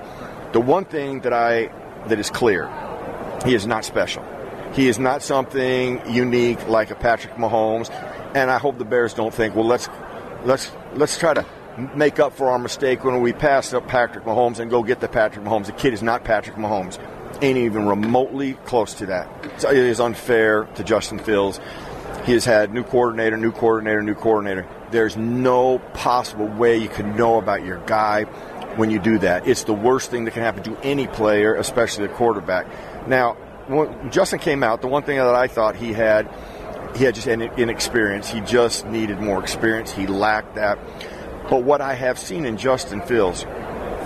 the 0.53 0.61
one 0.61 0.85
thing 0.85 1.21
that 1.21 1.33
I 1.33 1.71
that 2.09 2.19
is 2.19 2.31
clear, 2.31 2.71
he 3.45 3.55
is 3.55 3.67
not 3.67 3.85
special. 3.85 4.25
He 4.75 4.89
is 4.89 4.99
not 4.99 5.23
something 5.23 6.01
unique 6.11 6.67
like 6.67 6.91
a 6.91 6.95
Patrick 6.95 7.35
Mahomes, 7.35 7.91
and 8.35 8.51
I 8.51 8.59
hope 8.59 8.79
the 8.79 8.85
Bears 8.85 9.15
don't 9.15 9.33
think, 9.33 9.55
well, 9.55 9.67
let's 9.67 9.89
let's 10.45 10.71
let's 10.95 11.19
try 11.19 11.35
to 11.35 11.45
make 11.95 12.19
up 12.19 12.35
for 12.35 12.51
our 12.51 12.59
mistake 12.59 13.05
when 13.05 13.21
we 13.21 13.33
pass 13.33 13.73
up 13.73 13.89
Patrick 13.89 14.25
Mahomes 14.25 14.59
and 14.59 14.71
go 14.71 14.83
get 14.83 15.01
the 15.01 15.09
Patrick 15.09 15.45
Mahomes. 15.45 15.67
The 15.67 15.73
kid 15.73 15.95
is 15.95 16.03
not 16.03 16.25
Patrick 16.25 16.57
Mahomes, 16.57 16.99
ain't 17.43 17.59
even 17.59 17.87
remotely 17.87 18.55
close 18.65 18.95
to 18.95 19.07
that. 19.07 19.29
So 19.61 19.71
it 19.71 19.77
is 19.77 20.01
unfair 20.01 20.65
to 20.65 20.85
Justin 20.85 21.19
Fields. 21.19 21.61
He 22.25 22.33
has 22.33 22.45
had 22.45 22.73
new 22.73 22.85
coordinator, 22.85 23.37
new 23.37 23.53
coordinator, 23.53 24.03
new 24.03 24.15
coordinator. 24.15 24.67
There's 24.91 25.17
no 25.17 25.79
possible 25.95 26.47
way 26.47 26.77
you 26.77 26.89
can 26.89 27.17
know 27.17 27.39
about 27.39 27.65
your 27.65 27.79
guy 27.87 28.27
when 28.77 28.91
you 28.91 28.99
do 28.99 29.19
that. 29.19 29.47
It's 29.47 29.65
the 29.65 29.75
worst 29.75 30.11
thing 30.11 30.25
that 30.25 30.33
can 30.33 30.43
happen 30.43 30.63
to 30.65 30.77
any 30.83 31.07
player, 31.07 31.55
especially 31.55 32.07
a 32.07 32.09
quarterback. 32.09 32.67
Now, 33.09 33.35
when 33.69 34.11
Justin 34.11 34.39
came 34.39 34.63
out, 34.63 34.81
the 34.81 34.89
one 34.89 35.03
thing 35.03 35.19
that 35.19 35.35
I 35.35 35.47
thought 35.47 35.77
he 35.77 35.93
had, 35.93 36.29
he 36.97 37.05
had 37.05 37.15
just 37.15 37.27
an 37.27 37.43
inexperience. 37.43 38.29
He 38.29 38.41
just 38.41 38.87
needed 38.87 39.21
more 39.21 39.41
experience. 39.41 39.93
He 39.93 40.07
lacked 40.07 40.57
that. 40.57 40.79
But 41.49 41.63
what 41.65 41.81
I 41.81 41.95
have 41.95 42.19
seen 42.19 42.45
in 42.45 42.57
Justin 42.57 43.01
Fields, 43.03 43.45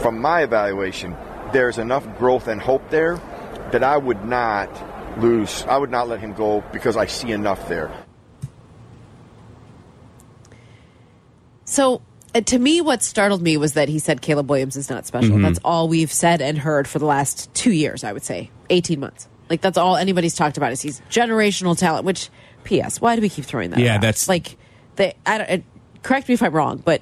from 0.00 0.20
my 0.20 0.42
evaluation, 0.42 1.16
there's 1.52 1.78
enough 1.78 2.18
growth 2.18 2.48
and 2.48 2.60
hope 2.60 2.90
there 2.90 3.16
that 3.72 3.82
I 3.82 3.96
would 3.96 4.24
not 4.24 4.70
lose. 5.20 5.64
I 5.64 5.78
would 5.78 5.90
not 5.90 6.08
let 6.08 6.20
him 6.20 6.32
go 6.32 6.62
because 6.72 6.96
I 6.96 7.06
see 7.06 7.30
enough 7.30 7.68
there. 7.68 7.92
So, 11.64 12.02
to 12.34 12.58
me, 12.58 12.80
what 12.80 13.02
startled 13.02 13.42
me 13.42 13.56
was 13.56 13.72
that 13.74 13.88
he 13.88 13.98
said 13.98 14.20
Caleb 14.20 14.50
Williams 14.50 14.76
is 14.76 14.90
not 14.90 15.06
special. 15.06 15.30
Mm-hmm. 15.30 15.42
That's 15.42 15.60
all 15.64 15.88
we've 15.88 16.12
said 16.12 16.40
and 16.42 16.58
heard 16.58 16.86
for 16.86 16.98
the 16.98 17.06
last 17.06 17.52
two 17.54 17.72
years, 17.72 18.04
I 18.04 18.12
would 18.12 18.24
say, 18.24 18.50
18 18.70 19.00
months. 19.00 19.28
Like, 19.48 19.60
that's 19.60 19.78
all 19.78 19.96
anybody's 19.96 20.34
talked 20.34 20.56
about 20.56 20.72
is 20.72 20.82
he's 20.82 21.00
generational 21.10 21.78
talent, 21.78 22.04
which, 22.04 22.28
P.S., 22.64 23.00
why 23.00 23.14
do 23.16 23.22
we 23.22 23.28
keep 23.28 23.44
throwing 23.44 23.70
that 23.70 23.78
Yeah, 23.78 23.92
around? 23.92 24.00
that's- 24.02 24.28
Like, 24.28 24.56
they, 24.96 25.14
I 25.24 25.38
don't, 25.38 25.50
uh, 25.50 25.58
correct 26.02 26.28
me 26.28 26.34
if 26.34 26.42
I'm 26.42 26.52
wrong, 26.52 26.82
but 26.84 27.00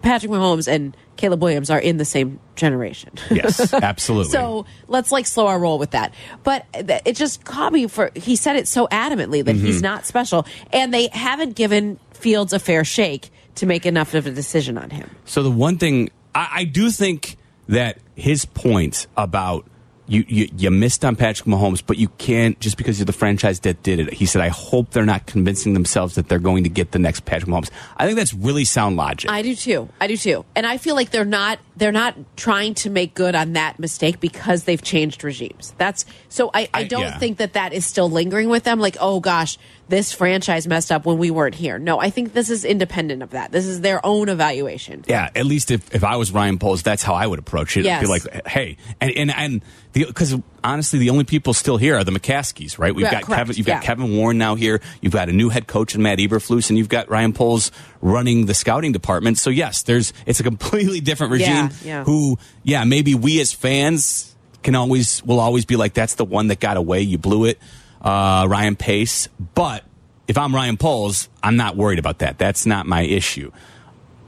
Patrick 0.00 0.30
Mahomes 0.30 0.68
and 0.68 0.96
Caleb 1.16 1.42
Williams 1.42 1.70
are 1.70 1.78
in 1.80 1.96
the 1.96 2.04
same 2.04 2.38
generation. 2.54 3.10
yes, 3.30 3.72
absolutely. 3.74 4.30
So 4.30 4.64
let's 4.86 5.10
like 5.10 5.26
slow 5.26 5.48
our 5.48 5.58
roll 5.58 5.78
with 5.78 5.90
that. 5.90 6.14
But 6.44 6.66
it 6.72 7.16
just 7.16 7.44
caught 7.44 7.72
me 7.72 7.88
for 7.88 8.12
he 8.14 8.36
said 8.36 8.54
it 8.56 8.68
so 8.68 8.86
adamantly 8.88 9.44
that 9.44 9.56
Mm-hmm. 9.56 9.66
he's 9.66 9.82
not 9.82 10.06
special, 10.06 10.46
and 10.72 10.94
they 10.94 11.08
haven't 11.08 11.56
given 11.56 11.98
Fields 12.12 12.52
a 12.52 12.58
fair 12.60 12.84
shake 12.84 13.30
to 13.56 13.66
make 13.66 13.86
enough 13.86 14.14
of 14.14 14.26
a 14.26 14.30
decision 14.30 14.78
on 14.78 14.90
him. 14.90 15.10
So 15.24 15.42
the 15.42 15.50
one 15.50 15.78
thing 15.78 16.10
I, 16.34 16.48
I 16.52 16.64
do 16.64 16.90
think 16.90 17.36
that 17.68 17.98
his 18.14 18.44
point 18.44 19.06
about 19.16 19.66
you, 20.08 20.24
you 20.28 20.48
you 20.56 20.70
missed 20.70 21.04
on 21.04 21.16
Patrick 21.16 21.48
Mahomes, 21.48 21.82
but 21.84 21.98
you 21.98 22.08
can't 22.18 22.58
just 22.60 22.76
because 22.76 22.98
you're 22.98 23.06
the 23.06 23.12
franchise 23.12 23.60
that 23.60 23.82
did 23.82 23.98
it. 23.98 24.12
He 24.12 24.26
said, 24.26 24.40
"I 24.42 24.48
hope 24.48 24.90
they're 24.90 25.04
not 25.04 25.26
convincing 25.26 25.74
themselves 25.74 26.14
that 26.14 26.28
they're 26.28 26.38
going 26.38 26.64
to 26.64 26.70
get 26.70 26.92
the 26.92 26.98
next 26.98 27.24
Patrick 27.24 27.50
Mahomes." 27.50 27.70
I 27.96 28.06
think 28.06 28.16
that's 28.16 28.32
really 28.34 28.64
sound 28.64 28.96
logic. 28.96 29.30
I 29.30 29.42
do 29.42 29.54
too. 29.54 29.88
I 30.00 30.06
do 30.06 30.16
too. 30.16 30.44
And 30.54 30.66
I 30.66 30.78
feel 30.78 30.94
like 30.94 31.10
they're 31.10 31.24
not 31.24 31.58
they're 31.76 31.92
not 31.92 32.14
trying 32.36 32.74
to 32.74 32.90
make 32.90 33.14
good 33.14 33.34
on 33.34 33.54
that 33.54 33.78
mistake 33.78 34.20
because 34.20 34.64
they've 34.64 34.82
changed 34.82 35.24
regimes. 35.24 35.74
That's 35.76 36.04
so 36.28 36.50
I, 36.54 36.62
I 36.72 36.80
I- 36.80 36.84
don't 36.84 37.02
yeah. 37.02 37.18
think 37.18 37.38
that 37.38 37.54
that 37.54 37.72
is 37.72 37.84
still 37.84 38.08
lingering 38.10 38.48
with 38.48 38.64
them. 38.64 38.78
Like, 38.78 38.96
oh 39.00 39.20
gosh, 39.20 39.58
this 39.88 40.12
franchise 40.12 40.66
messed 40.66 40.90
up 40.92 41.04
when 41.04 41.18
we 41.18 41.30
weren't 41.30 41.54
here. 41.54 41.78
No, 41.78 42.00
I 42.00 42.10
think 42.10 42.32
this 42.32 42.50
is 42.50 42.64
independent 42.64 43.22
of 43.22 43.30
that. 43.30 43.52
This 43.52 43.66
is 43.66 43.80
their 43.80 44.04
own 44.04 44.28
evaluation. 44.28 45.04
Yeah, 45.06 45.30
at 45.34 45.46
least 45.46 45.70
if, 45.70 45.94
if 45.94 46.02
I 46.04 46.16
was 46.16 46.32
Ryan 46.32 46.58
Poles, 46.58 46.82
that's 46.82 47.02
how 47.02 47.14
I 47.14 47.26
would 47.26 47.38
approach 47.38 47.76
it. 47.76 47.84
Yes. 47.84 48.00
Be 48.02 48.06
like, 48.08 48.46
hey, 48.46 48.76
and 49.00 49.10
and 49.12 49.30
and 49.34 49.62
because 50.04 50.34
honestly, 50.62 50.98
the 50.98 51.10
only 51.10 51.24
people 51.24 51.54
still 51.54 51.76
here 51.76 51.96
are 51.96 52.04
the 52.04 52.12
McCaskies, 52.12 52.78
right? 52.78 52.94
We've 52.94 53.04
Yeah, 53.04 53.12
got 53.12 53.22
correct, 53.24 53.38
Kevin, 53.38 53.56
you've 53.56 53.66
yeah. 53.68 53.74
got 53.76 53.82
Kevin 53.84 54.16
Warren 54.16 54.36
now 54.38 54.54
here. 54.54 54.80
You've 55.00 55.12
got 55.12 55.28
a 55.28 55.32
new 55.32 55.48
head 55.48 55.66
coach 55.66 55.94
in 55.94 56.02
Matt 56.02 56.18
Eberflus, 56.18 56.68
and 56.68 56.78
you've 56.78 56.88
got 56.88 57.08
Ryan 57.08 57.32
Poles 57.32 57.72
running 58.02 58.46
the 58.46 58.54
scouting 58.54 58.92
department. 58.92 59.38
So 59.38 59.50
yes, 59.50 59.82
there's 59.82 60.12
it's 60.26 60.40
a 60.40 60.42
completely 60.42 61.00
different 61.00 61.32
regime. 61.32 61.70
Yeah. 61.84 62.04
Who, 62.04 62.38
yeah, 62.62 62.84
maybe 62.84 63.14
we 63.14 63.40
as 63.40 63.52
fans 63.52 64.34
can 64.62 64.74
always 64.74 65.24
will 65.24 65.40
always 65.40 65.64
be 65.64 65.76
like, 65.76 65.94
that's 65.94 66.16
the 66.16 66.24
one 66.24 66.48
that 66.48 66.60
got 66.60 66.76
away. 66.76 67.00
You 67.00 67.18
blew 67.18 67.44
it, 67.46 67.58
uh, 68.02 68.46
Ryan 68.48 68.76
Pace. 68.76 69.28
But 69.54 69.84
if 70.28 70.36
I'm 70.36 70.54
Ryan 70.54 70.76
Poles, 70.76 71.28
I'm 71.42 71.56
not 71.56 71.76
worried 71.76 71.98
about 71.98 72.18
that. 72.18 72.36
That's 72.38 72.66
not 72.66 72.86
my 72.86 73.02
issue. 73.02 73.52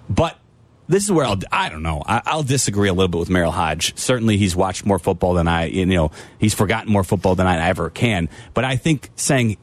But 0.09 0.39
this 0.89 1.05
is 1.05 1.13
where 1.13 1.27
I'll, 1.27 1.39
I 1.53 1.69
don't 1.69 1.83
know. 1.83 2.03
I, 2.07 2.23
I'll 2.25 2.43
disagree 2.43 2.89
a 2.89 2.93
little 2.93 3.09
bit 3.09 3.19
with 3.19 3.29
Merril 3.29 3.53
Hoge. 3.53 3.97
Certainly, 3.99 4.39
he's 4.39 4.57
watched 4.57 4.87
more 4.87 4.99
football 4.99 5.35
than 5.35 5.47
I, 5.47 5.67
you 5.67 5.87
know, 5.87 6.11
he's 6.39 6.55
forgotten 6.55 6.91
more 6.91 7.05
football 7.05 7.35
than 7.35 7.47
I 7.47 7.69
ever 7.69 7.91
can. 7.91 8.29
But 8.55 8.65
I 8.65 8.77
think 8.77 9.11
saying 9.15 9.59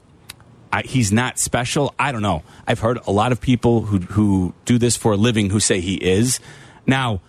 I, 0.71 0.83
he's 0.83 1.11
not 1.11 1.39
special, 1.39 1.95
I 1.97 2.11
don't 2.11 2.21
know. 2.21 2.43
I've 2.67 2.79
heard 2.79 2.99
a 3.07 3.11
lot 3.11 3.31
of 3.31 3.41
people 3.41 3.83
who, 3.83 3.99
who 3.99 4.53
do 4.65 4.77
this 4.77 4.95
for 4.95 5.13
a 5.13 5.17
living 5.17 5.49
who 5.49 5.59
say 5.59 5.79
he 5.79 5.95
is. 5.95 6.39
Now, 6.85 7.21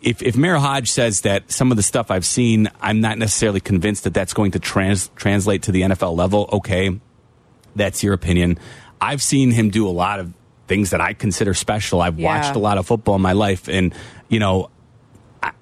if 0.00 0.22
if 0.22 0.34
Merril 0.34 0.60
Hoge 0.60 0.90
says 0.90 1.22
that 1.22 1.50
some 1.50 1.70
of 1.70 1.76
the 1.76 1.82
stuff 1.82 2.10
I've 2.10 2.26
seen, 2.26 2.68
I'm 2.80 3.00
not 3.00 3.18
necessarily 3.18 3.60
convinced 3.60 4.04
that 4.04 4.14
that's 4.14 4.34
going 4.34 4.52
to 4.52 4.58
trans, 4.58 5.08
translate 5.16 5.62
to 5.62 5.72
the 5.72 5.82
NFL 5.82 6.16
level. 6.16 6.48
Okay, 6.52 7.00
that's 7.74 8.02
your 8.02 8.14
opinion. 8.14 8.58
I've 9.00 9.22
seen 9.22 9.50
him 9.50 9.70
do 9.70 9.88
a 9.88 9.90
lot 9.90 10.20
of 10.20 10.32
things 10.68 10.90
that 10.90 11.00
I 11.00 11.12
consider 11.12 11.54
special. 11.54 12.00
I've 12.00 12.18
Yeah. 12.18 12.26
watched 12.36 12.56
a 12.56 12.58
lot 12.58 12.78
of 12.78 12.86
football 12.86 13.14
in 13.16 13.22
my 13.22 13.32
life, 13.32 13.68
and 13.68 13.94
you 14.28 14.38
know, 14.38 14.70
I, 15.42 15.52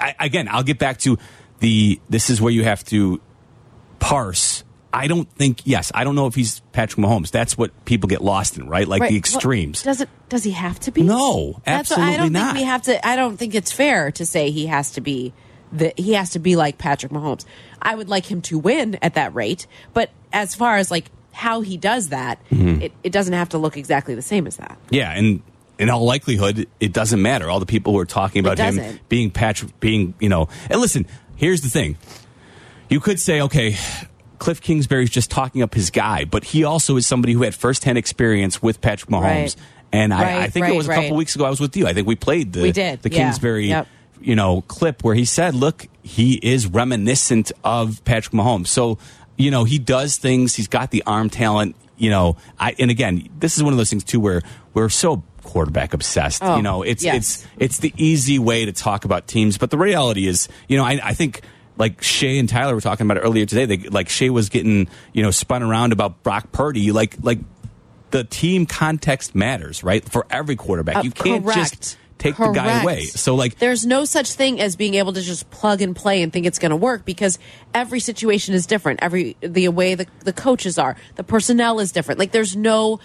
I, 0.00 0.14
again, 0.20 0.48
I'll 0.50 0.62
get 0.62 0.78
back 0.78 0.98
to 1.00 1.18
the. 1.60 2.00
This 2.08 2.30
is 2.30 2.40
where 2.40 2.52
you 2.52 2.64
have 2.64 2.84
to 2.86 3.20
parse. 3.98 4.64
I 4.92 5.08
don't 5.08 5.28
think. 5.32 5.62
Yes, 5.64 5.90
I 5.94 6.04
don't 6.04 6.14
know 6.14 6.26
if 6.26 6.34
he's 6.36 6.60
Patrick 6.72 7.04
Mahomes. 7.04 7.30
That's 7.32 7.58
what 7.58 7.72
people 7.84 8.06
get 8.08 8.22
lost 8.22 8.56
in, 8.56 8.68
right? 8.68 8.86
Like 8.86 9.00
Right. 9.00 9.08
the 9.08 9.14
Well, 9.14 9.18
extremes. 9.18 9.82
does 9.82 10.00
it? 10.00 10.08
Does 10.28 10.44
he 10.44 10.52
have 10.52 10.78
to 10.80 10.92
be? 10.92 11.02
No, 11.02 11.60
That's 11.64 11.90
what- 11.90 11.98
I 11.98 12.02
absolutely 12.12 12.16
don't 12.16 12.32
not. 12.32 12.44
think 12.54 12.58
we 12.58 12.64
have 12.64 12.82
to. 12.82 13.06
I 13.06 13.16
don't 13.16 13.36
think 13.36 13.54
it's 13.54 13.72
fair 13.72 14.12
to 14.12 14.24
say 14.26 14.50
he 14.50 14.66
has 14.66 14.92
to 14.92 15.00
be. 15.00 15.32
The, 15.72 15.92
he 15.96 16.12
has 16.12 16.30
to 16.30 16.38
be 16.38 16.54
like 16.54 16.78
Patrick 16.78 17.10
Mahomes. 17.10 17.44
I 17.82 17.96
would 17.96 18.08
like 18.08 18.26
him 18.30 18.40
to 18.42 18.58
win 18.58 18.96
at 19.02 19.14
that 19.14 19.34
rate, 19.34 19.66
but 19.92 20.10
as 20.32 20.54
far 20.54 20.76
as 20.76 20.88
like 20.92 21.06
how 21.34 21.60
he 21.60 21.76
does 21.76 22.08
that, 22.08 22.38
Mm-hmm. 22.50 22.80
it, 22.82 22.92
it 23.02 23.12
doesn't 23.12 23.34
have 23.34 23.50
to 23.50 23.58
look 23.58 23.76
exactly 23.76 24.14
the 24.14 24.22
same 24.22 24.46
as 24.46 24.56
that. 24.56 24.78
Yeah, 24.90 25.10
and 25.12 25.42
in 25.78 25.90
all 25.90 26.04
likelihood, 26.04 26.66
it 26.80 26.92
doesn't 26.92 27.20
matter. 27.20 27.50
All 27.50 27.60
the 27.60 27.66
people 27.66 27.92
who 27.92 27.98
are 27.98 28.04
talking 28.06 28.40
about 28.46 28.58
him 28.58 28.98
being 29.08 29.30
Patrick, 29.30 29.78
being 29.80 30.14
you 30.20 30.28
know, 30.28 30.48
and 30.70 30.80
listen, 30.80 31.06
here's 31.36 31.60
the 31.62 31.68
thing: 31.68 31.96
you 32.88 33.00
could 33.00 33.18
say, 33.20 33.40
okay, 33.42 33.76
Cliff 34.38 34.60
Kingsbury's 34.60 35.10
just 35.10 35.30
talking 35.30 35.62
up 35.62 35.74
his 35.74 35.90
guy, 35.90 36.24
but 36.24 36.44
he 36.44 36.62
also 36.64 36.96
is 36.96 37.06
somebody 37.06 37.32
who 37.32 37.42
had 37.42 37.54
firsthand 37.54 37.98
experience 37.98 38.62
with 38.62 38.80
Patrick 38.80 39.10
Mahomes. 39.10 39.22
Right. 39.22 39.56
And 39.92 40.12
I, 40.12 40.18
I 40.18 40.38
Right, 40.38 40.52
think 40.52 40.66
it 40.68 40.76
was 40.76 40.86
a 40.86 40.90
right. 40.90 41.02
couple 41.02 41.16
weeks 41.16 41.36
ago. 41.36 41.44
I 41.44 41.50
was 41.50 41.60
with 41.60 41.76
you. 41.76 41.86
I 41.86 41.92
think 41.92 42.06
we 42.08 42.16
played 42.16 42.52
the 42.52 42.62
We 42.62 42.72
did, 42.72 43.02
the 43.02 43.10
yeah. 43.10 43.16
Kingsbury. 43.18 43.68
Yep. 43.68 43.86
You 44.20 44.34
know, 44.36 44.62
clip 44.62 45.04
where 45.04 45.14
he 45.14 45.24
said, 45.24 45.54
"Look, 45.54 45.86
he 46.02 46.34
is 46.34 46.66
reminiscent 46.66 47.52
of 47.62 48.02
Patrick 48.04 48.32
Mahomes." 48.32 48.68
So, 48.68 48.98
you 49.36 49.50
know, 49.50 49.64
he 49.64 49.78
does 49.78 50.16
things. 50.16 50.54
He's 50.54 50.68
got 50.68 50.90
the 50.90 51.02
arm 51.06 51.30
talent. 51.30 51.76
You 51.96 52.10
know, 52.10 52.36
I 52.58 52.74
and 52.78 52.90
again, 52.90 53.28
this 53.38 53.56
is 53.56 53.62
one 53.62 53.72
of 53.72 53.76
those 53.76 53.90
things 53.90 54.04
too 54.04 54.20
where 54.20 54.42
we're 54.72 54.88
so 54.88 55.22
quarterback 55.44 55.94
obsessed. 55.94 56.42
Oh, 56.42 56.56
you 56.56 56.62
know, 56.62 56.82
it's 56.82 57.04
yes. 57.04 57.16
it's 57.16 57.46
it's 57.58 57.78
the 57.78 57.92
easy 57.96 58.38
way 58.38 58.64
to 58.64 58.72
talk 58.72 59.04
about 59.04 59.26
teams, 59.26 59.58
but 59.58 59.70
the 59.70 59.78
reality 59.78 60.26
is, 60.26 60.48
you 60.68 60.76
know, 60.76 60.84
I, 60.84 61.00
I 61.02 61.14
think 61.14 61.42
like 61.76 62.02
Shay 62.02 62.38
and 62.38 62.48
Tyler 62.48 62.74
were 62.74 62.80
talking 62.80 63.06
about 63.06 63.18
it 63.18 63.20
earlier 63.20 63.46
today. 63.46 63.64
They 63.64 63.88
like 63.88 64.08
Shay 64.08 64.30
was 64.30 64.48
getting 64.48 64.88
you 65.12 65.22
know 65.22 65.30
spun 65.30 65.62
around 65.62 65.92
about 65.92 66.22
Brock 66.22 66.50
Purdy, 66.52 66.92
like 66.92 67.16
like 67.22 67.38
the 68.10 68.24
team 68.24 68.66
context 68.66 69.34
matters, 69.34 69.82
right? 69.82 70.08
For 70.08 70.26
every 70.30 70.56
quarterback, 70.56 70.96
Uh, 70.96 71.02
you 71.02 71.10
can't 71.10 71.44
correct. 71.44 71.58
just 71.58 71.98
take 72.18 72.36
the 72.36 72.52
guy 72.52 72.82
away. 72.82 73.02
So 73.02 73.34
like 73.34 73.58
There's 73.58 73.84
no 73.84 74.04
such 74.04 74.32
thing 74.32 74.60
as 74.60 74.76
being 74.76 74.94
able 74.94 75.12
to 75.12 75.20
just 75.20 75.50
plug 75.50 75.82
and 75.82 75.94
play 75.94 76.22
and 76.22 76.32
think 76.32 76.46
it's 76.46 76.58
going 76.58 76.70
to 76.70 76.76
work 76.76 77.04
because 77.04 77.38
every 77.72 78.00
situation 78.00 78.54
is 78.54 78.66
different. 78.66 79.00
Every 79.02 79.36
the 79.40 79.68
way 79.68 79.94
the 79.94 80.06
the 80.20 80.32
coaches 80.32 80.78
are, 80.78 80.96
the 81.16 81.24
personnel 81.24 81.80
is 81.80 81.92
different. 81.92 82.18
Like 82.18 82.32
there's 82.32 82.56
no 82.56 83.00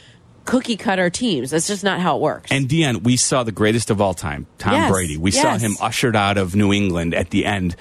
cookie 0.45 0.77
cutter 0.77 1.09
teams. 1.09 1.51
That's 1.51 1.67
just 1.67 1.83
not 1.83 1.99
how 1.99 2.15
it 2.17 2.21
works. 2.21 2.51
And 2.51 2.67
Dionne, 2.67 3.03
we 3.03 3.17
saw 3.17 3.43
the 3.43 3.51
greatest 3.51 3.89
of 3.89 4.01
all 4.01 4.13
time, 4.13 4.47
Tom 4.57 4.73
Yes, 4.73 4.91
Brady. 4.91 5.17
We 5.17 5.31
saw 5.31 5.57
him 5.57 5.75
ushered 5.79 6.15
out 6.15 6.37
of 6.37 6.55
New 6.55 6.73
England 6.73 7.13
at 7.13 7.29
the 7.29 7.45
end. 7.45 7.75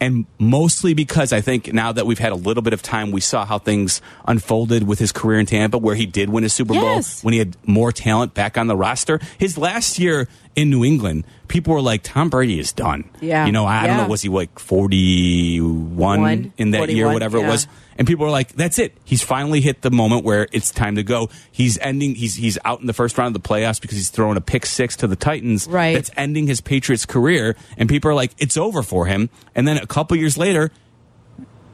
And 0.00 0.26
mostly 0.38 0.92
because 0.92 1.32
I 1.32 1.40
think 1.40 1.72
now 1.72 1.92
that 1.92 2.04
we've 2.04 2.18
had 2.18 2.32
a 2.32 2.36
little 2.36 2.62
bit 2.62 2.72
of 2.72 2.82
time, 2.82 3.10
we 3.10 3.20
saw 3.20 3.46
how 3.46 3.58
things 3.58 4.02
unfolded 4.26 4.86
with 4.86 4.98
his 4.98 5.12
career 5.12 5.38
in 5.38 5.46
Tampa, 5.46 5.78
where 5.78 5.94
he 5.94 6.04
did 6.04 6.28
win 6.28 6.44
a 6.44 6.48
Super 6.48 6.74
Yes. 6.74 7.22
Bowl 7.22 7.26
when 7.26 7.32
he 7.32 7.38
had 7.38 7.56
more 7.66 7.92
talent 7.92 8.34
back 8.34 8.58
on 8.58 8.66
the 8.66 8.76
roster. 8.76 9.20
His 9.38 9.56
last 9.56 9.98
year 9.98 10.28
in 10.56 10.68
New 10.68 10.84
England, 10.84 11.24
people 11.48 11.72
were 11.74 11.80
like, 11.80 12.02
Tom 12.02 12.28
Brady 12.28 12.58
is 12.58 12.72
done. 12.72 13.08
Yeah. 13.20 13.46
You 13.46 13.52
know, 13.52 13.64
I, 13.64 13.84
I 13.84 13.86
don't 13.86 13.96
know, 13.96 14.08
was 14.08 14.22
he 14.22 14.28
like 14.28 14.58
41 14.58 16.20
One, 16.20 16.52
in 16.58 16.72
that 16.72 16.90
year, 16.90 17.06
41, 17.06 17.12
whatever 17.14 17.38
it 17.38 17.46
was? 17.46 17.66
And 17.96 18.06
people 18.06 18.26
are 18.26 18.30
like, 18.30 18.52
"That's 18.54 18.78
it. 18.78 18.96
He's 19.04 19.22
finally 19.22 19.60
hit 19.60 19.82
the 19.82 19.90
moment 19.90 20.24
where 20.24 20.48
it's 20.52 20.70
time 20.70 20.96
to 20.96 21.02
go." 21.02 21.28
He's 21.52 21.78
ending. 21.78 22.14
He's 22.14 22.34
he's 22.36 22.58
out 22.64 22.80
in 22.80 22.86
the 22.86 22.92
first 22.92 23.16
round 23.18 23.34
of 23.36 23.42
the 23.42 23.48
playoffs 23.48 23.80
because 23.80 23.96
he's 23.96 24.10
throwing 24.10 24.36
a 24.36 24.40
pick 24.40 24.66
six 24.66 24.96
to 24.96 25.06
the 25.06 25.16
Titans. 25.16 25.68
Right. 25.68 25.94
That's 25.94 26.10
ending 26.16 26.46
his 26.46 26.60
Patriots 26.60 27.06
career, 27.06 27.54
and 27.76 27.88
people 27.88 28.10
are 28.10 28.14
like, 28.14 28.32
"It's 28.38 28.56
over 28.56 28.82
for 28.82 29.06
him." 29.06 29.30
And 29.54 29.68
then 29.68 29.76
a 29.76 29.86
couple 29.86 30.16
years 30.16 30.36
later, 30.36 30.70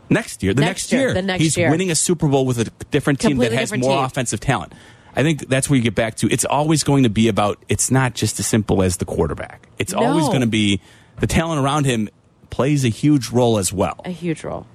next 0.09 0.43
year, 0.43 0.53
the 0.55 0.61
Next 0.63 0.71
next, 0.85 0.93
year, 0.93 1.01
year, 1.03 1.15
the 1.15 1.23
next 1.23 1.43
he's 1.43 1.57
year. 1.57 1.71
winning 1.71 1.91
a 1.91 1.95
Super 1.95 2.29
Bowl 2.29 2.45
with 2.47 2.59
a 2.59 2.71
different 2.91 3.21
team 3.21 3.33
Completely 3.33 3.57
that 3.57 3.61
has 3.61 3.73
more 3.73 3.97
team. 3.97 4.05
offensive 4.05 4.41
talent. 4.41 4.73
I 5.17 5.23
think 5.23 5.49
that's 5.49 5.69
where 5.69 5.77
you 5.77 5.83
get 5.83 5.95
back 5.97 6.17
to. 6.17 6.31
It's 6.31 6.45
always 6.45 6.85
going 6.85 7.03
to 7.03 7.11
be 7.11 7.29
about. 7.29 7.59
It's 7.69 7.91
not 7.91 8.15
just 8.15 8.39
as 8.39 8.47
simple 8.47 8.83
as 8.83 8.99
the 8.99 9.05
quarterback. 9.05 9.69
It's 9.79 9.93
always 9.93 10.27
going 10.29 10.43
to 10.43 10.47
be 10.47 10.81
the 11.19 11.27
talent 11.27 11.65
around 11.65 11.85
him 11.87 12.09
plays 12.51 12.85
a 12.85 12.89
huge 12.89 13.31
role 13.31 13.59
as 13.59 13.73
well. 13.73 14.01
a 14.05 14.11
huge 14.11 14.45
role, 14.45 14.67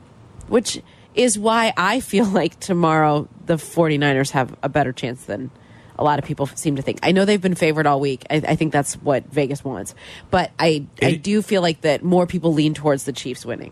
which 0.47 0.81
is 1.15 1.37
why 1.39 1.73
I 1.77 1.99
feel 1.99 2.25
like 2.41 2.59
tomorrow 2.59 3.27
the 3.45 3.55
49ers 3.55 4.31
have 4.31 4.55
a 4.63 4.69
better 4.69 4.91
chance 4.93 5.25
than 5.25 5.51
a 5.97 6.03
lot 6.03 6.19
of 6.19 6.25
people 6.25 6.45
seem 6.47 6.75
to 6.75 6.81
think. 6.81 6.99
I 7.03 7.13
know 7.13 7.23
they've 7.23 7.41
been 7.41 7.55
favored 7.55 7.87
all 7.87 8.01
week. 8.01 8.25
I, 8.29 8.35
I 8.47 8.55
think 8.57 8.73
that's 8.73 8.95
what 8.95 9.25
Vegas 9.31 9.63
wants, 9.63 9.95
but 10.29 10.51
I 10.59 10.85
I 11.01 11.13
do 11.15 11.41
feel 11.41 11.61
like 11.61 11.81
that 11.81 12.03
more 12.03 12.27
people 12.27 12.53
lean 12.53 12.73
towards 12.73 13.05
the 13.05 13.13
Chiefs 13.13 13.45
winning. 13.45 13.71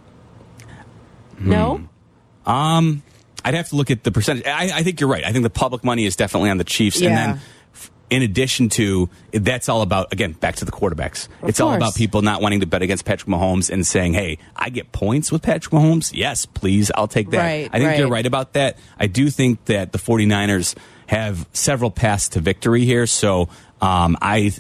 No, 1.40 1.82
Um, 2.46 3.04
I'd 3.44 3.56
have 3.56 3.70
to 3.70 3.76
look 3.76 3.92
at 3.92 4.04
the 4.04 4.12
percentage. 4.12 4.46
I, 4.46 4.72
I 4.80 4.84
think 4.84 5.02
you're 5.02 5.10
right. 5.10 5.26
I 5.26 5.32
think 5.34 5.44
the 5.44 5.50
public 5.50 5.84
money 5.84 6.06
is 6.06 6.16
definitely 6.16 6.50
on 6.50 6.58
the 6.58 6.64
Chiefs, 6.64 7.02
and 7.02 7.18
then 7.18 7.42
in 8.14 8.22
addition 8.22 8.70
to 8.70 9.10
that's 9.32 9.68
all 9.68 9.82
about 9.82 10.14
again 10.14 10.34
back 10.34 10.58
to 10.58 10.66
the 10.66 10.72
quarterbacks. 10.72 11.28
Of 11.42 11.50
it's 11.50 11.60
all 11.60 11.74
about 11.74 11.96
people 11.96 12.22
not 12.22 12.44
wanting 12.44 12.60
to 12.60 12.68
bet 12.68 12.84
against 12.84 13.06
Patrick 13.06 13.28
Mahomes 13.28 13.72
and 13.72 13.86
saying, 13.86 14.14
"Hey, 14.14 14.38
I 14.56 14.70
get 14.70 14.92
points 14.92 15.32
with 15.32 15.42
Patrick 15.42 15.74
Mahomes. 15.74 16.12
Yes, 16.14 16.46
please, 16.46 16.92
I'll 16.94 17.08
take 17.08 17.32
that." 17.32 17.40
Right, 17.40 17.70
I 17.74 17.80
think 17.80 17.98
you're 17.98 18.08
right. 18.08 18.18
right 18.18 18.26
about 18.28 18.54
that. 18.54 18.78
I 19.00 19.08
do 19.08 19.32
think 19.32 19.66
that 19.66 19.94
the 19.94 19.98
49ers 19.98 20.76
have 21.08 21.48
several 21.54 21.90
paths 21.90 22.30
to 22.30 22.40
victory 22.40 22.86
here. 22.86 23.08
So 23.08 23.50
um, 23.82 24.16
I 24.22 24.54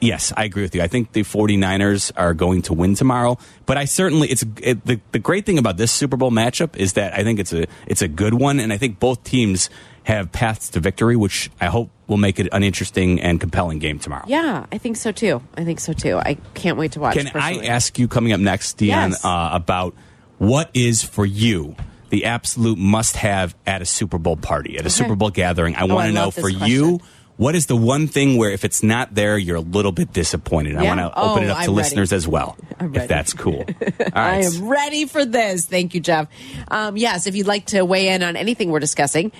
Yes, 0.00 0.34
I 0.36 0.44
agree 0.44 0.62
with 0.62 0.74
you. 0.74 0.82
I 0.82 0.88
think 0.88 1.12
the 1.12 1.22
49ers 1.22 2.12
are 2.16 2.34
going 2.34 2.62
to 2.62 2.74
win 2.74 2.94
tomorrow, 2.94 3.38
but 3.64 3.78
I 3.78 3.86
certainly 3.86 4.28
it's 4.28 4.44
it, 4.60 4.84
the 4.84 5.00
the 5.12 5.18
great 5.18 5.46
thing 5.46 5.58
about 5.58 5.76
this 5.76 5.92
Super 5.92 6.16
Bowl 6.16 6.30
matchup 6.30 6.76
is 6.76 6.94
that 6.94 7.14
I 7.14 7.22
think 7.22 7.38
it's 7.38 7.52
a 7.52 7.66
it's 7.86 8.02
a 8.02 8.08
good 8.08 8.34
one 8.34 8.58
and 8.58 8.72
I 8.72 8.76
think 8.76 8.98
both 8.98 9.22
teams 9.22 9.70
have 10.02 10.32
paths 10.32 10.68
to 10.70 10.80
victory, 10.80 11.16
which 11.16 11.50
I 11.60 11.66
hope 11.66 11.90
will 12.06 12.16
make 12.18 12.38
it 12.38 12.48
an 12.52 12.62
interesting 12.62 13.20
and 13.20 13.40
compelling 13.40 13.78
game 13.78 13.98
tomorrow. 13.98 14.24
yeah, 14.26 14.66
I 14.70 14.78
think 14.78 14.96
so 14.96 15.10
too. 15.12 15.42
I 15.56 15.64
think 15.64 15.80
so 15.80 15.92
too. 15.92 16.18
I 16.18 16.34
can't 16.54 16.76
wait 16.76 16.92
to 16.92 17.00
watch. 17.00 17.16
Can 17.16 17.28
I 17.28 17.30
personally. 17.30 17.68
ask 17.68 17.98
you 17.98 18.08
coming 18.08 18.32
up 18.32 18.40
next, 18.40 18.76
Dionne, 18.78 19.10
Yes. 19.10 19.24
uh, 19.24 19.50
about 19.52 19.94
what 20.38 20.70
is 20.74 21.02
for 21.02 21.24
you 21.24 21.76
the 22.10 22.26
absolute 22.26 22.78
must 22.78 23.16
have 23.16 23.54
at 23.66 23.80
a 23.82 23.86
Super 23.86 24.18
Bowl 24.18 24.36
party, 24.36 24.76
at 24.78 24.84
a 24.86 24.90
Super 24.90 25.14
Bowl 25.14 25.30
gathering? 25.30 25.74
I 25.76 25.82
Oh, 25.82 25.94
want 25.94 26.06
to 26.08 26.12
know 26.12 26.30
for 26.30 26.42
question. 26.42 26.66
you. 26.68 27.00
What 27.36 27.56
is 27.56 27.66
the 27.66 27.74
one 27.74 28.06
thing 28.06 28.36
where 28.36 28.50
if 28.50 28.64
it's 28.64 28.84
not 28.84 29.12
there, 29.16 29.36
you're 29.36 29.56
a 29.56 29.60
little 29.60 29.90
bit 29.90 30.12
disappointed? 30.12 30.76
I 30.76 30.84
want 30.84 31.00
to 31.00 31.06
open 31.18 31.42
Oh, 31.42 31.46
it 31.46 31.50
up 31.50 31.56
to 31.56 31.62
I'm 31.64 31.70
ready. 31.70 31.72
listeners 31.72 32.12
as 32.12 32.28
well, 32.28 32.56
if 32.80 33.08
that's 33.08 33.32
cool. 33.32 33.64
All 34.00 34.06
I 34.14 34.42
am 34.42 34.68
ready 34.68 35.06
for 35.06 35.24
this. 35.24 35.64
Thank 35.66 35.94
you, 35.94 36.00
Jeff. 36.00 36.28
Um, 36.68 36.96
yes, 36.96 37.26
if 37.26 37.34
you'd 37.34 37.48
like 37.48 37.66
to 37.66 37.84
weigh 37.84 38.08
in 38.10 38.22
on 38.22 38.36
anything 38.36 38.70
we're 38.70 38.78
discussing, 38.78 39.32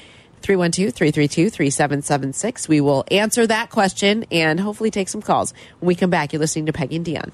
312 0.44 0.92
332 0.92 1.50
3776. 1.50 2.68
We 2.68 2.80
will 2.82 3.04
answer 3.10 3.46
that 3.46 3.70
question 3.70 4.26
and 4.30 4.60
hopefully 4.60 4.90
take 4.90 5.08
some 5.08 5.22
calls. 5.22 5.54
When 5.80 5.88
we 5.88 5.94
come 5.94 6.10
back, 6.10 6.32
you're 6.32 6.40
listening 6.40 6.66
to 6.66 6.72
Peggy 6.72 6.96
and 6.96 7.06
Dionne. 7.06 7.32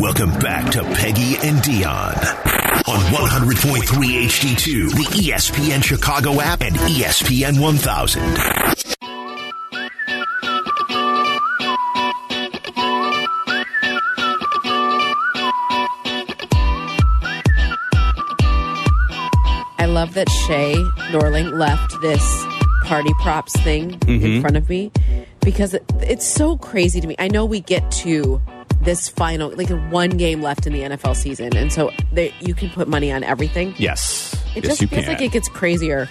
Welcome 0.00 0.30
back 0.40 0.70
to 0.72 0.82
Peggy 0.82 1.36
and 1.46 1.58
Dionne 1.58 2.54
on 2.86 3.00
100.3 3.12 4.24
HD2, 4.24 4.90
the 4.90 5.04
ESPN 5.22 5.82
Chicago 5.82 6.40
app, 6.40 6.60
and 6.60 6.76
ESPN 6.76 7.60
1000. 7.60 9.03
Love 20.04 20.12
that 20.12 20.28
Shay 20.28 20.74
Norling 21.12 21.58
left 21.58 21.98
this 22.02 22.44
party 22.84 23.10
props 23.22 23.58
thing 23.62 23.92
in 23.92 23.98
mm-hmm. 23.98 24.40
front 24.42 24.54
of 24.54 24.68
me 24.68 24.92
because 25.40 25.72
it, 25.72 25.82
it's 26.02 26.26
so 26.26 26.58
crazy 26.58 27.00
to 27.00 27.06
me. 27.06 27.16
I 27.18 27.28
know 27.28 27.46
we 27.46 27.60
get 27.60 27.90
to 28.02 28.38
this 28.82 29.08
final, 29.08 29.48
like 29.56 29.70
one 29.90 30.10
game 30.10 30.42
left 30.42 30.66
in 30.66 30.74
the 30.74 30.80
NFL 30.80 31.16
season, 31.16 31.56
and 31.56 31.72
so 31.72 31.90
there, 32.12 32.28
you 32.40 32.52
can 32.52 32.68
put 32.68 32.86
money 32.86 33.10
on 33.10 33.24
everything. 33.24 33.74
yes. 33.78 34.34
It 34.54 34.64
yes, 34.64 34.78
just 34.78 34.90
feels 34.90 35.04
can. 35.04 35.14
like 35.14 35.22
it 35.22 35.32
gets 35.32 35.48
crazier 35.48 36.06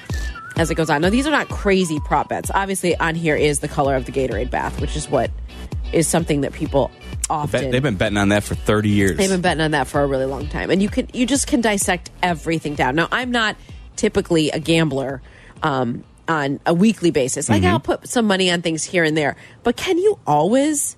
as 0.58 0.72
it 0.72 0.76
goes 0.76 0.90
on. 0.90 1.04
Now, 1.04 1.12
these 1.12 1.28
are 1.28 1.32
not 1.32 1.48
crazy 1.50 2.00
prop 2.00 2.30
bets. 2.30 2.50
Obviously, 2.52 2.98
on 2.98 3.14
here 3.14 3.36
is 3.36 3.60
the 3.60 3.68
color 3.68 3.96
of 3.96 4.06
the 4.06 4.12
Gatorade 4.12 4.50
bath, 4.50 4.82
which 4.82 4.96
is 4.96 5.08
what 5.08 5.30
is 5.94 6.08
something 6.08 6.42
that 6.42 6.52
people 6.54 6.90
often 7.30 7.72
they've 7.72 7.84
been 7.84 7.96
betting 7.96 8.18
on 8.18 8.30
that 8.30 8.44
for 8.44 8.56
30 8.56 8.90
years. 8.90 9.18
They've 9.18 9.30
been 9.30 9.42
betting 9.42 9.62
on 9.62 9.72
that 9.72 9.88
for 9.88 10.02
a 10.02 10.08
really 10.08 10.26
long 10.26 10.48
time, 10.48 10.72
and 10.72 10.82
you 10.82 10.90
can 10.90 11.08
you 11.14 11.28
just 11.28 11.46
can 11.46 11.62
dissect 11.62 12.10
everything 12.24 12.74
down. 12.74 12.96
Now, 12.96 13.08
I'm 13.12 13.30
not 13.30 13.56
typically 13.96 14.50
a 14.52 14.60
gambler, 14.60 15.22
um, 15.62 16.04
on 16.28 16.60
a 16.66 16.74
weekly 16.74 17.12
basis. 17.12 17.50
Like 17.50 17.64
Mm-hmm. 17.64 17.72
I'll 17.72 17.80
put 17.80 18.08
some 18.08 18.26
money 18.26 18.50
on 18.50 18.62
things 18.62 18.84
here 18.84 19.04
and 19.04 19.16
there, 19.18 19.36
but 19.64 19.76
can 19.76 19.98
you 19.98 20.18
always 20.26 20.96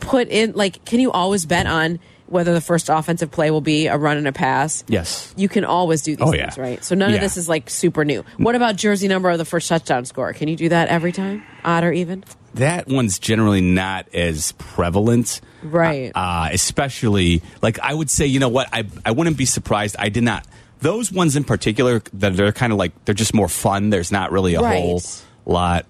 put 0.00 0.28
in 0.28 0.52
like 0.52 0.82
can 0.86 1.00
you 1.00 1.12
always 1.12 1.44
bet 1.44 1.66
on 1.66 2.00
whether 2.26 2.54
the 2.54 2.60
first 2.60 2.88
offensive 2.88 3.30
play 3.30 3.50
will 3.50 3.60
be 3.60 3.88
a 3.88 3.96
run 3.98 4.16
and 4.16 4.26
a 4.28 4.32
pass? 4.32 4.84
Yes. 4.88 5.34
You 5.36 5.48
can 5.48 5.64
always 5.64 6.02
do 6.02 6.14
these 6.16 6.26
Oh, 6.26 6.30
things, 6.30 6.56
yeah. 6.56 6.62
right? 6.62 6.84
So 6.84 6.94
none 6.94 7.12
of 7.12 7.20
this 7.20 7.36
is 7.36 7.48
like 7.48 7.68
super 7.68 8.04
new. 8.04 8.24
What 8.36 8.54
about 8.54 8.76
jersey 8.76 9.08
number 9.08 9.28
of 9.30 9.38
the 9.38 9.44
first 9.44 9.68
touchdown 9.68 10.04
score? 10.04 10.32
Can 10.32 10.46
you 10.48 10.54
do 10.56 10.68
that 10.68 10.88
every 10.88 11.10
time? 11.12 11.42
Odd 11.64 11.84
or 11.84 11.92
even? 11.92 12.24
that 12.54 12.88
one's 12.88 13.18
generally 13.20 13.60
not 13.60 14.12
as 14.12 14.52
prevalent. 14.52 15.40
Right. 15.62 16.10
Uh, 16.14 16.48
especially, 16.52 17.42
like, 17.62 17.78
I 17.78 17.94
would 17.94 18.10
say, 18.10 18.26
you 18.26 18.40
know 18.40 18.48
what? 18.48 18.68
I, 18.72 18.84
I 19.04 19.12
wouldn't 19.12 19.36
be 19.36 19.44
surprised. 19.44 19.94
I 19.98 20.08
did 20.08 20.24
not. 20.24 20.44
Those 20.80 21.12
ones 21.12 21.36
in 21.36 21.44
particular, 21.44 22.02
that 22.14 22.36
they're 22.36 22.52
kind 22.52 22.72
of 22.72 22.78
like, 22.78 22.92
they're 23.04 23.14
just 23.14 23.34
more 23.34 23.48
fun. 23.48 23.90
There's 23.90 24.10
not 24.12 24.32
really 24.32 24.54
a 24.54 24.60
Right. 24.60 24.80
whole 24.80 25.02
lot 25.46 25.86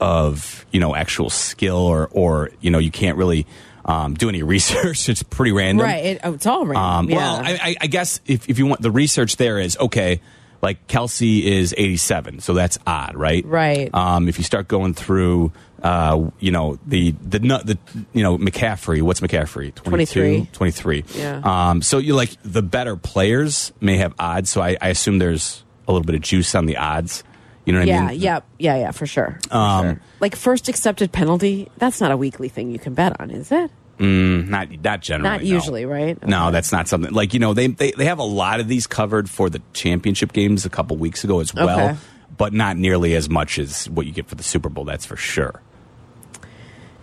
of, 0.00 0.66
you 0.72 0.80
know, 0.80 0.94
actual 0.94 1.30
skill 1.30 1.76
or, 1.76 2.08
or 2.10 2.50
you 2.60 2.70
know, 2.70 2.78
you 2.78 2.90
can't 2.90 3.16
really 3.16 3.46
um, 3.84 4.14
do 4.14 4.28
any 4.28 4.42
research. 4.54 5.08
It's 5.08 5.22
pretty 5.22 5.52
random. 5.52 5.86
Right. 5.86 6.04
It, 6.04 6.20
oh, 6.24 6.34
it's 6.34 6.46
all 6.46 6.66
random. 6.66 6.82
Um, 6.82 7.10
yeah. 7.10 7.16
Well, 7.16 7.36
I, 7.44 7.50
I, 7.62 7.76
I 7.82 7.86
guess 7.86 8.20
if, 8.26 8.48
if 8.48 8.58
you 8.58 8.66
want 8.66 8.80
the 8.82 8.90
research, 8.90 9.36
there 9.36 9.58
is 9.58 9.76
okay. 9.78 10.20
Like 10.60 10.86
Kelce 10.86 11.42
is 11.42 11.74
eighty-seven, 11.76 12.38
so 12.38 12.54
that's 12.54 12.78
odd, 12.86 13.16
right? 13.16 13.44
Right. 13.44 13.92
Um, 13.92 14.28
if 14.28 14.38
you 14.38 14.44
start 14.44 14.68
going 14.68 14.94
through, 14.94 15.50
uh, 15.82 16.30
you 16.38 16.50
know 16.52 16.78
the 16.86 17.10
the 17.22 17.38
the 17.40 17.78
you 18.12 18.22
know 18.22 18.38
McCaffrey. 18.38 19.02
What's 19.02 19.20
McCaffrey? 19.20 19.74
23. 19.74 20.48
23. 20.52 21.04
Yeah. 21.14 21.40
Um, 21.44 21.82
so 21.82 21.98
you 21.98 22.14
like 22.14 22.30
the 22.44 22.62
better 22.62 22.96
players 22.96 23.72
may 23.80 23.96
have 23.98 24.14
odds. 24.18 24.50
So 24.50 24.60
I, 24.62 24.76
I 24.80 24.88
assume 24.88 25.18
there's 25.18 25.64
a 25.88 25.92
little 25.92 26.04
bit 26.06 26.14
of 26.14 26.20
juice 26.20 26.54
on 26.54 26.66
the 26.66 26.76
odds. 26.76 27.24
You 27.64 27.72
know 27.72 27.78
what 27.80 27.88
yeah, 27.88 28.02
I 28.04 28.06
mean? 28.10 28.20
yeah, 28.20 28.40
yeah, 28.58 28.76
yeah, 28.76 28.90
for 28.90 29.06
sure. 29.06 29.38
For 29.48 29.56
Um, 29.56 29.86
sure. 29.86 30.00
Like 30.20 30.34
first 30.36 30.68
accepted 30.68 31.12
penalty, 31.12 31.70
that's 31.78 32.00
not 32.00 32.10
a 32.10 32.16
weekly 32.16 32.48
thing 32.48 32.70
you 32.72 32.78
can 32.80 32.94
bet 32.94 33.20
on, 33.20 33.30
is 33.30 33.52
it? 33.52 33.70
Mm, 33.98 34.48
Not 34.48 34.68
not 34.82 35.00
generally. 35.00 35.30
Not 35.30 35.40
no. 35.42 35.46
usually, 35.46 35.84
right? 35.84 36.20
No, 36.26 36.50
that's 36.50 36.72
not 36.72 36.88
something 36.88 37.12
like 37.12 37.34
you 37.34 37.38
know 37.40 37.54
they, 37.54 37.68
they 37.68 37.92
they 37.92 38.06
have 38.06 38.18
a 38.18 38.24
lot 38.24 38.58
of 38.58 38.66
these 38.66 38.86
covered 38.88 39.30
for 39.30 39.48
the 39.50 39.60
championship 39.74 40.32
games 40.32 40.64
a 40.66 40.70
couple 40.70 40.96
weeks 40.96 41.22
ago 41.22 41.38
as 41.40 41.54
well, 41.54 41.90
Okay. 41.90 41.96
but 42.36 42.52
not 42.52 42.76
nearly 42.76 43.14
as 43.14 43.28
much 43.28 43.58
as 43.60 43.88
what 43.90 44.06
you 44.06 44.12
get 44.12 44.26
for 44.26 44.34
the 44.34 44.42
Super 44.42 44.68
Bowl. 44.68 44.84
That's 44.84 45.04
for 45.06 45.16
sure. 45.16 45.60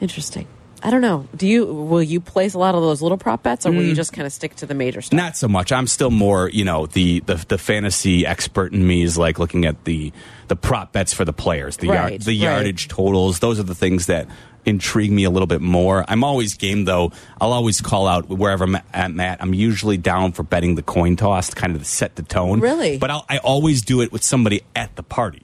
Interesting. 0.01 0.47
I 0.81 0.91
don't 0.91 1.01
know. 1.01 1.27
Do 1.35 1.45
you 1.45 1.65
will 1.65 2.01
you 2.01 2.21
place 2.21 2.53
a 2.53 2.57
lot 2.57 2.73
of 2.73 2.81
those 2.81 3.01
little 3.01 3.17
prop 3.17 3.43
bets, 3.43 3.65
or 3.65 3.71
will 3.71 3.81
Mm. 3.81 3.87
you 3.89 3.95
just 3.95 4.13
kind 4.13 4.25
of 4.25 4.31
stick 4.31 4.55
to 4.57 4.65
the 4.65 4.73
major 4.73 5.01
stuff? 5.01 5.17
Not 5.17 5.35
so 5.35 5.49
much. 5.49 5.73
I'm 5.73 5.87
still 5.87 6.09
more, 6.09 6.49
you 6.49 6.63
know, 6.63 6.85
the 6.85 7.19
the, 7.21 7.35
the 7.49 7.57
fantasy 7.57 8.25
expert 8.25 8.71
in 8.71 8.87
me 8.87 9.01
is 9.03 9.17
like 9.17 9.39
looking 9.39 9.65
at 9.65 9.83
the 9.83 10.13
the 10.47 10.55
prop 10.55 10.93
bets 10.93 11.13
for 11.13 11.25
the 11.25 11.33
players, 11.33 11.75
the 11.77 11.89
Right, 11.89 12.11
yard, 12.13 12.21
the 12.21 12.31
right. 12.31 12.39
yardage 12.53 12.87
totals. 12.87 13.39
Those 13.39 13.59
are 13.59 13.63
the 13.63 13.75
things 13.75 14.05
that 14.05 14.27
intrigue 14.65 15.11
me 15.11 15.25
a 15.25 15.29
little 15.29 15.47
bit 15.47 15.59
more. 15.59 16.05
I'm 16.07 16.23
always 16.23 16.53
game 16.53 16.85
though. 16.85 17.11
I'll 17.41 17.51
always 17.51 17.81
call 17.81 18.07
out 18.07 18.29
wherever 18.29 18.63
I'm 18.63 18.77
at. 18.93 19.11
Matt. 19.11 19.39
I'm 19.41 19.53
usually 19.53 19.97
down 19.97 20.31
for 20.31 20.43
betting 20.43 20.75
the 20.75 20.81
coin 20.83 21.17
toss, 21.17 21.49
to 21.49 21.55
kind 21.57 21.75
of 21.75 21.85
set 21.85 22.15
the 22.15 22.23
tone. 22.23 22.61
Really? 22.61 22.97
but 22.97 23.11
I'll, 23.11 23.25
I 23.27 23.39
always 23.39 23.81
do 23.81 23.99
it 23.99 24.13
with 24.13 24.23
somebody 24.23 24.61
at 24.77 24.95
the 24.95 25.03
party. 25.03 25.41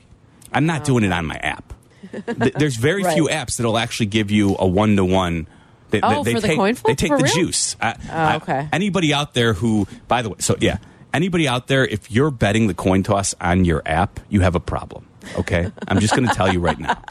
I'm 0.53 0.65
not 0.65 0.85
doing 0.85 1.03
it 1.03 1.11
on 1.11 1.25
my 1.25 1.35
app. 1.35 1.73
Th- 2.41 2.53
There's 2.53 2.75
very 2.77 3.03
Right. 3.03 3.13
few 3.13 3.27
apps 3.27 3.57
that'll 3.57 3.77
actually 3.77 4.07
give 4.07 4.31
you 4.31 4.55
a 4.59 4.67
one 4.67 4.95
to 4.95 5.05
one. 5.05 5.47
They, 5.91 6.01
Oh, 6.01 6.23
they, 6.23 6.33
for 6.33 6.41
the 6.41 6.47
take, 6.47 6.57
coin 6.57 6.75
They 6.85 6.95
take 6.95 7.09
For 7.11 7.17
the 7.17 7.23
real? 7.25 7.33
juice. 7.33 7.75
I- 7.81 7.93
Oh, 7.93 8.13
I- 8.13 8.35
okay. 8.37 8.67
anybody 8.73 9.13
out 9.13 9.33
there 9.33 9.53
who, 9.53 9.87
by 10.07 10.21
the 10.21 10.29
way, 10.29 10.35
so 10.39 10.55
yeah, 10.59 10.77
anybody 11.13 11.47
out 11.47 11.67
there, 11.67 11.85
if 11.85 12.11
you're 12.11 12.31
betting 12.31 12.67
the 12.67 12.73
coin 12.73 13.03
toss 13.03 13.33
on 13.39 13.65
your 13.65 13.81
app, 13.85 14.19
you 14.29 14.41
have 14.41 14.55
a 14.55 14.59
problem. 14.59 15.05
Okay, 15.39 15.71
I'm 15.87 15.99
just 15.99 16.15
going 16.15 16.27
to 16.27 16.35
tell 16.35 16.53
you 16.53 16.59
right 16.59 16.77
now. 16.77 17.01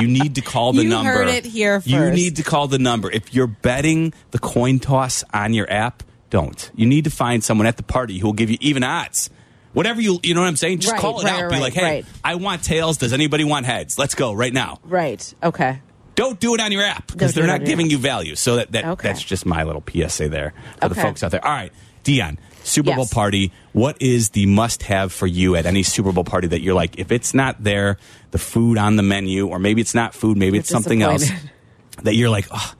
You 0.00 0.08
need 0.08 0.36
to 0.36 0.40
call 0.40 0.72
the 0.72 0.84
You 0.84 0.88
number. 0.88 1.10
heard 1.12 1.28
it 1.28 1.44
here 1.44 1.82
You 1.84 2.10
need 2.10 2.36
to 2.36 2.42
call 2.42 2.66
the 2.66 2.78
number. 2.78 3.10
If 3.10 3.34
you're 3.34 3.46
betting 3.46 4.14
the 4.30 4.38
coin 4.38 4.78
toss 4.78 5.22
on 5.34 5.52
your 5.52 5.70
app, 5.70 6.02
don't. 6.30 6.70
You 6.74 6.86
need 6.86 7.04
to 7.04 7.10
find 7.10 7.44
someone 7.44 7.66
at 7.66 7.76
the 7.76 7.82
party 7.82 8.18
who 8.18 8.28
will 8.28 8.32
give 8.34 8.48
you 8.50 8.56
even 8.62 8.84
odds. 8.84 9.28
Whatever 9.72 10.00
you, 10.00 10.18
you 10.22 10.34
know 10.34 10.40
what 10.40 10.48
I'm 10.48 10.56
saying? 10.56 10.78
Just 10.80 10.92
Right, 10.92 11.00
call 11.00 11.20
it 11.20 11.24
right, 11.24 11.32
out. 11.34 11.42
right, 11.42 11.50
Be 11.52 11.60
like, 11.60 11.74
hey. 11.74 12.04
I 12.24 12.36
want 12.36 12.62
tails. 12.64 12.96
Does 12.96 13.12
anybody 13.12 13.44
want 13.44 13.66
heads? 13.66 13.98
Let's 13.98 14.14
go 14.14 14.32
right 14.32 14.52
now. 14.52 14.78
Right. 14.84 15.32
Okay. 15.42 15.80
Don't 16.14 16.40
do 16.40 16.54
it 16.54 16.60
on 16.60 16.72
your 16.72 16.82
app 16.82 17.06
because 17.12 17.32
they're 17.34 17.46
not 17.46 17.64
giving 17.64 17.86
app. 17.86 17.92
you 17.92 17.98
value. 17.98 18.34
So 18.34 18.56
that, 18.56 18.72
that 18.72 18.84
Okay. 18.84 19.08
that's 19.08 19.22
just 19.22 19.46
my 19.46 19.62
little 19.62 19.84
PSA 19.88 20.28
there 20.30 20.52
for 20.80 20.88
the 20.88 20.94
folks 20.96 21.22
out 21.22 21.30
there. 21.30 21.44
All 21.44 21.52
right, 21.52 21.72
Dionne, 22.02 22.38
Super 22.64 22.92
Bowl 22.96 23.06
party. 23.06 23.52
What 23.72 24.02
is 24.02 24.30
the 24.30 24.46
must-have 24.46 25.12
for 25.12 25.28
you 25.28 25.54
at 25.54 25.64
any 25.64 25.84
Super 25.84 26.10
Bowl 26.10 26.24
party 26.24 26.48
that 26.48 26.60
you're 26.60 26.74
like, 26.74 26.98
if 26.98 27.12
it's 27.12 27.34
not 27.34 27.62
there, 27.62 27.98
the 28.32 28.38
food 28.38 28.78
on 28.78 28.96
the 28.96 29.04
menu, 29.04 29.46
or 29.46 29.60
maybe 29.60 29.80
it's 29.80 29.94
not 29.94 30.12
food, 30.12 30.36
maybe 30.36 30.56
You're 30.56 30.60
it's 30.62 30.70
something 30.70 31.02
else 31.02 31.30
that 32.02 32.16
you're 32.16 32.30
like, 32.30 32.48
oh, 32.50 32.74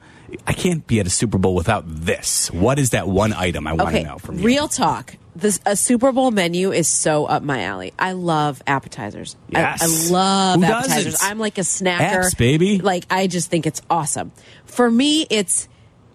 I 0.45 0.51
can't 0.51 0.85
be 0.85 0.99
at 0.99 1.07
a 1.07 1.09
Super 1.09 1.37
Bowl 1.37 1.55
without 1.55 1.85
this. 1.87 2.51
What 2.51 2.77
is 2.77 2.89
that 2.89 3.07
one 3.07 3.31
item 3.31 3.67
I 3.67 3.73
want 3.73 3.91
to 3.91 3.95
Okay. 3.99 4.03
know 4.03 4.17
from 4.17 4.39
you? 4.39 4.43
Real 4.45 4.67
talk. 4.67 5.15
This 5.35 5.59
a 5.65 5.75
Super 5.75 6.11
Bowl 6.11 6.31
menu 6.31 6.71
is 6.71 6.87
so 6.87 7.25
up 7.25 7.43
my 7.43 7.63
alley. 7.63 7.93
I 7.99 8.13
love 8.13 8.61
appetizers. 8.67 9.35
I- 9.53 9.59
Yes. 9.59 9.81
I, 10.09 10.11
love 10.11 10.59
Who 10.59 10.65
appetizers. 10.65 11.13
doesn't? 11.13 11.29
I'm 11.29 11.39
like 11.39 11.57
a 11.57 11.61
snacker, 11.61 12.23
Apps, 12.23 12.37
baby. 12.37 12.79
Like 12.79 13.05
I 13.09 13.27
just 13.27 13.49
think 13.49 13.65
it's 13.67 13.81
awesome. 13.89 14.31
For 14.65 14.89
me, 14.89 15.27
it's 15.29 15.67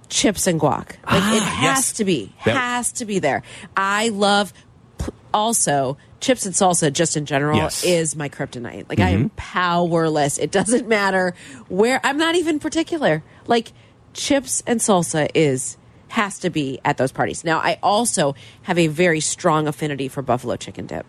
chips 0.08 0.46
and 0.46 0.60
guac. 0.60 0.88
Like 0.88 1.22
Ah, 1.22 1.36
it 1.36 1.42
has 1.42 1.62
yes. 1.62 1.92
to 1.94 2.04
be, 2.04 2.32
That- 2.44 2.56
has 2.56 2.92
to 2.92 3.04
be 3.04 3.18
there. 3.20 3.42
I 3.76 4.08
love 4.10 4.52
also 5.32 5.96
chips 6.20 6.46
and 6.46 6.54
salsa. 6.54 6.92
Just 6.92 7.16
in 7.16 7.24
general, 7.26 7.56
Yes. 7.56 7.84
Is 7.84 8.16
my 8.16 8.28
kryptonite. 8.28 8.88
Like 8.88 9.00
I 9.00 9.10
am 9.10 9.30
powerless. 9.36 10.38
It 10.38 10.50
doesn't 10.50 10.88
matter 10.88 11.34
where. 11.68 12.00
I'm 12.04 12.18
not 12.18 12.34
even 12.34 12.58
particular. 12.58 13.22
Like 13.46 13.72
chips 14.12 14.62
and 14.66 14.80
salsa 14.80 15.28
is 15.34 15.76
has 16.14 16.38
to 16.38 16.48
be 16.48 16.78
at 16.84 16.96
those 16.96 17.10
parties. 17.10 17.42
Now, 17.42 17.58
I 17.58 17.76
also 17.82 18.36
have 18.62 18.78
a 18.78 18.86
very 18.86 19.18
strong 19.18 19.66
affinity 19.66 20.06
for 20.06 20.22
buffalo 20.22 20.54
chicken 20.54 20.86
dip. 20.86 21.04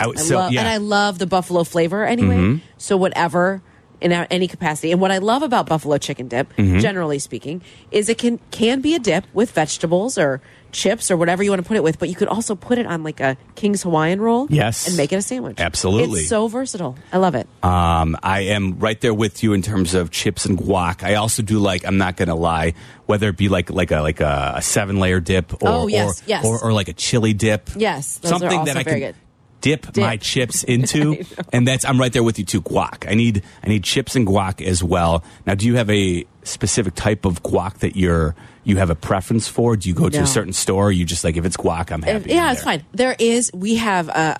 I 0.00 0.08
would- 0.08 0.18
I 0.18 0.22
so, 0.22 0.36
love, 0.36 0.52
yeah. 0.52 0.60
and 0.60 0.68
I 0.68 0.78
love 0.78 1.18
the 1.20 1.26
buffalo 1.26 1.62
flavor 1.62 2.04
anyway. 2.04 2.36
Mm-hmm. 2.36 2.64
So 2.78 2.96
whatever 2.96 3.62
in 4.00 4.12
any 4.12 4.46
capacity, 4.48 4.92
and 4.92 5.00
what 5.00 5.10
I 5.10 5.18
love 5.18 5.42
about 5.42 5.66
buffalo 5.66 5.98
chicken 5.98 6.28
dip, 6.28 6.54
Mm-hmm. 6.56 6.78
generally 6.78 7.18
speaking, 7.18 7.62
is 7.90 8.08
it 8.08 8.18
can 8.18 8.38
can 8.50 8.80
be 8.80 8.94
a 8.94 8.98
dip 8.98 9.24
with 9.34 9.50
vegetables 9.52 10.16
or 10.18 10.40
chips 10.70 11.10
or 11.10 11.16
whatever 11.16 11.42
you 11.42 11.50
want 11.50 11.62
to 11.62 11.66
put 11.66 11.78
it 11.78 11.82
with, 11.82 11.98
but 11.98 12.10
you 12.10 12.14
could 12.14 12.28
also 12.28 12.54
put 12.54 12.76
it 12.78 12.86
on 12.86 13.02
like 13.02 13.20
a 13.20 13.36
King's 13.54 13.82
Hawaiian 13.82 14.20
roll, 14.20 14.46
Yes. 14.50 14.86
and 14.86 14.96
make 14.98 15.12
it 15.12 15.16
a 15.16 15.22
sandwich. 15.22 15.58
Absolutely. 15.58 16.20
it's 16.20 16.28
so 16.28 16.46
versatile. 16.46 16.94
I 17.10 17.16
love 17.16 17.34
it. 17.34 17.48
Um, 17.62 18.16
I 18.22 18.40
am 18.52 18.78
right 18.78 19.00
there 19.00 19.14
with 19.14 19.42
you 19.42 19.52
in 19.54 19.62
terms 19.62 19.94
of 19.94 20.10
chips 20.10 20.44
and 20.44 20.58
guac. 20.58 21.02
I 21.02 21.14
also 21.14 21.42
do 21.42 21.58
like. 21.58 21.86
I'm 21.86 21.96
not 21.98 22.16
going 22.16 22.28
to 22.28 22.34
lie. 22.34 22.74
Whether 23.06 23.30
it 23.30 23.38
be 23.38 23.48
like 23.48 23.70
like 23.70 23.90
a 23.90 24.00
like 24.02 24.20
a, 24.20 24.54
a 24.56 24.62
seven 24.62 25.00
layer 25.00 25.20
dip, 25.20 25.54
or 25.54 25.68
Oh, 25.68 25.86
yes, 25.86 26.20
or, 26.20 26.24
yes. 26.26 26.44
or 26.44 26.62
or 26.62 26.72
like 26.74 26.88
a 26.88 26.92
chili 26.92 27.32
dip. 27.32 27.70
Yes, 27.74 28.20
something 28.22 28.64
that 28.66 28.76
I 28.76 28.82
very 28.82 29.00
can 29.00 29.12
good. 29.12 29.14
Dip, 29.60 29.86
Dip. 29.92 29.96
my 29.98 30.16
chips 30.16 30.62
into, 30.64 31.24
and 31.52 31.66
that's 31.66 31.84
I'm 31.84 31.98
right 32.00 32.12
there 32.12 32.22
with 32.22 32.38
you 32.38 32.44
too. 32.44 32.62
Guac. 32.62 33.10
I 33.10 33.14
need 33.14 33.42
I 33.62 33.68
need 33.68 33.84
chips 33.84 34.16
and 34.16 34.26
guac 34.26 34.64
as 34.64 34.82
well. 34.82 35.22
Now, 35.46 35.54
do 35.54 35.66
you 35.66 35.76
have 35.76 35.90
a 35.90 36.26
specific 36.42 36.94
type 36.94 37.24
of 37.24 37.42
guac 37.42 37.78
that 37.78 37.96
you're 37.96 38.34
you 38.64 38.76
have 38.76 38.90
a 38.90 38.94
preference 38.94 39.48
for? 39.48 39.76
Do 39.76 39.88
you 39.88 39.94
go 39.94 40.08
to 40.08 40.16
No. 40.18 40.24
a 40.24 40.26
certain 40.26 40.52
store? 40.52 40.86
Or 40.88 40.92
you 40.92 41.04
just 41.04 41.24
like 41.24 41.36
if 41.36 41.44
it's 41.44 41.56
guac, 41.56 41.90
I'm 41.90 42.02
If- 42.04 42.08
happy. 42.22 42.30
yeah, 42.30 42.46
in 42.46 42.52
it's 42.52 42.62
fine. 42.62 42.84
There 42.92 43.16
is. 43.18 43.50
We 43.54 43.76
have 43.76 44.08
a, 44.08 44.36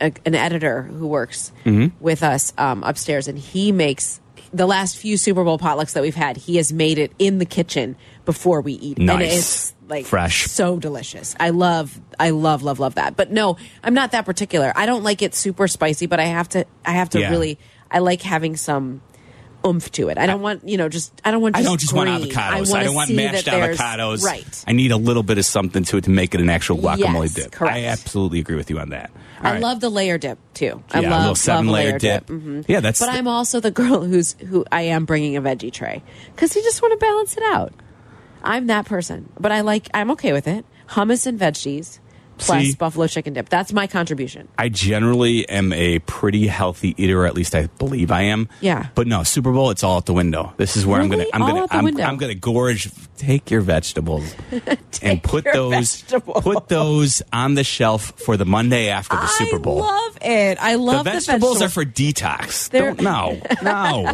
a, 0.00 0.06
a 0.06 0.12
an 0.26 0.34
editor 0.34 0.82
who 0.82 1.06
works 1.08 1.52
Mm-hmm. 1.64 2.02
with 2.02 2.22
us 2.22 2.52
um, 2.58 2.82
upstairs, 2.84 3.28
and 3.28 3.38
he 3.38 3.72
makes 3.72 4.20
the 4.52 4.66
last 4.66 4.96
few 4.96 5.16
Super 5.16 5.44
Bowl 5.44 5.58
potlucks 5.58 5.92
that 5.92 6.02
we've 6.02 6.14
had. 6.14 6.36
He 6.36 6.56
has 6.56 6.72
made 6.72 6.98
it 6.98 7.12
in 7.18 7.38
the 7.38 7.44
kitchen 7.46 7.96
before 8.24 8.60
we 8.60 8.72
eat, 8.74 8.98
and 8.98 9.22
it's 9.22 9.74
like 9.88 10.06
Fresh. 10.06 10.44
so 10.46 10.78
delicious. 10.78 11.34
I 11.40 11.50
love, 11.50 11.98
I 12.18 12.30
love, 12.30 12.62
love, 12.62 12.78
love 12.78 12.96
that. 12.96 13.16
But 13.16 13.30
no, 13.30 13.56
I'm 13.82 13.94
not 13.94 14.12
that 14.12 14.24
particular. 14.26 14.72
I 14.76 14.86
don't 14.86 15.02
like 15.02 15.22
it 15.22 15.34
super 15.34 15.66
spicy, 15.68 16.06
but 16.06 16.20
I 16.20 16.24
have 16.24 16.48
to, 16.50 16.66
I 16.84 16.92
have 16.92 17.10
to 17.10 17.20
Yeah. 17.20 17.30
really, 17.30 17.58
I 17.90 18.00
like 18.00 18.22
having 18.22 18.56
some. 18.56 19.00
Oomph 19.68 19.90
to 19.92 20.08
it. 20.08 20.18
I 20.18 20.26
don't 20.26 20.40
want 20.40 20.66
you 20.68 20.76
know 20.78 20.88
just 20.88 21.12
I 21.24 21.30
don't 21.30 21.42
want. 21.42 21.54
I 21.56 21.60
Just 21.60 21.68
don't 21.70 21.80
just 21.80 21.92
want 21.92 22.08
avocados. 22.10 22.38
I, 22.52 22.60
wanna 22.72 22.84
don't 22.84 22.94
want 22.94 23.10
mashed 23.10 23.46
avocados. 23.46 24.22
Right. 24.24 24.64
I 24.66 24.72
need 24.72 24.90
a 24.92 24.96
little 24.96 25.22
bit 25.22 25.38
of 25.38 25.44
something 25.44 25.84
to 25.84 25.96
it 25.98 26.04
to 26.04 26.10
make 26.10 26.34
it 26.34 26.40
an 26.40 26.48
actual 26.50 26.78
guacamole 26.78 27.22
Yes, 27.24 27.34
dip. 27.34 27.52
correct. 27.52 27.76
I 27.76 27.84
absolutely 27.84 28.40
agree 28.40 28.56
with 28.56 28.70
you 28.70 28.78
on 28.78 28.88
that. 28.90 29.10
All 29.40 29.46
I 29.46 29.52
right. 29.52 29.62
love 29.62 29.80
the 29.80 29.90
layer 29.90 30.18
dip 30.18 30.38
too. 30.54 30.82
I 30.90 31.00
Yeah, 31.00 31.08
a 31.08 31.10
love 31.10 31.20
little 31.20 31.34
seven 31.36 31.66
layer 31.68 31.90
layer 31.90 31.98
dip. 31.98 32.26
Mhm. 32.26 32.64
Yeah, 32.68 32.80
that's 32.80 32.98
But 33.00 33.10
I'm 33.10 33.28
also 33.28 33.60
the 33.60 33.70
girl 33.70 34.02
who's 34.04 34.34
who 34.48 34.64
I 34.72 34.82
am 34.82 35.04
bringing 35.04 35.36
a 35.36 35.42
veggie 35.42 35.72
tray 35.72 36.02
because 36.34 36.56
you 36.56 36.62
just 36.62 36.80
want 36.82 36.92
to 36.98 37.04
balance 37.04 37.36
it 37.36 37.42
out. 37.44 37.72
I'm 38.42 38.68
that 38.68 38.86
person, 38.86 39.28
but 39.38 39.52
I 39.52 39.60
like. 39.62 39.88
I'm 39.94 40.10
okay 40.12 40.32
with 40.32 40.46
it. 40.48 40.64
Hummus 40.90 41.26
and 41.26 41.38
veggies, 41.38 41.98
plus 42.38 42.62
See? 42.62 42.74
buffalo 42.74 43.06
chicken 43.06 43.34
dip. 43.34 43.48
That's 43.48 43.72
my 43.72 43.86
contribution. 43.86 44.48
I 44.58 44.68
generally 44.68 45.48
am 45.48 45.72
a 45.72 45.98
pretty 46.00 46.46
healthy 46.46 46.94
eater, 47.02 47.22
or 47.22 47.26
at 47.26 47.34
least 47.34 47.54
I 47.54 47.66
believe 47.78 48.10
I 48.10 48.22
am. 48.22 48.48
Yeah. 48.60 48.88
But 48.94 49.06
no, 49.06 49.22
Super 49.22 49.52
Bowl, 49.52 49.70
it's 49.70 49.82
all 49.82 49.96
out 49.98 50.06
the 50.06 50.14
window. 50.14 50.52
This 50.56 50.76
is 50.76 50.86
where 50.86 51.00
Really? 51.02 51.26
I'm 51.32 51.40
gonna, 51.40 51.50
I'm 51.50 51.56
All 51.72 51.82
gonna, 51.92 52.00
I'm. 52.02 52.10
I'm 52.10 52.16
gonna 52.16 52.34
gorge. 52.34 52.90
Take 53.18 53.50
your 53.50 53.62
vegetables 53.62 54.32
and 55.02 55.20
put 55.20 55.42
those, 55.44 56.02
vegetables. 56.02 56.44
put 56.44 56.68
those 56.68 57.20
on 57.32 57.54
the 57.54 57.64
shelf 57.64 58.12
for 58.16 58.36
the 58.36 58.44
Monday 58.46 58.90
after 58.90 59.16
the 59.16 59.26
Super 59.26 59.58
Bowl. 59.58 59.82
I 59.82 59.86
love 59.86 60.18
it. 60.22 60.58
I 60.60 60.74
love 60.76 61.04
the 61.04 61.10
the 61.10 61.14
vegetables 61.16 61.60
are 61.60 61.68
for 61.68 61.84
detox. 61.84 62.70
They're- 62.70 62.94
Don't, 62.94 63.02
no, 63.02 63.40
no, 63.62 64.12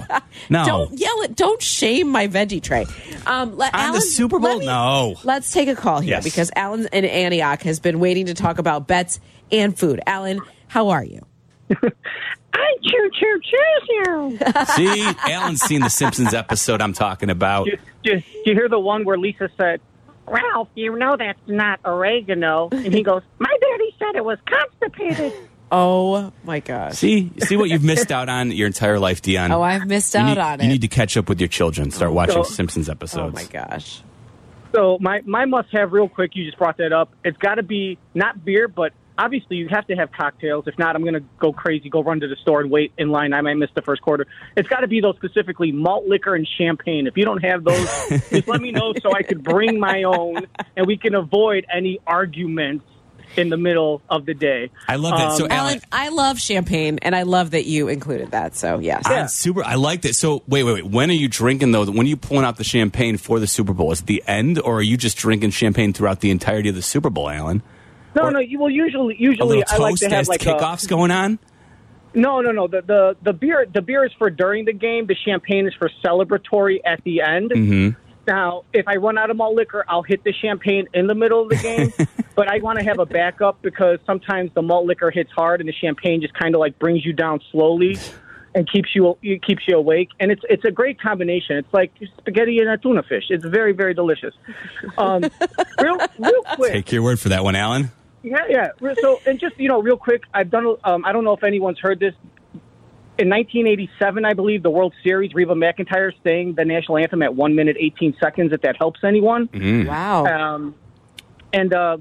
no. 0.49 0.65
Don't 0.65 0.99
yell 0.99 1.21
it. 1.21 1.37
Don't 1.37 1.61
shame 1.61 2.09
my 2.09 2.29
veggie 2.29 2.63
tray. 2.63 2.87
Um, 3.27 3.59
let, 3.59 3.75
On 3.75 3.93
the 3.93 4.01
Super 4.01 4.39
Bowl? 4.39 4.49
let 4.53 4.59
me- 4.61 4.67
No. 4.67 5.17
Let's 5.23 5.53
take 5.53 5.69
a 5.69 5.75
call 5.75 6.01
here 6.01 6.13
Yes. 6.13 6.25
because 6.25 6.51
Alan 6.57 6.89
in 6.91 7.05
Antioch 7.05 7.61
has 7.65 7.81
been 7.81 8.01
waiting 8.01 8.14
to 8.23 8.35
talk 8.35 8.59
about 8.59 8.87
bets 8.87 9.19
and 9.51 9.77
food. 9.77 10.01
Alan, 10.07 10.41
how 10.69 10.89
are 10.91 11.05
you? 11.05 11.21
I 11.71 12.77
choo 12.83 13.11
choo 13.19 13.41
choose 13.43 13.89
you. 13.89 14.39
See, 14.77 15.03
Alan's 15.33 15.61
seen 15.63 15.81
the 15.81 15.89
Simpsons 15.91 16.35
episode 16.35 16.81
I'm 16.81 16.93
talking 16.93 17.31
about. 17.31 17.67
Do 17.67 17.73
did 18.05 18.25
you 18.47 18.55
hear 18.55 18.69
the 18.69 18.79
one 18.79 19.05
where 19.05 19.19
Lisa 19.19 19.49
said, 19.57 19.81
Ralph, 20.27 20.69
you 20.75 20.97
know 20.97 21.17
that's 21.19 21.39
not 21.47 21.81
oregano? 21.85 22.69
And 22.71 22.95
he 22.95 23.03
goes, 23.03 23.23
My 23.39 23.57
daddy 23.61 23.95
said 23.99 24.15
it 24.17 24.25
was 24.25 24.39
constipated. 24.47 25.33
Oh 25.73 26.33
my 26.45 26.61
gosh. 26.61 26.95
See, 26.99 27.33
see 27.39 27.57
what 27.57 27.69
you've 27.69 27.83
missed 27.83 28.13
out 28.13 28.29
on 28.29 28.53
your 28.53 28.69
entire 28.69 29.01
life, 29.01 29.23
Dionne. 29.23 29.51
Oh, 29.51 29.61
I've 29.61 29.87
missed 29.89 30.15
you 30.15 30.21
out 30.21 30.27
need, 30.29 30.39
on 30.39 30.61
it. 30.61 30.63
You 30.65 30.69
need 30.69 30.83
to 30.83 30.89
catch 30.89 31.17
up 31.17 31.29
with 31.29 31.41
your 31.41 31.49
children. 31.49 31.91
Start 31.91 32.13
watching 32.13 32.45
So- 32.45 32.51
Simpsons 32.51 32.89
episodes. 32.89 33.19
oh 33.19 33.29
episodes. 33.41 33.53
my 33.53 33.61
gosh. 33.69 34.01
So 34.75 34.99
my, 35.01 35.21
my 35.25 35.45
must 35.45 35.69
have 35.73 35.93
real 35.93 36.09
quick, 36.09 36.33
you 36.35 36.45
just 36.45 36.59
brought 36.59 36.79
that 36.79 36.93
up. 36.93 37.13
It's 37.25 37.39
got 37.39 37.57
to 37.57 37.63
be 37.63 37.97
not 38.13 38.45
beer, 38.45 38.67
but 38.67 38.93
obviously 39.17 39.57
you 39.57 39.69
have 39.69 39.87
to 39.87 39.95
have 39.95 40.11
cocktails. 40.11 40.67
If 40.67 40.77
not, 40.79 40.97
I'm 40.97 41.03
going 41.03 41.15
to 41.15 41.25
go 41.39 41.53
crazy, 41.53 41.89
go 41.89 42.03
run 42.03 42.19
to 42.21 42.29
the 42.29 42.37
store 42.37 42.61
and 42.61 42.71
wait 42.71 42.93
in 42.99 43.11
line. 43.11 43.33
I 43.33 43.41
might 43.41 43.55
miss 43.55 43.71
the 43.77 43.83
first 43.83 44.03
quarter. 44.03 44.27
It's 44.57 44.69
got 44.69 44.81
to 44.81 44.89
be 44.89 45.01
those 45.01 45.15
specifically 45.17 45.71
malt 45.71 46.07
liquor 46.07 46.35
and 46.35 46.49
champagne. 46.59 47.07
If 47.07 47.17
you 47.17 47.25
don't 47.25 47.45
have 47.45 47.63
those, 47.63 47.89
just 48.31 48.49
let 48.49 48.61
me 48.61 48.73
know 48.73 48.95
so 49.01 49.13
I 49.13 49.23
could 49.23 49.45
bring 49.45 49.79
my 49.79 50.03
own 50.03 50.47
and 50.77 50.87
we 50.87 50.97
can 50.97 51.15
avoid 51.15 51.67
any 51.73 52.01
arguments 52.07 52.85
in 53.37 53.49
the 53.49 53.57
middle 53.57 54.03
of 54.09 54.27
the 54.27 54.35
day. 54.35 54.71
I 54.89 54.97
love 54.97 55.19
that. 55.19 55.37
so, 55.37 55.45
Um, 55.45 55.51
Alan, 55.53 55.69
Alan, 55.69 55.81
I 55.93 56.09
love 56.11 56.39
champagne, 56.39 56.99
and 57.03 57.15
I 57.15 57.23
love 57.23 57.53
that 57.53 57.67
you 57.67 57.89
included 57.89 58.31
that. 58.33 58.57
So 58.57 58.79
yes, 58.79 59.03
I'm 59.07 59.29
super. 59.29 59.65
I 59.65 59.75
like 59.75 60.03
that. 60.03 60.15
So, 60.15 60.43
wait, 60.47 60.65
wait, 60.65 60.75
wait. 60.75 60.87
When 60.87 61.11
are 61.11 61.15
you 61.15 61.29
drinking 61.29 61.73
though? 61.73 61.85
When 61.85 62.07
are 62.07 62.09
you 62.09 62.17
pulling 62.17 62.45
out 62.45 62.57
the 62.57 62.65
champagne 62.65 63.17
for 63.17 63.39
the 63.39 63.47
Super 63.47 63.73
Bowl? 63.73 63.93
Is 63.93 64.01
it 64.01 64.07
the 64.07 64.23
end, 64.27 64.59
or 64.61 64.79
are 64.79 64.83
you 64.83 64.97
just 64.97 65.17
drinking 65.17 65.51
champagne 65.51 65.93
throughout 65.93 66.21
the 66.21 66.31
entirety 66.31 66.69
of 66.69 66.75
the 66.75 66.83
Super 66.83 67.11
Bowl, 67.11 67.29
Alan? 67.29 67.63
No, 68.15 68.31
no. 68.31 68.39
You, 68.39 68.61
well, 68.61 68.71
usually, 68.71 69.15
A 69.15 69.19
usually 69.19 69.59
little 69.59 69.65
I 69.69 69.79
like 69.79 69.97
to 69.97 70.09
have 70.09 70.21
as 70.21 70.29
like 70.29 70.43
a, 70.43 70.55
kickoffs 70.55 70.89
going 70.89 71.11
on. 71.11 71.39
No, 72.15 72.41
no, 72.41 72.53
no. 72.53 72.69
The, 72.69 72.81
the 72.83 73.17
the 73.23 73.33
beer 73.33 73.67
the 73.73 73.83
beer 73.83 74.05
is 74.05 74.13
for 74.19 74.31
during 74.31 74.65
the 74.67 74.73
game. 74.73 75.07
The 75.07 75.17
champagne 75.17 75.67
is 75.67 75.75
for 75.75 75.91
celebratory 76.05 76.79
at 76.85 77.03
the 77.03 77.23
end. 77.23 77.51
Mm-hmm. 77.51 78.01
Now, 78.27 78.65
if 78.73 78.87
I 78.89 78.97
run 78.97 79.19
out 79.19 79.31
of 79.31 79.37
malt 79.37 79.55
liquor, 79.55 79.85
I'll 79.89 80.03
hit 80.03 80.25
the 80.25 80.33
champagne 80.33 80.87
in 80.95 81.07
the 81.09 81.15
middle 81.15 81.43
of 81.43 81.49
the 81.51 81.57
game. 81.57 81.93
but 82.35 82.49
I 82.49 82.59
want 82.59 82.79
to 82.79 82.85
have 82.85 82.99
a 82.99 83.07
backup 83.07 83.63
because 83.63 83.99
sometimes 84.07 84.51
the 84.55 84.63
malt 84.63 84.87
liquor 84.87 85.11
hits 85.11 85.31
hard 85.31 85.61
and 85.61 85.69
the 85.69 85.73
champagne 85.73 86.21
just 86.21 86.35
kind 86.35 86.55
of 86.55 86.59
like 86.59 86.79
brings 86.79 87.05
you 87.05 87.13
down 87.13 87.41
slowly 87.51 87.97
and 88.55 88.71
keeps 88.71 88.95
you 88.95 89.17
it 89.23 89.43
keeps 89.43 89.63
you 89.67 89.77
awake. 89.77 90.11
And 90.21 90.31
it's 90.31 90.43
it's 90.49 90.65
a 90.65 90.71
great 90.71 91.01
combination. 91.01 91.57
It's 91.57 91.73
like 91.73 91.93
spaghetti 92.19 92.59
and 92.59 92.69
a 92.69 92.79
tuna 92.79 93.03
fish. 93.03 93.25
It's 93.31 93.45
very 93.45 93.73
very 93.73 93.95
delicious. 93.95 94.35
Um, 94.99 95.23
real 95.81 95.99
real 96.19 96.43
quick. 96.55 96.73
Take 96.73 96.93
your 96.93 97.03
word 97.03 97.21
for 97.21 97.29
that 97.31 97.45
one, 97.45 97.57
Alan. 97.57 97.91
Yeah, 98.23 98.39
yeah. 98.49 98.95
So, 99.03 99.21
and 99.27 99.39
just 99.39 99.59
you 99.59 99.69
know, 99.69 99.83
real 99.83 99.99
quick, 99.99 100.23
I've 100.33 100.51
done. 100.51 100.77
Um, 100.85 101.05
I 101.05 101.13
don't 101.13 101.25
know 101.25 101.35
if 101.35 101.45
anyone's 101.45 101.79
heard 101.79 102.01
this. 102.01 102.15
In 103.17 103.29
1987, 103.29 104.25
I 104.25 104.33
believe 104.33 104.65
the 104.65 104.71
World 104.71 104.93
Series, 105.05 105.35
Reba 105.35 105.55
McEntire 105.55 106.11
sang 106.25 106.55
the 106.55 106.65
national 106.65 106.99
anthem 106.99 107.23
at 107.23 107.37
one 107.37 107.55
minute 107.55 107.77
18 107.79 108.17
seconds. 108.21 108.53
If 108.53 108.63
that 108.63 108.77
helps 108.77 109.05
anyone. 109.05 109.47
Mm. 109.49 109.87
wow. 109.87 110.25
Um, 110.25 110.75
and 111.53 111.73
uh, 111.73 111.99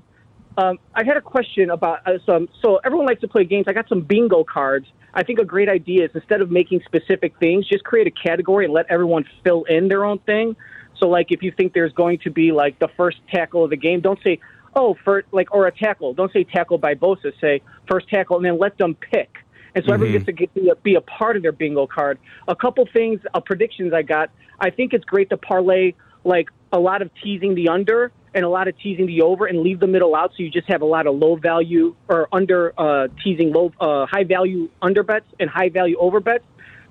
um, 0.57 0.79
I 0.93 1.03
had 1.03 1.17
a 1.17 1.21
question 1.21 1.69
about 1.69 2.05
uh, 2.07 2.19
some. 2.25 2.49
So 2.61 2.79
everyone 2.83 3.07
likes 3.07 3.21
to 3.21 3.27
play 3.27 3.43
games. 3.43 3.65
I 3.67 3.73
got 3.73 3.89
some 3.89 4.01
bingo 4.01 4.43
cards. 4.43 4.87
I 5.13 5.23
think 5.23 5.39
a 5.39 5.45
great 5.45 5.69
idea 5.69 6.05
is 6.05 6.11
instead 6.13 6.41
of 6.41 6.51
making 6.51 6.81
specific 6.85 7.37
things, 7.39 7.67
just 7.67 7.83
create 7.83 8.07
a 8.07 8.11
category 8.11 8.65
and 8.65 8.73
let 8.73 8.87
everyone 8.89 9.25
fill 9.43 9.63
in 9.63 9.87
their 9.87 10.05
own 10.05 10.19
thing. 10.19 10.55
So, 10.99 11.07
like, 11.07 11.31
if 11.31 11.41
you 11.41 11.51
think 11.51 11.73
there's 11.73 11.93
going 11.93 12.19
to 12.19 12.31
be 12.31 12.51
like 12.51 12.79
the 12.79 12.87
first 12.95 13.17
tackle 13.31 13.63
of 13.63 13.69
the 13.69 13.77
game, 13.77 14.01
don't 14.01 14.19
say, 14.23 14.39
"Oh, 14.75 14.95
for 15.03 15.23
like," 15.31 15.53
or 15.53 15.67
a 15.67 15.71
tackle. 15.71 16.13
Don't 16.13 16.31
say 16.31 16.43
tackle 16.43 16.77
by 16.77 16.95
Bosa. 16.95 17.31
Say 17.41 17.61
first 17.89 18.09
tackle, 18.09 18.37
and 18.37 18.45
then 18.45 18.59
let 18.59 18.77
them 18.77 18.95
pick. 18.95 19.37
And 19.75 19.83
so 19.83 19.91
everyone 19.91 20.13
gets 20.13 20.25
to 20.25 20.31
get, 20.31 20.53
be, 20.53 20.69
a, 20.69 20.75
be 20.75 20.93
a 20.93 21.01
part 21.01 21.35
of 21.35 21.41
their 21.41 21.51
bingo 21.51 21.87
card. 21.87 22.19
A 22.47 22.55
couple 22.55 22.87
things, 22.93 23.21
uh, 23.33 23.39
predictions 23.39 23.91
I 23.91 24.03
got. 24.03 24.29
I 24.59 24.69
think 24.69 24.93
it's 24.93 25.03
great 25.03 25.31
to 25.31 25.37
parlay 25.37 25.93
like 26.23 26.49
a 26.71 26.79
lot 26.79 27.01
of 27.01 27.09
teasing 27.23 27.55
the 27.55 27.69
under 27.69 28.11
and 28.35 28.43
a 28.43 28.49
lot 28.49 28.67
of 28.67 28.77
teasing 28.79 29.05
the 29.05 29.21
over, 29.21 29.45
and 29.45 29.59
leave 29.59 29.79
the 29.79 29.87
middle 29.87 30.15
out. 30.15 30.31
So 30.31 30.43
you 30.43 30.49
just 30.49 30.67
have 30.67 30.81
a 30.81 30.85
lot 30.85 31.07
of 31.07 31.15
low 31.15 31.35
value 31.35 31.95
or 32.07 32.27
under 32.31 32.73
uh, 32.77 33.07
teasing 33.23 33.53
low 33.53 33.71
uh, 33.79 34.05
high 34.05 34.23
value 34.23 34.69
under 34.81 35.03
bets 35.03 35.25
and 35.39 35.49
high 35.49 35.69
value 35.69 35.97
over 35.99 36.19
bets. 36.19 36.43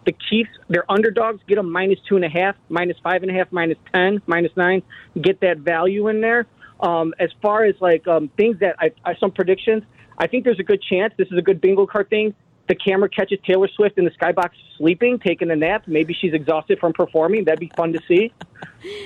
The 0.04 0.14
Chiefs, 0.28 0.50
they're 0.68 0.90
underdogs. 0.90 1.40
Get 1.46 1.56
them 1.56 1.70
minus 1.70 1.98
two 2.08 2.16
and 2.16 2.24
a 2.24 2.28
half, 2.28 2.56
minus 2.68 2.96
five 3.02 3.22
and 3.22 3.30
a 3.30 3.34
half, 3.34 3.52
minus 3.52 3.78
ten, 3.92 4.20
minus 4.26 4.52
nine. 4.56 4.82
Get 5.20 5.40
that 5.40 5.58
value 5.58 6.08
in 6.08 6.20
there. 6.20 6.46
Um, 6.80 7.14
as 7.20 7.30
far 7.40 7.64
as 7.64 7.76
like 7.80 8.08
um, 8.08 8.28
things 8.36 8.58
that 8.58 8.74
I, 8.80 8.90
I 9.04 9.14
some 9.20 9.30
predictions, 9.30 9.84
I 10.18 10.26
think 10.26 10.44
there's 10.44 10.58
a 10.58 10.64
good 10.64 10.82
chance. 10.82 11.14
This 11.16 11.28
is 11.30 11.38
a 11.38 11.42
good 11.42 11.60
bingo 11.60 11.86
card 11.86 12.10
thing. 12.10 12.34
The 12.68 12.74
camera 12.76 13.08
catches 13.08 13.38
Taylor 13.46 13.68
Swift 13.74 13.98
in 13.98 14.04
the 14.04 14.10
skybox 14.12 14.50
sleeping, 14.78 15.18
taking 15.18 15.50
a 15.50 15.56
nap. 15.56 15.82
Maybe 15.88 16.14
she's 16.14 16.32
exhausted 16.32 16.78
from 16.78 16.92
performing. 16.92 17.44
That'd 17.44 17.58
be 17.60 17.70
fun 17.76 17.92
to 17.92 18.00
see. 18.06 18.32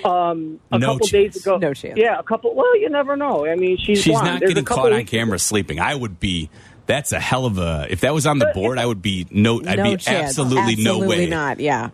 Um, 0.04 0.60
a 0.70 0.78
No 0.78 0.92
couple 0.92 1.06
chance. 1.06 1.10
days 1.34 1.36
ago, 1.42 1.56
No 1.58 1.74
chance. 1.74 1.98
Yeah, 1.98 2.18
a 2.18 2.22
couple. 2.22 2.54
Well, 2.54 2.78
you 2.78 2.88
never 2.90 3.16
know. 3.16 3.46
I 3.46 3.56
mean, 3.56 3.76
she's 3.78 4.02
She's 4.02 4.12
blonde. 4.12 4.26
not 4.26 4.40
There's 4.40 4.50
getting 4.50 4.64
caught 4.64 4.92
on 4.92 4.98
weeks- 4.98 5.10
camera 5.10 5.38
sleeping. 5.38 5.80
I 5.80 5.94
would 5.94 6.20
be. 6.20 6.50
That's 6.86 7.12
a 7.12 7.18
hell 7.18 7.46
of 7.46 7.58
a. 7.58 7.86
If 7.90 8.00
that 8.02 8.14
was 8.14 8.26
on 8.26 8.38
the 8.38 8.50
board, 8.54 8.78
I 8.78 8.86
would 8.86 9.02
be 9.02 9.26
no. 9.30 9.60
I'd 9.66 9.78
no 9.78 9.84
be 9.84 9.96
chance. 9.96 10.28
absolutely, 10.38 10.76
no 10.76 11.00
way. 11.00 11.26
not. 11.26 11.58
Yeah. 11.58 11.90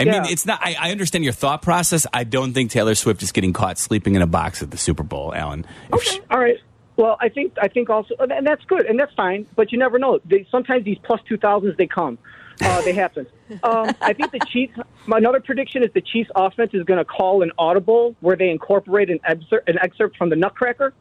I 0.00 0.04
mean, 0.04 0.14
Yeah. 0.14 0.26
it's 0.28 0.46
not. 0.46 0.60
I, 0.62 0.76
I 0.78 0.90
understand 0.92 1.24
your 1.24 1.32
thought 1.32 1.60
process. 1.60 2.06
I 2.12 2.22
don't 2.22 2.52
think 2.52 2.70
Taylor 2.70 2.94
Swift 2.94 3.20
is 3.24 3.32
getting 3.32 3.52
caught 3.52 3.78
sleeping 3.78 4.14
in 4.14 4.22
a 4.22 4.28
box 4.28 4.62
at 4.62 4.70
the 4.70 4.76
Super 4.76 5.02
Bowl, 5.02 5.34
Alan. 5.34 5.66
If 5.88 5.94
Okay, 5.94 6.04
she- 6.10 6.20
all 6.30 6.38
right. 6.38 6.58
Well, 6.98 7.16
I 7.20 7.28
think 7.28 7.54
I 7.62 7.68
think 7.68 7.88
also, 7.90 8.16
and 8.18 8.44
that's 8.44 8.64
good, 8.64 8.84
and 8.86 8.98
that's 8.98 9.14
fine. 9.14 9.46
But 9.54 9.70
you 9.70 9.78
never 9.78 10.00
know. 10.00 10.18
They, 10.24 10.48
sometimes 10.50 10.84
these 10.84 10.98
plus 11.04 11.20
two 11.28 11.38
thousands 11.38 11.76
they 11.76 11.86
come, 11.86 12.18
uh, 12.60 12.82
they 12.82 12.92
happen. 12.92 13.26
Um, 13.62 13.94
I 14.02 14.12
think 14.12 14.30
the 14.30 14.40
Chiefs. 14.40 14.78
Another 15.06 15.40
prediction 15.40 15.82
is 15.82 15.90
the 15.94 16.02
Chiefs' 16.02 16.28
offense 16.36 16.74
is 16.74 16.84
going 16.84 16.98
to 16.98 17.04
call 17.04 17.42
an 17.42 17.50
audible 17.56 18.14
where 18.20 18.36
they 18.36 18.50
incorporate 18.50 19.08
an 19.08 19.20
excerpt, 19.24 19.70
an 19.70 19.78
excerpt 19.80 20.18
from 20.18 20.28
the 20.28 20.36
Nutcracker. 20.36 20.92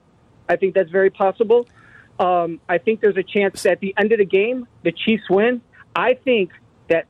I 0.47 0.55
think 0.55 0.73
that's 0.73 0.89
very 0.89 1.09
possible. 1.09 1.67
Um, 2.19 2.61
I 2.69 2.77
think 2.77 3.01
there's 3.01 3.17
a 3.17 3.23
chance 3.23 3.63
that 3.63 3.73
at 3.73 3.79
the 3.81 3.93
end 3.97 4.13
of 4.13 4.19
the 4.19 4.25
game, 4.25 4.65
the 4.83 4.93
Chiefs 4.93 5.29
win. 5.29 5.61
I 5.93 6.13
think 6.13 6.51
that 6.87 7.05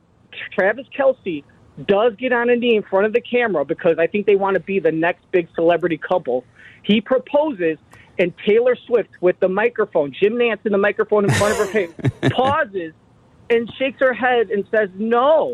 Travis 0.52 0.86
Kelce 0.88 1.44
does 1.86 2.16
get 2.16 2.32
on 2.32 2.50
a 2.50 2.56
knee 2.56 2.74
in 2.74 2.82
front 2.82 3.06
of 3.06 3.12
the 3.12 3.20
camera 3.20 3.64
because 3.64 3.98
I 4.00 4.08
think 4.08 4.26
they 4.26 4.34
want 4.34 4.54
to 4.54 4.60
be 4.60 4.80
the 4.80 4.90
next 4.90 5.30
big 5.30 5.48
celebrity 5.54 5.98
couple. 5.98 6.44
He 6.82 7.00
proposes, 7.00 7.78
and 8.18 8.32
Taylor 8.46 8.76
Swift, 8.86 9.10
with 9.20 9.38
the 9.40 9.48
microphone, 9.48 10.12
Jim 10.18 10.34
Nantz 10.34 10.64
in 10.66 10.72
the 10.72 10.78
microphone 10.78 11.24
in 11.24 11.30
front 11.30 11.52
of 11.52 11.58
her 11.58 11.66
face, 11.66 11.90
pauses 12.32 12.92
and 13.50 13.72
shakes 13.78 14.00
her 14.00 14.12
head 14.12 14.50
and 14.50 14.64
says 14.70 14.90
no. 14.96 15.52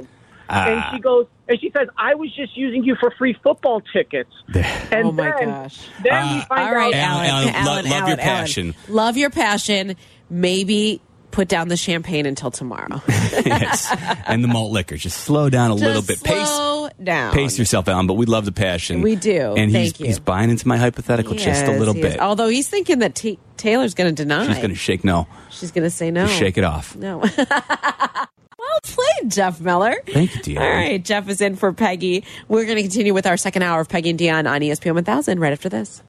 and 0.48 0.80
Ah. 0.80 0.90
she 0.94 1.00
goes, 1.00 1.26
and 1.48 1.58
she 1.60 1.70
says, 1.70 1.88
"I 1.96 2.14
was 2.14 2.34
just 2.34 2.56
using 2.56 2.84
you 2.84 2.96
for 2.96 3.10
free 3.12 3.34
football 3.42 3.80
tickets." 3.92 4.30
And 4.92 5.08
oh 5.08 5.12
my 5.12 5.32
then, 5.38 5.48
gosh. 5.48 5.88
Then 6.02 6.12
Ah. 6.12 6.34
we 6.34 6.40
find 6.42 6.68
All 6.68 6.74
right, 6.74 6.94
out. 6.94 7.10
Alan, 7.10 7.26
Alan. 7.26 7.48
Alan, 7.48 7.64
lo- 7.66 7.72
Alan, 7.72 7.84
love 7.84 7.84
your 7.84 7.94
Alan, 7.94 8.08
Alan. 8.08 8.18
passion. 8.18 8.74
Love 8.88 9.16
your 9.16 9.30
passion. 9.30 9.96
Maybe 10.30 11.00
put 11.35 11.49
down 11.49 11.66
the 11.66 11.76
champagne 11.76 12.26
until 12.26 12.53
tomorrow. 12.53 13.03
yes, 13.09 13.95
and 14.26 14.43
the 14.43 14.49
malt 14.49 14.70
liquor. 14.70 14.97
Just 14.97 15.18
slow 15.18 15.51
down 15.51 15.72
a 15.72 15.74
little 15.74 16.01
bit. 16.01 16.20
Just 16.20 16.24
Pace, 16.24 16.49
slow 16.49 16.89
down. 17.03 17.35
pace 17.35 17.59
yourself, 17.59 17.89
Alan. 17.89 18.07
But 18.07 18.14
we 18.14 18.24
love 18.26 18.45
the 18.45 18.53
passion. 18.53 19.03
We 19.03 19.16
do. 19.16 19.55
And 19.57 19.70
he's 19.70 19.93
Thank 19.93 20.01
you. 20.01 20.07
he's 20.07 20.20
buying 20.20 20.49
into 20.49 20.68
my 20.68 20.76
hypothetical 20.76 21.35
just 21.35 21.64
a 21.64 21.72
little 21.72 21.93
he 21.95 22.01
is. 22.03 22.12
bit. 22.14 22.20
Although 22.20 22.49
he's 22.49 22.68
thinking 22.68 23.01
that 23.01 23.16
T- 23.16 23.41
Taylor's 23.57 23.95
going 23.95 24.14
to 24.14 24.22
deny. 24.22 24.47
She's 24.47 24.57
going 24.59 24.70
to 24.70 24.76
shake 24.76 25.03
no. 25.05 25.26
She's 25.51 25.72
going 25.72 25.85
to 25.85 25.91
say 25.91 26.12
no. 26.12 26.26
Just 26.26 26.39
shake 26.39 26.57
it 26.57 26.64
off. 26.64 26.95
No. 26.95 27.18
well 27.37 28.80
played, 28.85 29.30
Jeff 29.30 29.61
Meller. 29.61 29.97
Thank 30.07 30.37
you, 30.37 30.57
Dionne. 30.57 30.61
All 30.61 30.68
right, 30.68 31.05
Jeff 31.05 31.28
is 31.28 31.41
in 31.41 31.57
for 31.57 31.72
Peggy. 31.72 32.24
We're 32.49 32.64
going 32.64 32.76
to 32.76 32.82
continue 32.82 33.12
with 33.12 33.26
our 33.26 33.37
second 33.37 33.62
hour 33.62 33.80
of 33.80 33.89
Peggy 33.89 34.11
and 34.11 34.18
Dion 34.18 34.47
on 34.47 34.61
ESPN 34.61 34.95
1000 34.95 35.41
right 35.41 35.53
after 35.53 35.68
this. 35.68 36.01